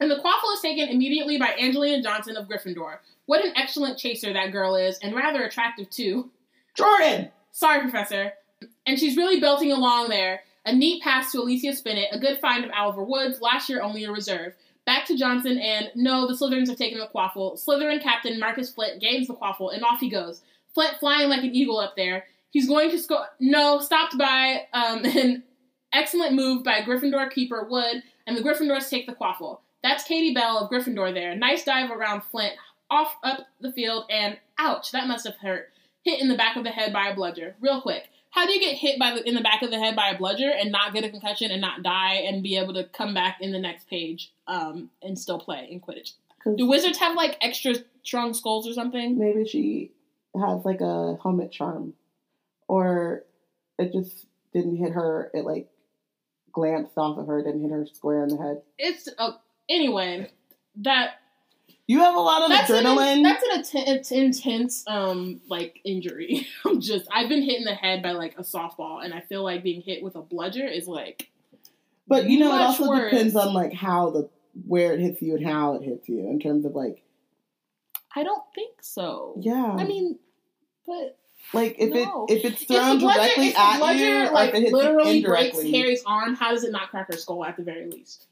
[0.00, 2.98] And the quaffle is taken immediately by Angelina Johnson of Gryffindor.
[3.26, 6.30] What an excellent chaser that girl is, and rather attractive too.
[6.74, 7.30] Jordan.
[7.52, 8.32] Sorry, Professor.
[8.86, 10.42] And she's really belting along there.
[10.66, 14.04] A neat pass to Alicia Spinnet, a good find of Oliver Wood's, last year only
[14.04, 14.54] a reserve.
[14.86, 17.58] Back to Johnson, and no, the Slytherins have taken the quaffle.
[17.62, 20.42] Slytherin captain Marcus Flint gains the quaffle, and off he goes.
[20.74, 22.26] Flint flying like an eagle up there.
[22.50, 23.26] He's going to score.
[23.40, 25.42] No, stopped by um, an
[25.92, 29.60] excellent move by Gryffindor keeper Wood, and the Gryffindors take the quaffle.
[29.82, 31.34] That's Katie Bell of Gryffindor there.
[31.34, 32.54] Nice dive around Flint,
[32.90, 35.70] off up the field, and ouch, that must have hurt.
[36.04, 37.56] Hit in the back of the head by a bludger.
[37.60, 39.94] Real quick, how do you get hit by the, in the back of the head
[39.94, 42.82] by a bludger and not get a concussion and not die and be able to
[42.82, 46.14] come back in the next page um, and still play in Quidditch?
[46.56, 49.16] Do wizards have like extra strong skulls or something?
[49.16, 49.92] maybe she
[50.38, 51.94] has like a helmet charm,
[52.66, 53.24] or
[53.78, 55.30] it just didn't hit her.
[55.32, 55.68] It like
[56.52, 58.62] glanced off of her, didn't hit her square in the head.
[58.76, 59.32] It's uh,
[59.70, 60.30] anyway
[60.82, 61.20] that
[61.86, 63.16] You have a lot of that's adrenaline.
[63.16, 66.46] An, that's an atten- intense um like injury.
[66.64, 69.42] I'm just I've been hit in the head by like a softball, and I feel
[69.42, 71.30] like being hit with a bludger is like
[72.06, 73.10] but you know, it also worse.
[73.10, 74.28] depends on like how the
[74.66, 77.02] where it hits you and how it hits you in terms of like
[78.14, 79.34] I don't think so.
[79.40, 79.74] yeah.
[79.76, 80.18] I mean,
[80.86, 81.18] but
[81.52, 82.26] like if no.
[82.28, 84.60] it if it's if thrown bludger, directly if at bludger you, or like if it
[84.60, 87.62] hits you literally breaks Harry's arm, how does it not crack her skull at the
[87.62, 88.26] very least?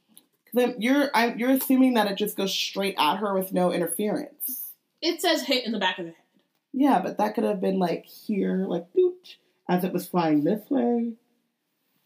[0.53, 4.70] Then you're I'm, you're assuming that it just goes straight at her with no interference.
[5.00, 6.16] It says hit in the back of the head.
[6.72, 9.36] Yeah, but that could have been like here, like doot,
[9.68, 11.12] as it was flying this way.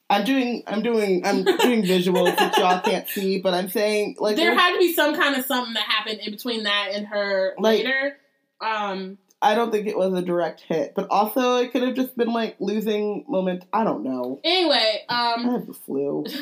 [0.09, 4.37] I'm doing, I'm doing, I'm doing visuals that y'all can't see, but I'm saying like
[4.37, 7.55] there had to be some kind of something that happened in between that and her
[7.59, 8.17] Like- later.
[8.61, 12.17] Um, I don't think it was a direct hit, but also it could have just
[12.17, 13.65] been like losing moment.
[13.73, 14.41] I don't know.
[14.43, 16.25] anyway, um, I have the flu.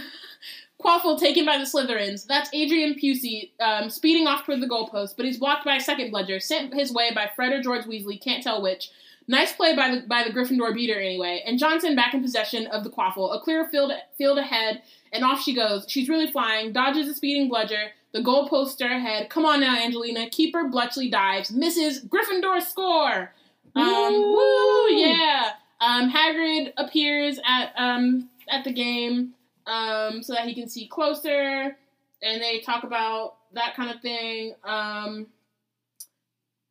[0.84, 2.26] Quaffle taken by the Slytherins.
[2.26, 6.10] That's Adrian Pusey um, speeding off toward the goalpost, but he's blocked by a second
[6.10, 8.90] bludger, sent his way by Fred or George Weasley, can't tell which.
[9.26, 11.42] Nice play by the by the Gryffindor beater anyway.
[11.46, 14.82] And Johnson back in possession of the Quaffle, a clear field field ahead,
[15.12, 15.86] and off she goes.
[15.88, 17.92] She's really flying, dodges a speeding bludger.
[18.12, 19.30] The goalposts are ahead.
[19.30, 20.28] Come on now, Angelina.
[20.28, 22.04] Keeper Bletchley dives, misses.
[22.04, 23.32] Gryffindor score.
[23.74, 24.34] Um, Woo!
[24.34, 25.52] woo, yeah.
[25.80, 29.32] Um, Hagrid appears at um at the game
[29.66, 31.76] um, so that he can see closer,
[32.22, 34.54] and they talk about that kind of thing.
[34.64, 35.26] Um,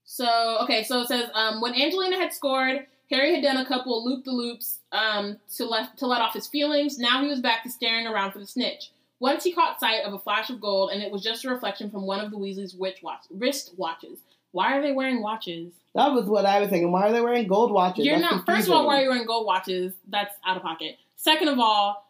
[0.05, 4.05] so okay, so it says um, when Angelina had scored, Harry had done a couple
[4.05, 6.97] loop the loops um, to let to let off his feelings.
[6.97, 8.91] Now he was back to staring around for the snitch.
[9.19, 11.89] Once he caught sight of a flash of gold, and it was just a reflection
[11.89, 14.19] from one of the Weasleys' witch watch, wrist watches.
[14.51, 15.71] Why are they wearing watches?
[15.95, 16.91] That was what I was thinking.
[16.91, 18.05] Why are they wearing gold watches?
[18.05, 18.45] You're That's not.
[18.45, 19.93] First of all, why are you wearing gold watches?
[20.09, 20.97] That's out of pocket.
[21.15, 22.05] Second of all,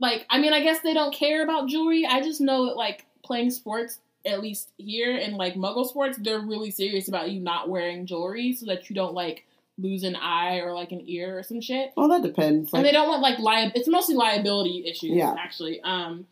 [0.00, 2.06] like I mean, I guess they don't care about jewelry.
[2.06, 6.40] I just know that like playing sports, at least here in like Muggle sports, they're
[6.40, 9.44] really serious about you not wearing jewelry so that you don't like
[9.80, 11.92] lose an eye or like an ear or some shit.
[11.96, 12.72] Well, that depends.
[12.74, 15.34] and they don't want like li- It's mostly liability issues, Yeah.
[15.38, 15.80] actually.
[15.82, 16.26] Um,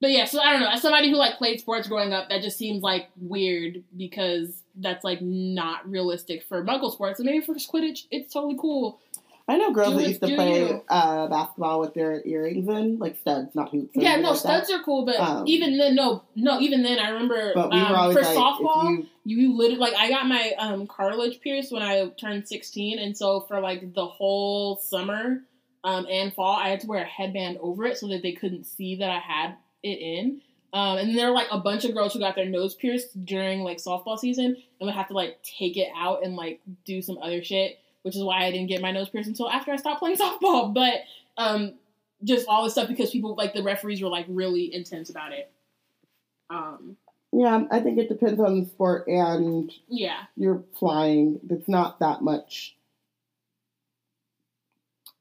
[0.00, 0.70] but yeah, so I don't know.
[0.70, 5.02] As somebody who like played sports growing up, that just seems like weird because that's
[5.04, 7.18] like not realistic for Muggle sports.
[7.18, 9.00] And maybe for Quidditch, it's totally cool.
[9.48, 13.16] I know girls do that used to play uh, basketball with their earrings in, like
[13.16, 13.92] studs, not hoops.
[13.94, 14.66] Yeah, no, like that.
[14.66, 17.78] studs are cool, but Um, even then, no, no, even then, I remember But we
[17.78, 21.82] um, for like, softball, you, you literally like I got my um cartilage pierced when
[21.82, 25.42] I turned sixteen, and so for like the whole summer
[25.82, 28.64] um and fall, I had to wear a headband over it so that they couldn't
[28.64, 30.42] see that I had it in.
[30.74, 33.60] Um, and there were like a bunch of girls who got their nose pierced during
[33.60, 37.16] like softball season and would have to like take it out and like do some
[37.22, 37.78] other shit.
[38.02, 40.72] Which is why I didn't get my nose pierced until after I stopped playing softball.
[40.72, 41.00] But
[41.36, 41.74] um,
[42.24, 45.50] just all this stuff because people like the referees were like really intense about it.
[46.50, 46.96] Um,
[47.32, 51.40] Yeah, I think it depends on the sport and yeah, you're flying.
[51.50, 52.74] It's not that much.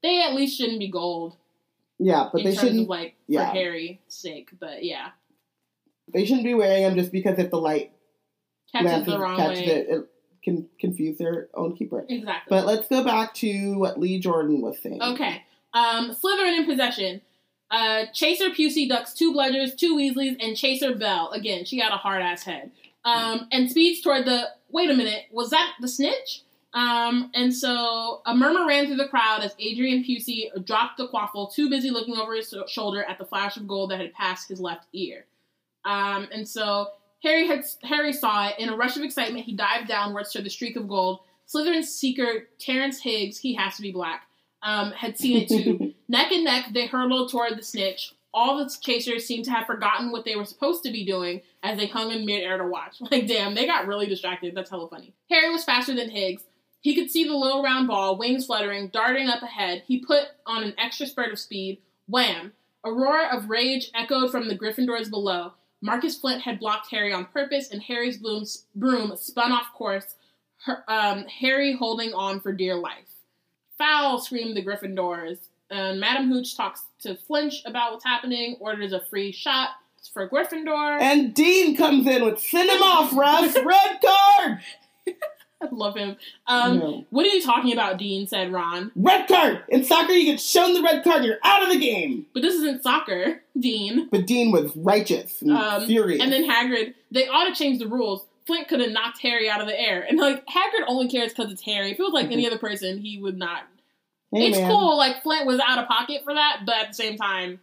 [0.02, 1.36] they at least shouldn't be gold
[2.00, 2.82] Yeah, but they shouldn't.
[2.82, 3.50] of like yeah.
[3.50, 4.50] for Harry's sake.
[4.60, 5.10] But yeah,
[6.14, 7.92] They shouldn't be wearing them just because if the light
[8.72, 9.66] catches the wrong catches way.
[9.66, 10.10] it, it
[10.48, 12.06] can confuse their own keeper.
[12.08, 12.50] Exactly.
[12.50, 15.02] But let's go back to what Lee Jordan was saying.
[15.02, 15.44] Okay.
[15.74, 17.22] Um, Slytherin in possession.
[17.70, 21.32] Uh, Chaser Pusey ducks two Bludgers, two Weasleys, and Chaser Bell.
[21.32, 22.72] Again, she got a hard ass head.
[23.04, 24.46] Um, and speeds toward the.
[24.70, 26.44] Wait a minute, was that the snitch?
[26.74, 31.54] Um, and so a murmur ran through the crowd as Adrian Pusey dropped the quaffle,
[31.54, 34.60] too busy looking over his shoulder at the flash of gold that had passed his
[34.60, 35.26] left ear.
[35.86, 36.88] Um, and so
[37.24, 38.56] Harry had Harry saw it.
[38.60, 41.20] In a rush of excitement, he dived downwards to the streak of gold.
[41.48, 44.28] Slytherin seeker Terrence Higgs, he has to be black,
[44.62, 45.94] um, had seen it too.
[46.08, 48.14] neck and neck, they hurtled toward the snitch.
[48.34, 51.78] All the chasers seemed to have forgotten what they were supposed to be doing as
[51.78, 52.98] they hung in midair to watch.
[53.12, 54.54] Like, damn, they got really distracted.
[54.54, 55.14] That's hella funny.
[55.32, 56.44] Harry was faster than Higgs.
[56.82, 59.84] He could see the little round ball, wings fluttering, darting up ahead.
[59.88, 61.80] He put on an extra spurt of speed.
[62.08, 62.54] Wham!
[62.84, 65.54] A roar of rage echoed from the Gryffindors below.
[65.82, 70.16] Marcus Flint had blocked Harry on purpose, and Harry's bloom, broom spun off course,
[70.66, 73.08] her, um, Harry holding on for dear life.
[73.78, 74.20] Foul!
[74.20, 75.38] screamed the Gryffindors.
[75.70, 79.72] And Madam Hooch talks to Flint about what's happening, orders a free shot
[80.14, 81.00] for Gryffindor.
[81.02, 83.56] And Dean comes in with send him off, Russ.
[83.56, 84.60] Red card.
[85.62, 86.16] I love him.
[86.48, 87.06] Um, No.
[87.10, 88.28] What are you talking about, Dean?
[88.28, 88.92] said Ron.
[88.96, 89.64] Red card.
[89.70, 92.26] In soccer, you get shown the red card, and you're out of the game.
[92.34, 94.08] But this isn't soccer, Dean.
[94.12, 96.22] But Dean was righteous and Um, furious.
[96.22, 98.26] And then Hagrid, they ought to change the rules.
[98.46, 100.06] Flint could have knocked Harry out of the air.
[100.08, 101.92] And like Hagrid only cares because it's Harry.
[101.92, 103.64] If it was like any other person, he would not.
[104.32, 104.70] Hey, it's man.
[104.72, 107.60] cool, like Flint was out of pocket for that, but at the same time,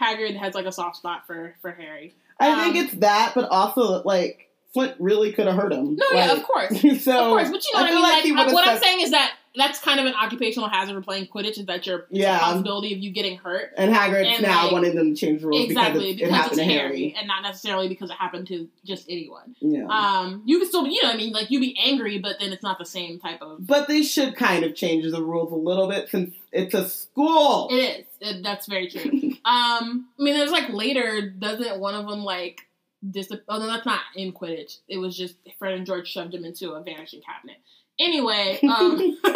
[0.00, 2.14] Hagrid has like a soft spot for for Harry.
[2.38, 5.96] I think um, it's that, but also like Flint really could have hurt him.
[5.96, 6.78] No, yeah, of course.
[7.02, 8.02] so of course, but you know what I mean.
[8.02, 11.00] Like, uh, would've what I'm saying is that that's kind of an occupational hazard for
[11.00, 11.58] playing Quidditch.
[11.58, 12.38] Is that your Yeah.
[12.38, 13.72] possibility of you getting hurt?
[13.78, 16.30] And Hagrid's And, now like, wanting them to change the rules exactly because, it, it
[16.30, 17.14] happened it's to Harry, Harry.
[17.18, 19.56] and not necessarily because it happened to just anyone.
[19.60, 19.86] Yeah.
[19.86, 22.52] Um, you can still, be, you know, I mean, like you be angry, but then
[22.52, 23.66] it's not the same type of.
[23.66, 27.68] but they should kind of change the rules a little bit since it's a school.
[27.70, 28.04] It is.
[28.20, 29.10] It, that's very true.
[29.46, 32.60] um, I mean, there's like later, doesn't one of them like
[33.08, 33.30] dis?
[33.48, 34.78] Oh no, that's not in Quidditch.
[34.88, 37.56] It was just Fred and George shoved him into a vanishing cabinet.
[37.98, 39.18] Anyway, um,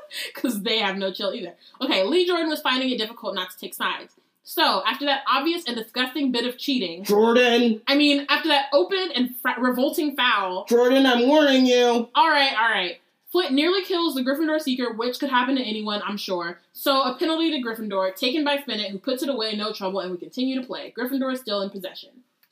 [0.34, 1.54] because they have no chill either.
[1.80, 4.14] Okay, Lee Jordan was finding it difficult not to take sides.
[4.44, 9.10] So after that obvious and disgusting bit of cheating, Jordan, I mean, after that open
[9.14, 12.08] and fra- revolting foul, Jordan, I'm warning you.
[12.14, 12.98] all right, all right.
[13.30, 16.60] Flint nearly kills the Gryffindor Seeker, which could happen to anyone, I'm sure.
[16.72, 20.10] So a penalty to Gryffindor, taken by Spinnet, who puts it away, no trouble, and
[20.10, 20.94] we continue to play.
[20.96, 22.08] Gryffindor is still in possession.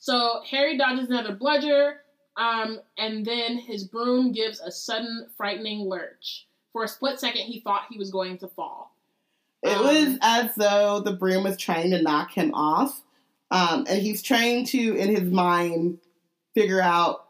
[0.06, 1.96] So Harry dodges another bludger,
[2.36, 6.46] um, and then his broom gives a sudden, frightening lurch.
[6.72, 8.94] For a split second, he thought he was going to fall.
[9.64, 13.02] It Um, was as though the broom was trying to knock him off,
[13.50, 15.98] um, and he's trying to, in his mind,
[16.54, 17.26] figure out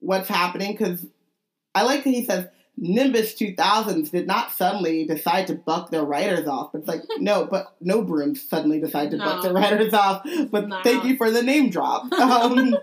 [0.00, 0.72] what's happening.
[0.72, 1.06] Because
[1.76, 6.48] I like that he says Nimbus 2000s did not suddenly decide to buck their riders
[6.48, 6.72] off.
[6.72, 10.26] But it's like, no, but no brooms suddenly decide to buck their riders off.
[10.50, 10.80] But No.
[10.82, 12.12] thank you for the name drop.
[12.12, 12.76] Um,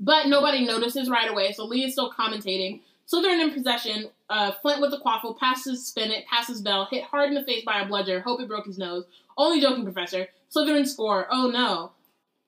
[0.00, 2.80] But nobody notices right away, so Lee is still commentating.
[3.10, 4.08] Slytherin in possession.
[4.28, 7.80] Uh, Flint with the quaffle passes Spinnet, passes Bell, hit hard in the face by
[7.80, 8.20] a bludger.
[8.20, 9.04] Hope it broke his nose.
[9.36, 10.28] Only joking, Professor.
[10.54, 11.26] Slytherin score.
[11.30, 11.92] Oh no.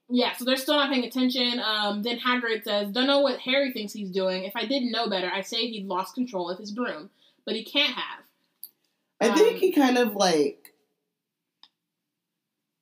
[0.09, 1.59] Yeah, so they're still not paying attention.
[1.59, 4.45] Um, then Hagrid says, "Don't know what Harry thinks he's doing.
[4.45, 7.11] If I didn't know better, I'd say he'd lost control of his broom,
[7.45, 8.25] but he can't have."
[9.21, 10.75] I think Um, he kind of like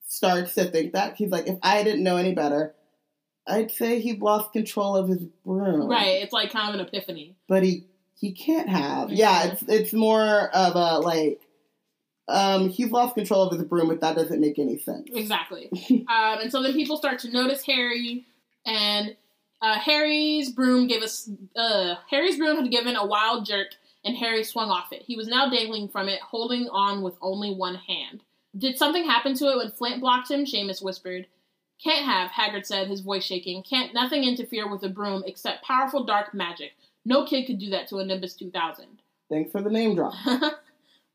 [0.07, 1.17] starts to think that.
[1.17, 2.75] He's like, if I didn't know any better,
[3.47, 5.89] I'd say he lost control of his broom.
[5.89, 7.37] Right, it's like kind of an epiphany.
[7.49, 7.87] but he
[8.19, 9.11] he can't have.
[9.13, 11.41] Yeah, it's it's more of a like
[12.29, 15.09] um he's lost control of his broom, but that doesn't make any sense.
[15.13, 15.71] Exactly.
[16.09, 18.27] um, and so then people start to notice Harry,
[18.67, 19.17] and
[19.61, 23.69] uh, Harry's broom gave us uh, Harry's broom had given a wild jerk,
[24.05, 25.03] and Harry swung off it.
[25.03, 28.23] He was now dangling from it, holding on with only one hand.
[28.57, 30.45] Did something happen to it when Flint blocked him?
[30.45, 31.27] Seamus whispered.
[31.83, 33.63] Can't have, Hagrid said, his voice shaking.
[33.63, 36.73] Can't nothing interfere with a broom except powerful dark magic.
[37.05, 38.87] No kid could do that to a Nimbus 2000.
[39.29, 40.15] Thanks for the name drop.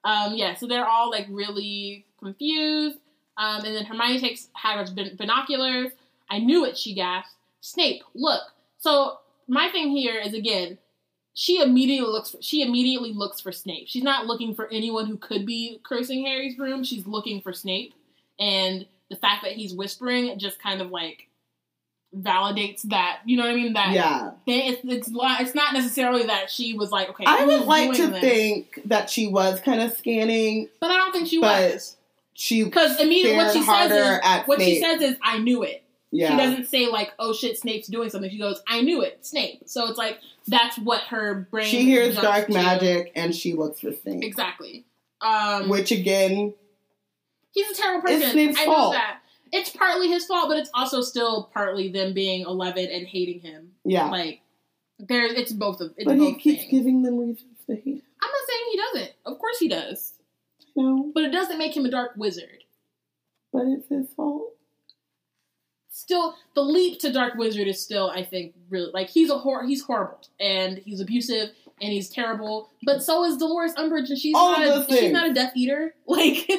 [0.04, 2.98] um, yeah, so they're all like really confused.
[3.38, 5.92] Um, and then Hermione takes Hagrid's bin- binoculars.
[6.30, 7.36] I knew it, she gasped.
[7.62, 8.42] Snape, look.
[8.80, 10.78] So my thing here is again,
[11.34, 13.88] she immediately looks for, she immediately looks for Snape.
[13.88, 16.84] She's not looking for anyone who could be cursing Harry's room.
[16.84, 17.94] She's looking for Snape,
[18.40, 21.29] and the fact that he's whispering just kind of like
[22.16, 23.20] validates that.
[23.26, 23.74] You know what I mean?
[23.74, 24.32] That yeah.
[24.48, 28.22] it's it's it's not necessarily that she was like, okay, I would like to this?
[28.22, 31.98] think that she was kind of scanning, but I don't think she was
[32.40, 35.84] she because immediately what she says is at what she says is I knew it.
[36.10, 36.32] yeah.
[36.32, 39.64] She doesn't say like, "Oh shit, Snape's doing something." She goes, "I knew it, Snape."
[39.66, 41.68] So it's like that's what her brain.
[41.68, 42.54] She hears dark to.
[42.54, 44.24] magic and she looks for Snape.
[44.24, 44.86] Exactly.
[45.22, 46.54] Um, Which again,
[47.52, 48.22] he's a terrible person.
[48.22, 48.94] It's Snape's I know fault.
[48.94, 49.19] that.
[49.52, 53.72] It's partly his fault, but it's also still partly them being eleven and hating him.
[53.84, 54.10] yeah.
[54.10, 54.42] Like,
[55.00, 56.72] there, it's both of it's but he keeps things.
[56.72, 58.02] giving them reasons to hate him.
[58.22, 59.16] I'm not saying he doesn't.
[59.26, 60.14] Of course he does,
[60.76, 62.64] No, but it doesn't make him a dark wizard.
[63.54, 64.54] but it's his fault.
[65.92, 69.66] Still, the leap to dark wizard is still, I think, really like he's a hor-
[69.66, 71.50] he's horrible and he's abusive
[71.82, 72.70] and he's terrible.
[72.84, 75.94] But so is Dolores Umbridge, and she's All not a, she's not a Death Eater.
[76.08, 76.50] Like,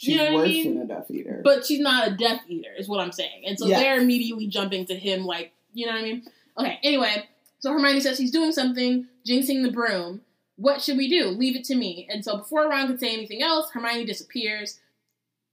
[0.00, 0.74] She's You know what I mean?
[0.78, 1.40] than a Death Eater.
[1.42, 3.42] but she's not a Death Eater, is what I'm saying.
[3.46, 3.80] And so Yes.
[3.80, 6.22] they're immediately jumping to him, like, you know what I mean?
[6.56, 6.78] Okay.
[6.84, 7.28] Anyway,
[7.58, 10.20] so Hermione says he's doing something, jinxing the broom.
[10.54, 11.26] What should we do?
[11.30, 12.06] Leave it to me.
[12.10, 14.78] And so before Ron could say anything else, Hermione disappears.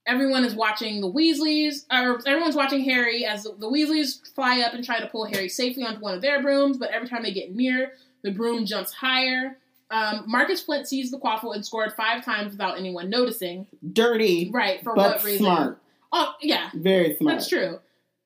[0.06, 4.72] Everyone is watching the Weasleys, or everyone's watching Harry as the, the Weasleys fly up
[4.74, 7.32] and try to pull Harry safely onto one of their brooms, but every time they
[7.32, 7.92] get near,
[8.22, 9.58] the broom jumps higher.
[9.90, 13.66] Um, Marcus Flint seized the quaffle and scored five times without anyone noticing.
[13.92, 15.44] Dirty, Right, for what reason?
[15.46, 15.78] smart.
[16.12, 17.36] Oh, yeah, Very smart.
[17.36, 17.78] that's true.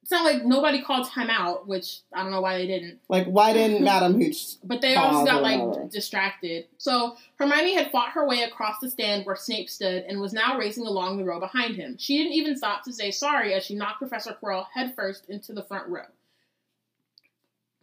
[0.03, 2.99] It's not like nobody called time out, which I don't know why they didn't.
[3.09, 4.57] Like, why didn't Madame Hooch?
[4.65, 5.87] But they also got like whatever.
[5.89, 6.67] distracted.
[6.79, 10.59] So Hermione had fought her way across the stand where Snape stood and was now
[10.59, 11.97] racing along the row behind him.
[11.99, 15.63] She didn't even stop to say sorry as she knocked Professor Quirrell headfirst into the
[15.63, 16.07] front row.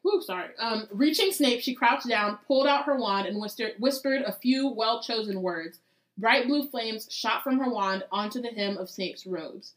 [0.07, 0.51] Whew, sorry.
[0.57, 4.69] Um, reaching Snape, she crouched down, pulled out her wand, and whispered, whispered a few
[4.69, 5.79] well chosen words.
[6.17, 9.73] Bright blue flames shot from her wand onto the hem of Snape's robes.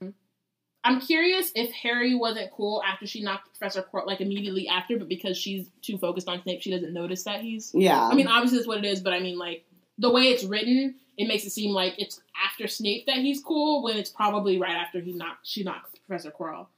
[0.85, 5.09] I'm curious if Harry wasn't cool after she knocked Professor Quirrell, like immediately after, but
[5.09, 7.73] because she's too focused on Snape, she doesn't notice that he's.
[7.75, 8.01] Yeah.
[8.01, 9.65] I mean, obviously that's what it is, but I mean, like
[9.99, 13.83] the way it's written, it makes it seem like it's after Snape that he's cool,
[13.83, 16.69] when it's probably right after he knocked she knocks Professor Quirrell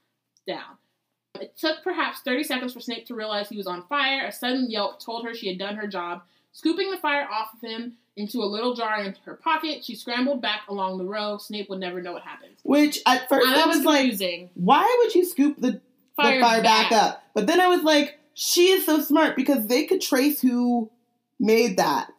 [0.47, 0.79] down.
[1.43, 4.27] It took perhaps 30 seconds for Snape to realize he was on fire.
[4.27, 6.23] A sudden yelp told her she had done her job.
[6.53, 10.41] Scooping the fire off of him into a little jar in her pocket, she scrambled
[10.43, 11.39] back along the row.
[11.39, 12.55] Snape would never know what happened.
[12.63, 14.51] Which at first Ah, I that was was like, confusing.
[14.55, 15.81] why would you scoop the
[16.15, 16.93] Fire, the fire back.
[16.93, 17.25] up?
[17.35, 20.91] But then I was like, she is so smart because they could trace who
[21.41, 22.11] made that.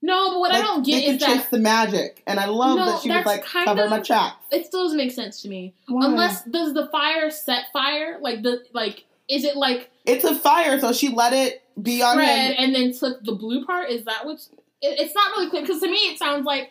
[0.00, 3.02] No, but what I don't get is that the magic, and I love No, that
[3.02, 4.36] she was like, cover of- my tracks.
[4.52, 5.74] it still doesn't make sense to me.
[5.88, 6.06] Why?
[6.06, 8.18] Unless does the fire set fire?
[8.20, 12.18] Like the like is it like it's a fire, so she let it be on
[12.18, 12.54] him.
[12.58, 13.90] and then took the blue part?
[13.90, 14.50] Is that what's?
[14.80, 16.70] It, it's not really clear because to me it sounds like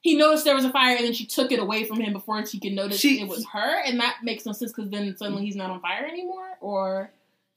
[0.00, 2.46] he noticed there was a fire and then she took it away from him before
[2.46, 5.44] she could notice She- it was her, and that makes no sense because then suddenly
[5.44, 7.10] he's not on fire anymore, or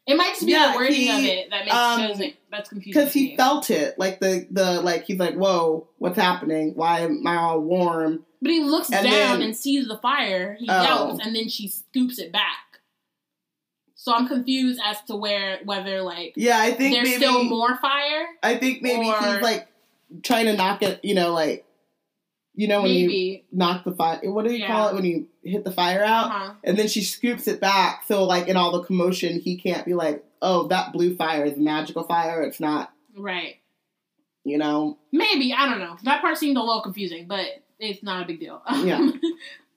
[0.07, 2.69] it might just be Yeah, the wording he, of it that makes um, doesn't that's
[2.69, 2.99] confusing.
[3.01, 6.73] Because he felt it, like the the like he's like, whoa, what's happening?
[6.75, 8.25] Why am I all warm?
[8.41, 10.55] but he looks and down then- and sees the fire.
[10.59, 10.81] He Oh.
[10.81, 12.79] yelps and then she scoops it back.
[13.95, 17.77] So I'm confused as to where whether like Yeah, I think there's maybe still more
[17.77, 18.25] fire.
[18.41, 19.67] I think maybe or- he's like
[20.23, 20.99] trying to knock it.
[21.05, 21.65] You know, like
[22.53, 24.19] you know when you knock the fire.
[24.23, 24.67] What do you Yeah.
[24.67, 26.25] call it when you hit the fire out?
[26.25, 26.53] Uh-huh.
[26.63, 29.93] And then she scoops it back, so like in all the commotion, he can't be
[29.93, 32.41] like, "Oh, that blue fire is magical fire.
[32.43, 33.55] It's not." Right.
[34.43, 35.53] You know, Maybe.
[35.53, 35.97] I don't know.
[36.03, 37.45] That part seemed a little confusing, but
[37.79, 38.61] it's not a big deal.
[38.83, 39.11] Yeah.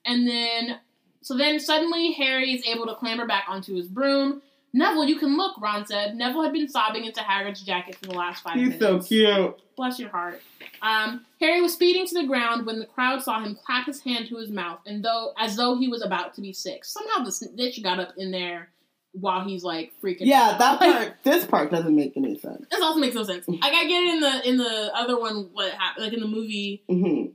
[0.06, 0.78] and then,
[1.20, 4.40] so then suddenly Harry is able to clamber back onto his broom.
[4.76, 6.16] Neville, you can look, Ron said.
[6.16, 9.08] Neville had been sobbing into Hagrid's jacket for the last five he's minutes.
[9.08, 9.60] He's so cute.
[9.76, 10.42] Bless your heart.
[10.82, 14.26] Um, Harry was speeding to the ground when the crowd saw him clap his hand
[14.28, 16.84] to his mouth, and though as though he was about to be sick.
[16.84, 18.70] Somehow the snitch got up in there
[19.12, 20.22] while he's like freaking.
[20.22, 20.58] Yeah, out.
[20.58, 21.14] that Like, part.
[21.22, 22.66] This part doesn't make any sense.
[22.68, 23.46] This also makes no sense.
[23.48, 25.50] Like I get it in the in the other one.
[25.52, 26.04] What happened?
[26.04, 27.26] Like in the movie, hmm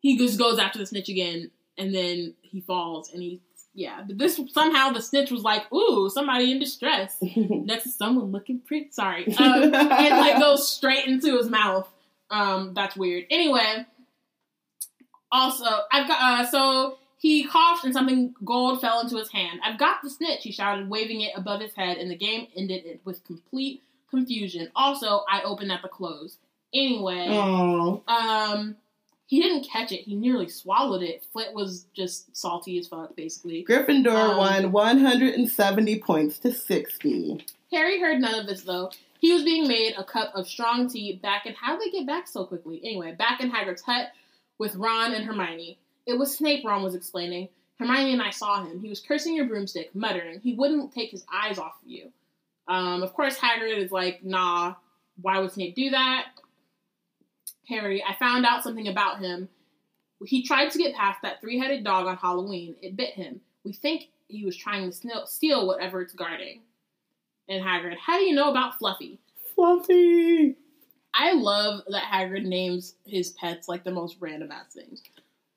[0.00, 3.40] he just goes after the snitch again, and then he falls, and he
[3.78, 4.02] yeah.
[4.06, 8.60] But this somehow the snitch was like, "Ooh, somebody in distress." Next to someone looking
[8.60, 8.88] pretty.
[8.90, 11.88] Sorry, um, and like goes straight into his mouth.
[12.30, 13.24] Um, that's weird.
[13.30, 13.86] Anyway,
[15.30, 19.60] also I've got uh, so he coughed and something gold fell into his hand.
[19.64, 22.84] I've got the snitch, he shouted, waving it above his head, and the game ended
[22.84, 24.70] it with complete confusion.
[24.76, 26.38] Also, I opened at the close.
[26.72, 28.76] Anyway, Oh, um,
[29.28, 30.00] he didn't catch it.
[30.00, 31.22] He nearly swallowed it.
[31.32, 33.62] Flint was just salty as fuck, basically.
[33.68, 37.44] Gryffindor Um, won 170 points to 60.
[37.70, 38.90] Harry heard none of this though.
[39.20, 42.06] He was being made a cup of strong tea back in how did they get
[42.06, 42.80] back so quickly?
[42.82, 44.08] Anyway, back in Hagrid's hut
[44.56, 45.76] with Ron and Hermione.
[46.06, 47.50] It was Snape, Ron was explaining.
[47.78, 48.80] Hermione and I saw him.
[48.80, 50.40] He was cursing your broomstick, muttering.
[50.40, 52.10] He wouldn't take his eyes off of you.
[52.66, 54.74] Um, of course, Hagrid is like, nah,
[55.20, 56.28] why would Snape do that?
[57.68, 59.48] Harry, I found out something about him.
[60.24, 62.74] He tried to get past that three headed dog on Halloween.
[62.82, 63.40] It bit him.
[63.64, 66.62] We think he was trying to steal whatever it's guarding.
[67.48, 69.18] And Hagrid, how do you know about Fluffy?
[69.54, 70.56] Fluffy!
[71.14, 75.02] I love that Hagrid names his pets like the most random ass things.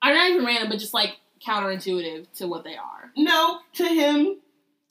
[0.00, 1.16] I'm not even random, but just like
[1.46, 3.12] counterintuitive to what they are.
[3.16, 4.38] No, to him,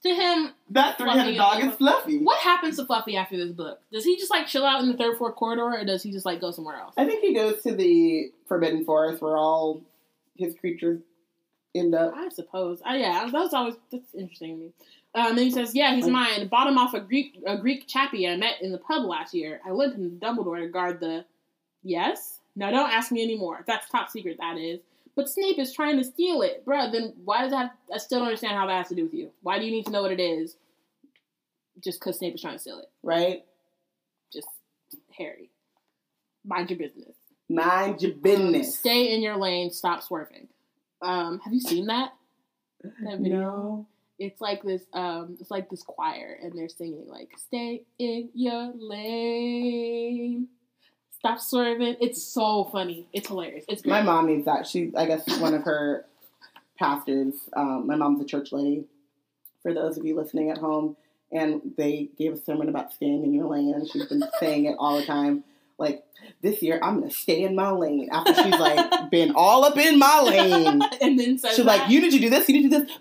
[0.04, 2.18] To him, that three-headed dog is Fluffy.
[2.24, 3.80] what happens to Fluffy after this book?
[3.92, 6.26] Does he just like chill out in the third, fourth corridor, or does he just
[6.26, 6.96] like go somewhere else?
[6.98, 9.82] I think he goes to the Forbidden Forest where all
[10.38, 11.02] his creatures
[11.76, 12.14] end up.
[12.16, 12.82] I suppose.
[12.82, 14.72] Uh, yeah, that was always that's interesting to me.
[15.14, 16.48] Um, and he says, "Yeah, he's mine.
[16.48, 19.62] Bought him off a Greek a Greek chappie I met in the pub last year.
[19.66, 21.26] I lent him to Dumbledore to guard the.
[21.84, 22.40] Yes.
[22.56, 23.64] Now don't ask me anymore.
[23.68, 24.38] That's top secret.
[24.40, 24.80] That is.
[25.16, 26.92] But Snape is trying to steal it, bruh.
[26.92, 27.72] Then why does that?
[27.94, 29.32] I still don't understand how that has to do with you.
[29.42, 30.56] Why do you need to know what it is?
[31.84, 32.90] Just because Snape is trying to steal it.
[33.04, 33.44] Right?
[34.32, 34.48] Just
[35.18, 35.50] Harry.
[36.46, 37.16] Mind your business.
[37.50, 38.78] Mind your Um, business.
[38.80, 39.70] stay in your lane.
[39.72, 40.48] Stop swerving.
[41.02, 42.14] Um, have you seen that?
[42.84, 43.40] That video?
[43.40, 43.88] No.
[44.18, 48.72] it's like this um it's like this choir and they're singing like stay in your
[48.76, 50.48] lane
[51.22, 53.92] stop swerving it's so funny it's hilarious it's great.
[53.92, 54.66] My mom needs that.
[54.66, 56.06] She, I guess, one of her
[56.80, 57.36] pastors.
[57.54, 58.86] Um, my mom's a church lady.
[59.62, 60.98] For those of you listening at home,
[61.32, 64.76] and they gave a sermon about staying in your lane, and she's been saying it
[64.80, 65.44] all the time.
[65.78, 66.04] Like
[66.42, 68.10] this year, I'm gonna stay in my lane.
[68.12, 72.14] After she's like been all up in my lane, and then she's like, "You need
[72.14, 72.50] to do this.
[72.50, 72.98] You need to do this."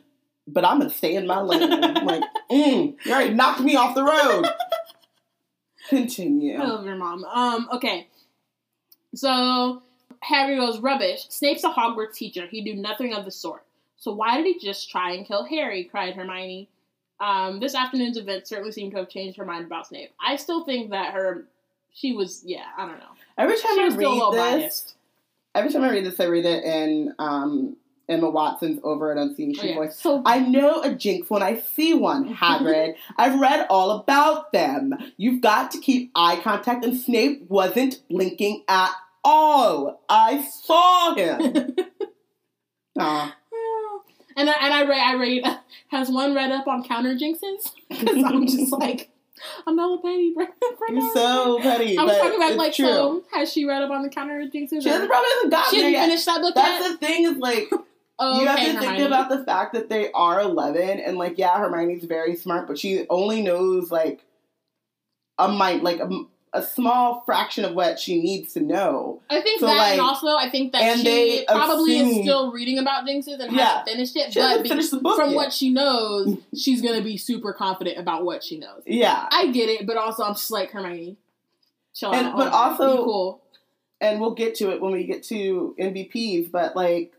[0.46, 1.72] But I'm gonna stay in my lane.
[1.72, 4.46] I'm like, mm, you already knocked me off the road.
[5.88, 6.60] Continue.
[6.60, 7.24] I love your mom.
[7.24, 8.09] Um, okay.
[9.14, 9.82] So
[10.20, 11.26] Harry goes, rubbish.
[11.28, 12.46] Snape's a Hogwarts teacher.
[12.46, 13.64] He'd do nothing of the sort.
[13.96, 15.84] So why did he just try and kill Harry?
[15.84, 16.68] cried Hermione.
[17.20, 20.10] Um, this afternoon's event certainly seemed to have changed her mind about Snape.
[20.24, 21.44] I still think that her,
[21.92, 23.04] she was, yeah, I don't know.
[23.36, 24.94] Every time She I was still a little read this, biased.
[25.54, 27.76] every time I read this, I read it in um,
[28.10, 29.74] Emma Watson's over and unseen Oh, she yeah.
[29.76, 29.96] voice.
[29.96, 32.94] So I know a jinx when I see one, Hagrid.
[33.16, 34.94] I've read all about them.
[35.16, 38.90] You've got to keep eye contact, and Snape wasn't blinking at
[39.24, 40.02] all.
[40.08, 41.76] I saw him.
[42.98, 43.36] Aw.
[44.36, 45.44] and I, and I read, I read,
[45.88, 47.70] has one read up on counter jinxes?
[47.88, 49.10] Because I'm just like,
[49.66, 50.34] I'm not a petty.
[50.34, 50.46] bro.
[50.90, 51.96] You're so petty.
[51.96, 52.86] I was but talking about like, true.
[52.86, 54.82] so has she read up on the counter jinxes?
[54.82, 57.00] she probably hasn't gotten She didn't finish that book That's yet.
[57.00, 57.70] the thing is like
[58.22, 61.56] Oh, you have to think about the fact that they are 11 and like yeah
[61.58, 64.20] hermione's very smart but she only knows like
[65.38, 66.10] a might like a,
[66.52, 70.00] a small fraction of what she needs to know I think So, that, like- and
[70.02, 73.64] also I think that she probably is still reading about jinxes and Yeah.
[73.78, 74.32] hasn't finished it.
[74.34, 75.36] she but hasn't finished the book from yet.
[75.36, 78.82] what she knows, she's gonna be super confident about what she knows.
[78.84, 81.16] yeah I get it, but also I'm just like Hermione.
[81.94, 82.36] Chill And- out.
[82.36, 83.42] but also- be cool.
[84.02, 87.12] and we'll get to it when we get to mvps but like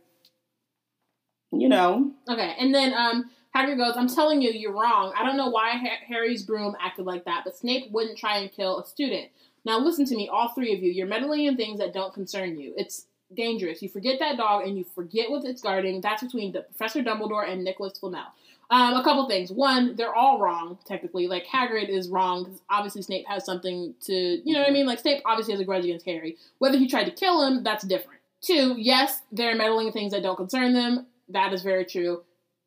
[1.52, 5.14] you know Okay, and then um, Hagrid goes, "I'm telling you, you're wrong.
[5.18, 8.52] I don't know why ha- Harry's broom acted like that, but Snape wouldn't try and
[8.52, 9.30] kill a student.
[9.66, 10.92] Now listen to me, all three of you.
[10.92, 12.74] You're meddling in things that don't concern you.
[12.78, 13.06] It's
[13.36, 13.82] dangerous.
[13.82, 16.02] You forget that dog, and you forget what it's guarding.
[16.02, 18.26] That's between the Professor Dumbledore and Nicholas Flamel.
[18.72, 19.52] Um, a couple things.
[19.52, 21.28] One, they're all wrong technically.
[21.28, 24.86] Like Hagrid is wrong because obviously Snape has something to, you know what I mean?
[24.86, 26.38] Like Snape obviously has a grudge against Harry.
[26.60, 28.22] Whether he tried to kill him, that's different.
[28.42, 31.06] Two, yes, they're meddling in things that don't concern them.
[31.32, 32.24] That is very true.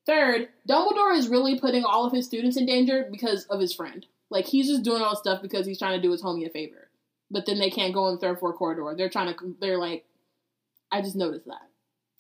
[0.07, 4.05] Third, Dumbledore is really putting all of his students in danger because of his friend.
[4.31, 6.51] Like he's just doing all this stuff because he's trying to do his homie a
[6.51, 6.91] favor.
[7.31, 8.95] But then they can't go in the third floor corridor.
[8.97, 9.57] They're trying to.
[9.61, 10.05] They're like,
[10.93, 11.63] I just noticed that.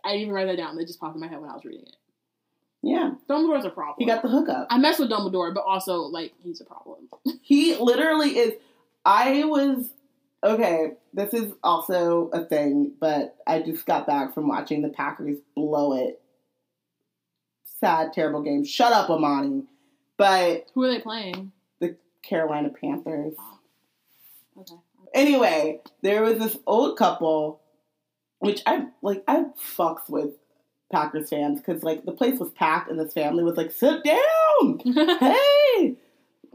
[0.04, 0.78] I didn't even write that down.
[0.78, 1.96] It just popped in my head when I was reading it.
[2.82, 3.96] yeah Dumbledore's a problem.
[3.98, 7.08] he got the hookup I mess with Dumbledore, but also like he's a problem.
[7.42, 8.54] He literally is.
[9.04, 9.90] I was
[10.42, 10.92] okay.
[11.12, 15.92] This is also a thing, but I just got back from watching the Packers blow
[15.94, 16.20] it.
[17.84, 18.64] Sad, terrible game.
[18.64, 19.64] Shut up, Amani.
[20.16, 21.52] But Who are they playing?
[21.80, 23.34] the Carolina Panthers.
[23.38, 23.58] Oh.
[24.60, 24.74] Okay.
[25.12, 27.60] Anyway, there was this old couple,
[28.38, 29.22] which I like.
[29.28, 29.44] I
[29.76, 30.30] fucks with
[30.90, 34.80] Packers fans because like the place was packed and this family was like, "Sit down."
[35.20, 35.96] hey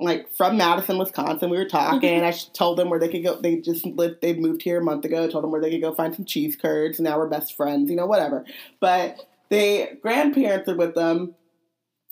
[0.01, 3.57] like from madison wisconsin we were talking i told them where they could go they
[3.57, 6.15] just lived they moved here a month ago told them where they could go find
[6.15, 8.45] some cheese curds now we're best friends you know whatever
[8.79, 11.35] but they grandparents are with them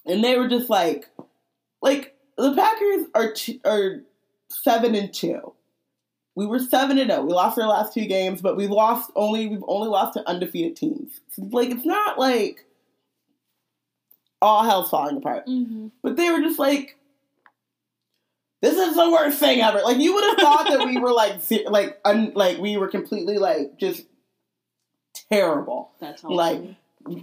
[0.05, 1.09] and they were just like
[1.81, 4.01] like the packers are t- are
[4.49, 5.53] seven and two.
[6.35, 7.23] We were seven and zero.
[7.23, 10.75] We lost our last two games, but we've lost only we've only lost to undefeated
[10.75, 11.19] teams.
[11.31, 12.65] So, like it's not like
[14.41, 15.47] all hell's falling apart.
[15.47, 15.87] Mm-hmm.
[16.03, 16.95] But they were just like,
[18.61, 19.81] this is the worst thing ever.
[19.81, 23.39] Like you would have thought that we were like like un- like we were completely
[23.39, 24.05] like just
[25.31, 25.91] terrible.
[25.99, 26.77] That's Like, awesome.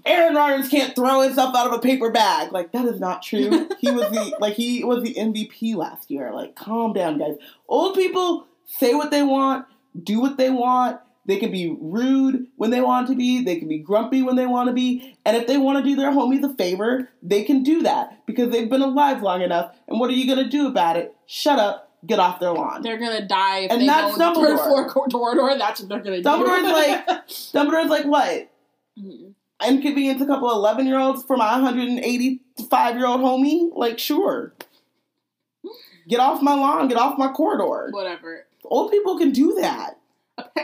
[0.04, 2.52] Aaron Rodgers can't throw himself out of a paper bag.
[2.52, 3.68] Like that is not true.
[3.78, 6.32] He was the like he was the MVP last year.
[6.32, 7.36] Like calm down, guys.
[7.68, 9.66] Old people say what they want,
[10.02, 11.00] do what they want.
[11.26, 13.42] They can be rude when they want to be.
[13.42, 15.16] They can be grumpy when they want to be.
[15.24, 18.50] And if they want to do their homies a favor, they can do that because
[18.50, 19.74] they've been alive long enough.
[19.88, 21.14] And what are you going to do about it?
[21.26, 21.90] Shut up.
[22.06, 22.82] Get off their lawn.
[22.82, 24.92] they're gonna die if And they that's go in the third Dumbledore.
[24.92, 25.58] floor corridor.
[25.58, 26.22] That's what they're gonna do.
[26.22, 27.06] Dumbledore's like
[27.54, 28.50] Dumbledore's like what?
[28.98, 29.33] Mhm.
[29.66, 33.70] Inconvenience a couple of 11 year olds for my 185 year old homie?
[33.74, 34.54] Like, sure.
[36.08, 37.90] Get off my lawn, get off my corridor.
[37.92, 38.46] whatever.
[38.64, 39.98] Old people can do that,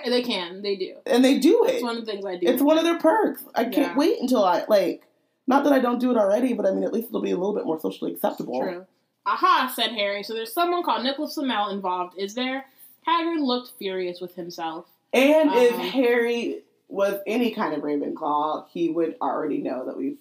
[0.07, 0.63] They can.
[0.63, 0.97] They do.
[1.07, 1.75] and they do it.
[1.77, 2.47] It's one of the things I do.
[2.47, 3.43] It's one of their perks.
[3.55, 3.97] I can't Yeah.
[3.97, 5.07] wait until I, like,
[5.47, 7.37] not that I don't do it already, but I mean, at least it'll be a
[7.37, 8.61] little bit more socially acceptable.
[8.61, 8.87] True.
[9.27, 10.23] Aha, said Harry.
[10.23, 12.65] So there's someone called Nicholas Flamel involved, is there?
[13.07, 14.87] Hagrid looked furious with himself.
[15.13, 20.19] And if Um, Harry was any kind of Ravenclaw, he would already know that we've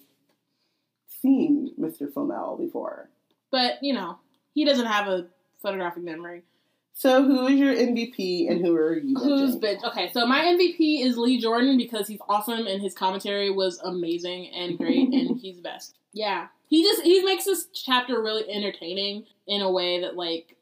[1.20, 2.12] seen Mr.
[2.12, 3.10] Flamel before.
[3.50, 4.18] But, you know,
[4.54, 5.26] he doesn't have a
[5.62, 6.42] photographic memory.
[6.92, 9.14] So, who is your MVP and who are you?
[9.16, 9.82] Who's bitch?
[9.84, 14.50] Okay, so my MVP is Lee Jordan because he's awesome and his commentary was amazing
[14.54, 15.96] and great and he's the best.
[16.12, 16.48] Yeah.
[16.68, 20.56] He just he makes this chapter really entertaining in a way that like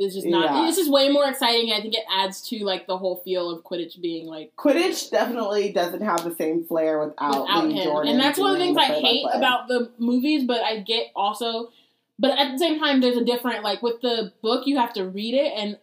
[0.00, 0.68] is just not Yeah.
[0.68, 3.50] it's just way more exciting and I think it adds to like the whole feel
[3.50, 7.84] of Quidditch being like Quidditch definitely doesn't have the same flair without, without Lee him.
[7.84, 8.12] Jordan.
[8.12, 11.70] and that's one of the things I hate about the movies, but I get also
[12.18, 15.04] but at the same time there's a different like with the book you have to
[15.08, 15.78] read it and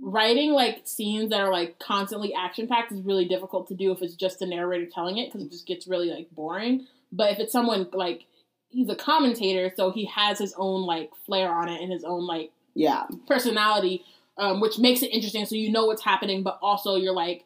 [0.00, 4.02] writing like scenes that are like constantly action packed is really difficult to do if
[4.02, 6.86] it's just a narrator telling it because it just gets really like boring.
[7.12, 8.24] But if it's someone like
[8.68, 12.26] he's a commentator, so he has his own like flair on it and his own
[12.26, 14.04] like Yeah, personality,
[14.38, 15.44] um, which makes it interesting.
[15.46, 17.44] So you know what's happening, but also you're like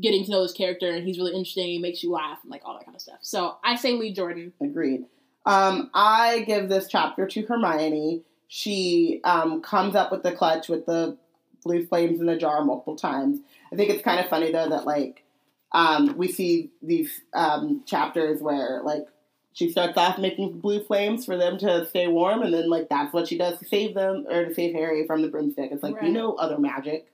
[0.00, 1.66] getting to know this character, and he's really interesting.
[1.66, 3.18] He makes you laugh, and like all that kind of stuff.
[3.22, 4.52] So I say Lee Jordan.
[4.60, 5.04] agreed.
[5.46, 8.22] Um, I give this chapter to Hermione.
[8.48, 11.18] She um, comes up with the clutch with the
[11.64, 13.40] blue flames in the jar multiple times.
[13.72, 15.24] I think it's kind of funny though that like
[15.72, 19.06] um, we see these um, chapters where like
[19.54, 23.12] she starts off making blue flames for them to stay warm, and then like that's
[23.14, 25.70] what she does to save them or to save Harry from the broomstick.
[25.72, 27.06] It's like you know other magic,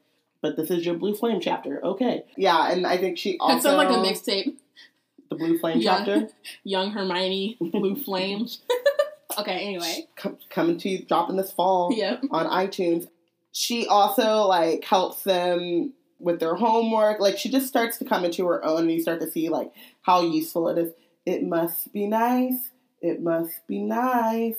[0.43, 1.85] but this is your blue flame chapter.
[1.85, 4.57] Okay, yeah, and I think she also That sounds like a mixtape.
[5.29, 6.29] the blue flame chapter
[6.65, 8.63] Young Hermione, Blue Flames.
[9.39, 10.09] okay, anyway.
[10.17, 12.17] com- coming to you, dropping this fall Yeah.
[12.31, 13.07] on iTunes.
[13.53, 17.21] She also like helps them with their homework.
[17.21, 19.73] Like she just starts to come into her own, and you start to see like
[20.03, 20.93] how useful it is.
[21.31, 22.71] It must be nice.
[23.01, 24.57] It must be nice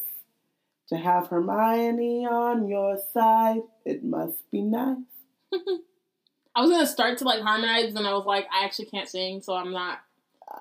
[0.88, 3.64] to have Hermione on your side.
[3.86, 4.98] It must be nice.
[6.56, 9.42] I was gonna start to like harmonize, and I was like, I actually can't sing,
[9.42, 10.00] so I'm not.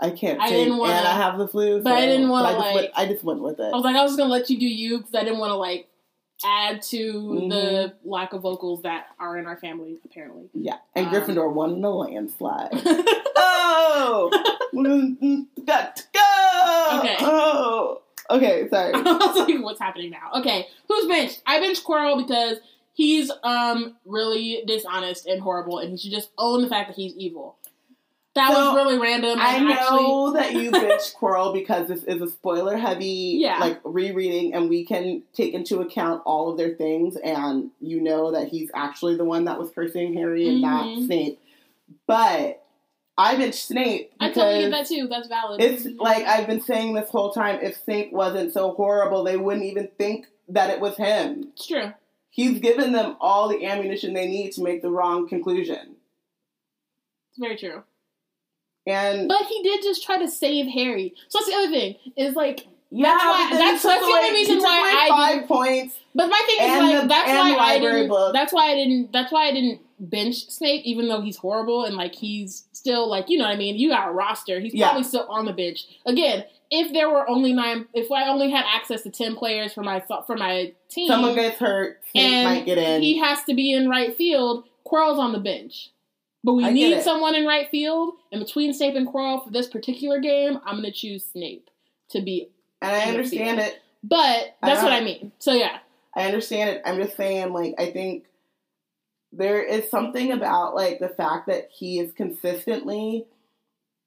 [0.01, 1.81] I can't I sing, didn't wanna- and I have the flu.
[1.83, 3.73] but I didn't I just like- went, I just went with it.
[3.73, 5.57] I was like, I was gonna let you do you because I didn't want to
[5.57, 5.89] like
[6.45, 7.49] add to Mm-hmm.
[7.49, 10.49] the lack of vocals that are in our family, apparently.
[10.55, 12.71] yeah, and um, Gryffindor won in a landslide.
[13.37, 14.31] oh,
[15.67, 16.99] got go.
[17.01, 17.17] Okay.
[17.21, 18.69] Oh, okay.
[18.69, 18.93] Sorry.
[18.95, 20.41] I was like, what's happening now?
[20.41, 21.43] Okay, who's benched?
[21.47, 22.59] I benched Quirrell because
[22.95, 27.15] he's um really dishonest and horrible, and he should just own the fact that he's
[27.17, 27.57] evil.
[28.37, 29.39] That So, was really random.
[29.41, 33.59] I know that you bitch Quirrell because this is a spoiler heavy Yeah.
[33.59, 38.31] like rereading and we can take into account all of their things and you know
[38.33, 41.07] that he's actually the one that was cursing Harry and not Mhm.
[41.07, 41.41] Snape.
[42.07, 42.63] But
[43.19, 45.09] I bitch Snape I because totally get that too.
[45.09, 45.61] That's valid.
[45.61, 49.67] it's like I've been saying this whole time if Snape wasn't so horrible they wouldn't
[49.67, 51.49] even think that it was him.
[51.53, 51.93] it's true.
[52.31, 55.97] He's given them all the ammunition they need to make the wrong conclusion.
[57.31, 57.83] It's very true.
[58.91, 61.15] And But he did just try to save Harry.
[61.29, 61.97] So that's the other thing.
[62.17, 65.49] Is like, yeah, that's why- that's- that's the only reason why away I five didn't-
[65.49, 65.95] points.
[66.15, 68.09] but my thing is like the- that's why I didn't.
[68.09, 68.33] book.
[68.33, 69.13] That's why I didn't.
[69.13, 73.29] That's why I didn't bench Snape, even though he's horrible and like he's still like
[73.29, 73.77] you know what I mean.
[73.79, 74.59] You got a roster.
[74.61, 74.89] He's Yeah.
[74.89, 75.85] probably still on the bench.
[76.07, 79.83] Again, if there were only nine, if I only had access to ten players for
[79.83, 83.03] my for my team, Someone gets hurt, Snape and might get in.
[83.03, 84.65] he has to be in right field.
[84.85, 85.91] Quirrell's on the bench.
[86.43, 89.69] But we I need someone in right field, and between Snape and Quirrell for this
[89.69, 91.69] particular game, I'm going to choose Snape
[92.11, 92.49] to be.
[92.81, 93.73] and I understand field.
[93.73, 93.79] it.
[94.03, 95.33] But I that's what I mean.
[95.39, 95.79] So yeah,
[96.17, 96.83] I understand it.
[96.85, 98.25] I'm just saying, like, I think
[99.33, 103.27] there is something about like the fact that he is consistently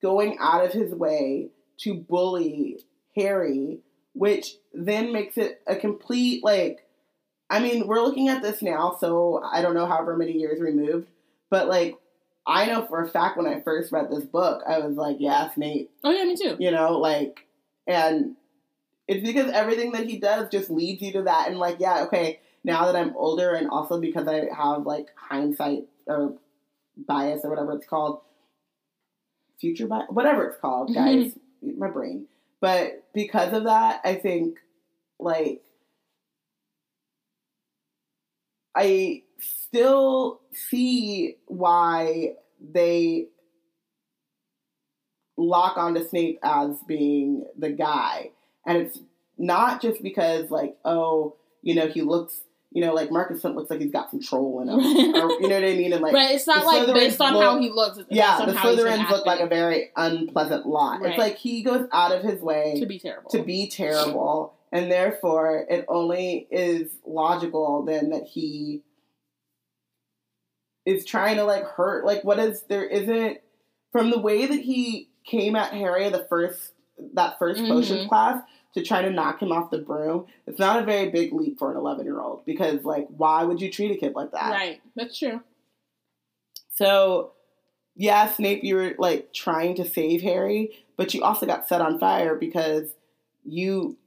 [0.01, 1.49] going out of his way
[1.79, 2.83] to bully
[3.15, 3.79] Harry,
[4.13, 6.79] which then makes it a complete like
[7.49, 11.07] I mean, we're looking at this now, so I don't know however many years removed,
[11.51, 11.95] but like
[12.45, 15.49] I know for a fact when I first read this book, I was like, yeah,
[15.53, 15.91] Snape.
[16.03, 16.57] Oh yeah, me too.
[16.59, 17.47] You know, like
[17.87, 18.35] and
[19.07, 22.39] it's because everything that he does just leads you to that and like, yeah, okay,
[22.63, 26.35] now that I'm older and also because I have like hindsight or
[26.97, 28.21] bias or whatever it's called,
[29.59, 31.21] future bias, whatever it's called, Mm-hmm.
[31.23, 31.33] guys,
[31.77, 32.27] my brain.
[32.61, 34.57] But because of that, I think
[35.19, 35.61] like
[38.75, 39.23] I
[39.73, 43.27] still see why they
[45.35, 48.31] lock onto Snape as being the guy.
[48.65, 48.99] And it's
[49.37, 52.41] not just because like, oh, you know, he looks
[52.75, 54.79] you know, like Marcus Flint looks like he's got some troll in him.
[55.15, 55.93] or, you know what I mean?
[55.93, 57.99] And like but it's not like Slytherins based on look- how he looks.
[57.99, 61.01] It's yeah, the how he's been Slytherins look like a very unpleasant lot.
[61.01, 61.11] Right.
[61.11, 63.29] It's like he goes out of his way to be terrible.
[63.29, 68.81] to be terrible, and therefore it only is logical then that he
[70.85, 72.05] is trying to like hurt.
[72.05, 72.83] Like, what is there?
[72.85, 73.39] Isn't
[73.91, 76.73] from the way that he came at Harry the first
[77.13, 78.09] that 1st potions Mhm.
[78.09, 78.43] class
[78.75, 80.25] to try to knock him off the broom.
[80.47, 83.61] It's not a very big leap for an eleven year old because like, why would
[83.61, 84.51] you treat a kid like that?
[84.51, 85.41] right, that's true.
[86.75, 87.33] So,
[87.95, 91.99] yeah, Snape, you were like trying to save Harry, but you also got set on
[91.99, 92.89] fire because
[93.43, 93.97] you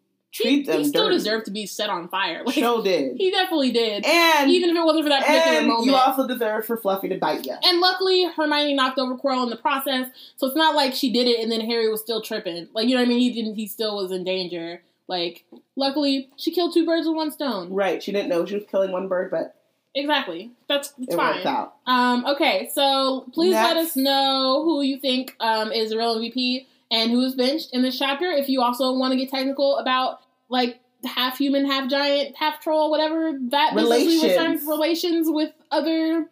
[0.44, 1.16] He, them he still dirty.
[1.16, 2.42] deserved to be set on fire.
[2.46, 4.04] Like, Show did, he definitely did.
[4.04, 5.86] and Even if it wasn't for that particular and moment.
[5.86, 7.54] you also deserve for Fluffy to bite you.
[7.64, 11.26] And luckily, Hermione knocked over Quirrell in the process, so it's not like she did
[11.26, 12.68] it and then Harry was still tripping.
[12.72, 13.20] Like you know what I mean?
[13.20, 13.54] He didn't.
[13.56, 14.82] He still was in danger.
[15.08, 15.44] Like
[15.76, 17.72] luckily, she killed two birds with one stone.
[17.72, 18.02] Right?
[18.02, 19.54] She didn't know she was killing one bird, but
[19.94, 20.50] Exactly.
[20.68, 21.36] That's it's it fine.
[21.36, 21.74] worked out.
[21.86, 22.26] Um.
[22.26, 22.68] Okay.
[22.74, 27.22] So please let us know who you think um is the real MVP and who
[27.22, 28.26] is benched in this chapter.
[28.26, 32.90] If you also want to get technical about like half human, half giant, half troll,
[32.90, 34.62] whatever that business we were Relations.
[34.66, 36.28] relations with other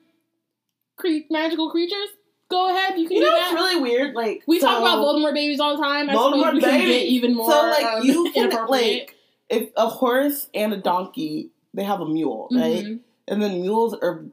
[0.96, 2.08] cre- magical creatures,
[2.50, 2.98] go ahead.
[2.98, 3.52] You can You do know, that.
[3.52, 4.14] it's really weird.
[4.14, 6.08] Like we so, talk about Voldemort babies all the time.
[6.10, 9.16] I Voldemort we can get even more So, like, um, you can, like,
[9.48, 12.84] If a horse and a donkey, they have a mule, right?
[12.84, 13.00] Mhm.
[13.28, 14.24] And then mules are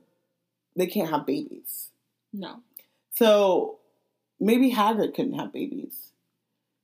[0.75, 1.89] they can't have babies.
[2.33, 2.61] No.
[3.13, 3.79] So
[4.39, 6.10] maybe Hagrid couldn't have babies.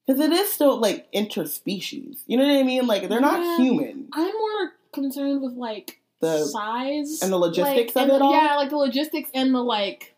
[0.08, 2.20] Because it is still like interspecies.
[2.28, 2.88] You know what I mean?
[2.88, 3.58] Like they're not Yeah.
[3.58, 4.08] human.
[4.14, 8.32] I'm more concerned with like The size and the logistics like, of it all?
[8.34, 10.16] Yeah, like the logistics and the like,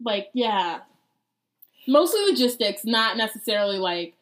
[0.00, 0.80] like yeah,
[1.88, 4.14] mostly logistics, not necessarily like.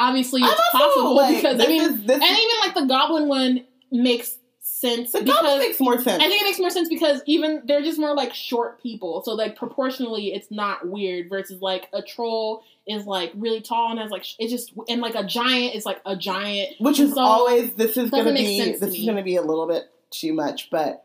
[0.00, 4.36] Obviously, it's possible like, because I mean, is- and even like the Goblin one makes
[4.60, 6.22] sense the goblin makes more sense.
[6.22, 9.32] I think it makes more sense because even they're just more like short people, so
[9.34, 11.28] like proportionally, it's not weird.
[11.28, 15.14] Versus like a troll is like really tall and has like it's just and like
[15.14, 16.74] a giant is like a giant.
[16.80, 19.66] Which is so- always this is gonna be to this is gonna be a little
[19.66, 21.04] bit too much, but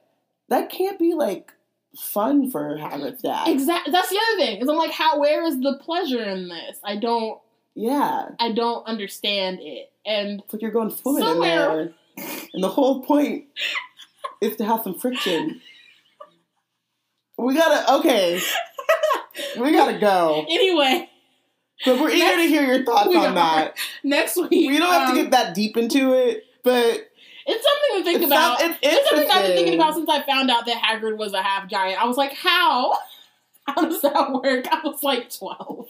[0.49, 1.51] that can't be like
[1.95, 3.47] fun for dad.
[3.47, 3.91] Exactly.
[3.91, 4.61] That's the other thing.
[4.61, 5.19] Is I'm like, how?
[5.19, 6.79] Where is the pleasure in this?
[6.83, 7.39] I don't.
[7.75, 8.29] Yeah.
[8.39, 9.91] I don't understand it.
[10.05, 11.79] And It's like you're going swimming Somewhere.
[11.79, 12.35] in there.
[12.53, 13.45] And the whole point
[14.41, 15.61] is to have some friction.
[17.37, 18.39] We gotta okay.
[19.59, 20.45] We gotta go.
[20.49, 21.09] anyway,
[21.85, 23.33] But we're eager to hear your thoughts on are.
[23.33, 23.75] that.
[24.03, 27.09] next week We don't have um, to get that deep into it, but
[27.45, 28.59] It's something to think it's, about.
[28.59, 31.33] not, it's it's something I've been thinking about since I found out that Hagrid was
[31.33, 32.01] a half giant.
[32.01, 32.93] I was like, how?
[33.65, 34.65] How does that work?
[34.69, 35.87] I was like twelve.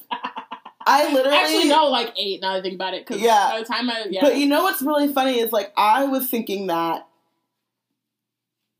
[0.85, 2.39] I literally Actually, no, like eight.
[2.39, 3.49] Now that I think about it, because Yeah.
[3.51, 6.29] by the time I yeah, But you know what's really funny is like I was
[6.29, 7.07] thinking that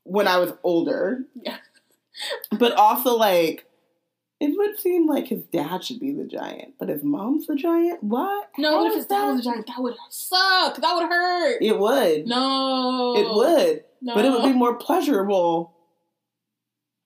[0.04, 1.24] when I was older.
[1.40, 1.56] Yeah.
[2.56, 3.66] But also like
[4.44, 8.02] it would seem like his dad should be the giant, but his mom's the giant.
[8.02, 8.50] What?
[8.58, 10.76] no, but if his dad was a giant, that would suck.
[10.76, 11.62] That would hurt.
[11.62, 12.26] It would.
[12.26, 13.84] No, It would.
[14.02, 14.14] No.
[14.14, 15.72] But it would be more pleasurable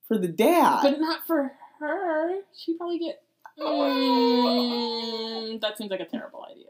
[0.07, 0.81] for the dad.
[0.83, 2.41] But not for her.
[2.57, 3.21] She'd probably get.
[3.59, 6.65] Mm, that seems like a terrible idea.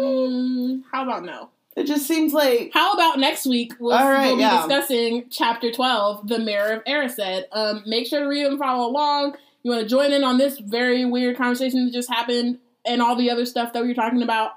[0.00, 1.48] Mm, how about no?
[1.76, 4.66] It just seems like How about next week we'll, right, we'll be yeah.
[4.66, 7.44] discussing chapter 12, The Mirror of Erised.
[7.52, 9.36] Um, make sure to read and follow along.
[9.62, 13.16] You want to join in on this very weird conversation that just happened and all
[13.16, 14.52] the other stuff that we were talking about.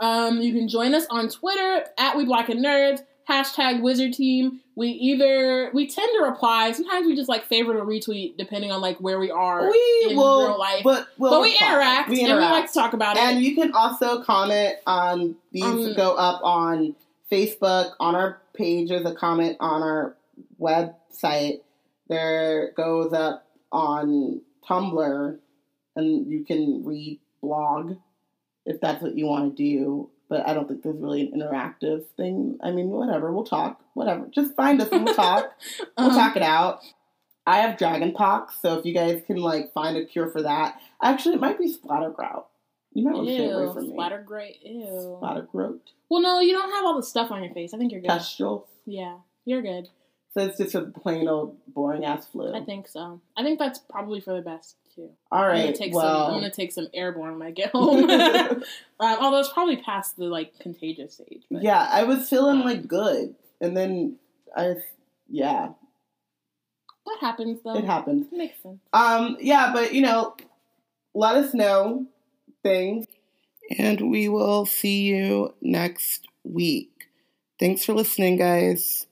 [0.00, 4.60] Um, you can join us on Twitter at We Black and Nerds, hashtag Wizard Team.
[4.78, 6.70] We either we tend to reply.
[6.70, 10.16] Sometimes we just like favorite or retweet depending on like where we are we in
[10.16, 10.84] will, real life.
[10.84, 13.34] but we'll but we interact, We and we like to talk about And it.
[13.34, 16.94] And you can also comment on these Um, go up on
[17.28, 20.16] Facebook, on our page, there's a comment on our
[20.60, 21.62] website.
[22.08, 25.38] There goes up on Tumblr,
[25.96, 27.96] and you can read blog
[28.64, 30.10] if that's what you want to do.
[30.28, 32.58] But I don't think there's really an interactive thing.
[32.62, 33.80] I mean, whatever, we'll talk.
[33.94, 34.26] Whatever.
[34.30, 35.52] Just find us and we'll talk.
[35.98, 36.80] we'll Um, talk it out.
[37.46, 40.78] I have dragon pox, so if you guys can like find a cure for that.
[41.02, 42.44] Actually it might be spattergroit.
[42.92, 43.90] You might want to stay away from me.
[43.94, 44.58] splatter gray.
[44.62, 45.18] Ew.
[45.22, 45.78] Spattergroit.
[46.10, 47.72] Well, no, you don't have all the stuff on your face.
[47.72, 48.08] I think you're good.
[48.08, 48.66] Pustules.
[48.84, 49.88] Yeah, you're good.
[50.34, 52.52] So it's just a plain old boring ass flu.
[52.54, 53.20] I think so.
[53.36, 55.10] I think that's probably for the best too.
[55.30, 55.74] All I'm gonna right.
[55.74, 56.04] take some.
[56.04, 58.10] I'm gonna take some airborne when I get home.
[58.10, 58.64] um,
[59.00, 61.44] although it's probably past the like contagious stage.
[61.50, 61.62] But.
[61.62, 64.16] yeah, I was feeling like good, and then
[64.56, 64.76] I,
[65.28, 65.68] yeah,
[67.06, 67.76] that happens though.
[67.76, 68.26] it happened.
[68.32, 68.80] Makes sense.
[68.92, 70.36] Um, yeah, but you know,
[71.14, 72.06] let us know
[72.62, 73.06] things,
[73.78, 76.90] and we will see you next week.
[77.60, 79.06] Thanks for listening, guys.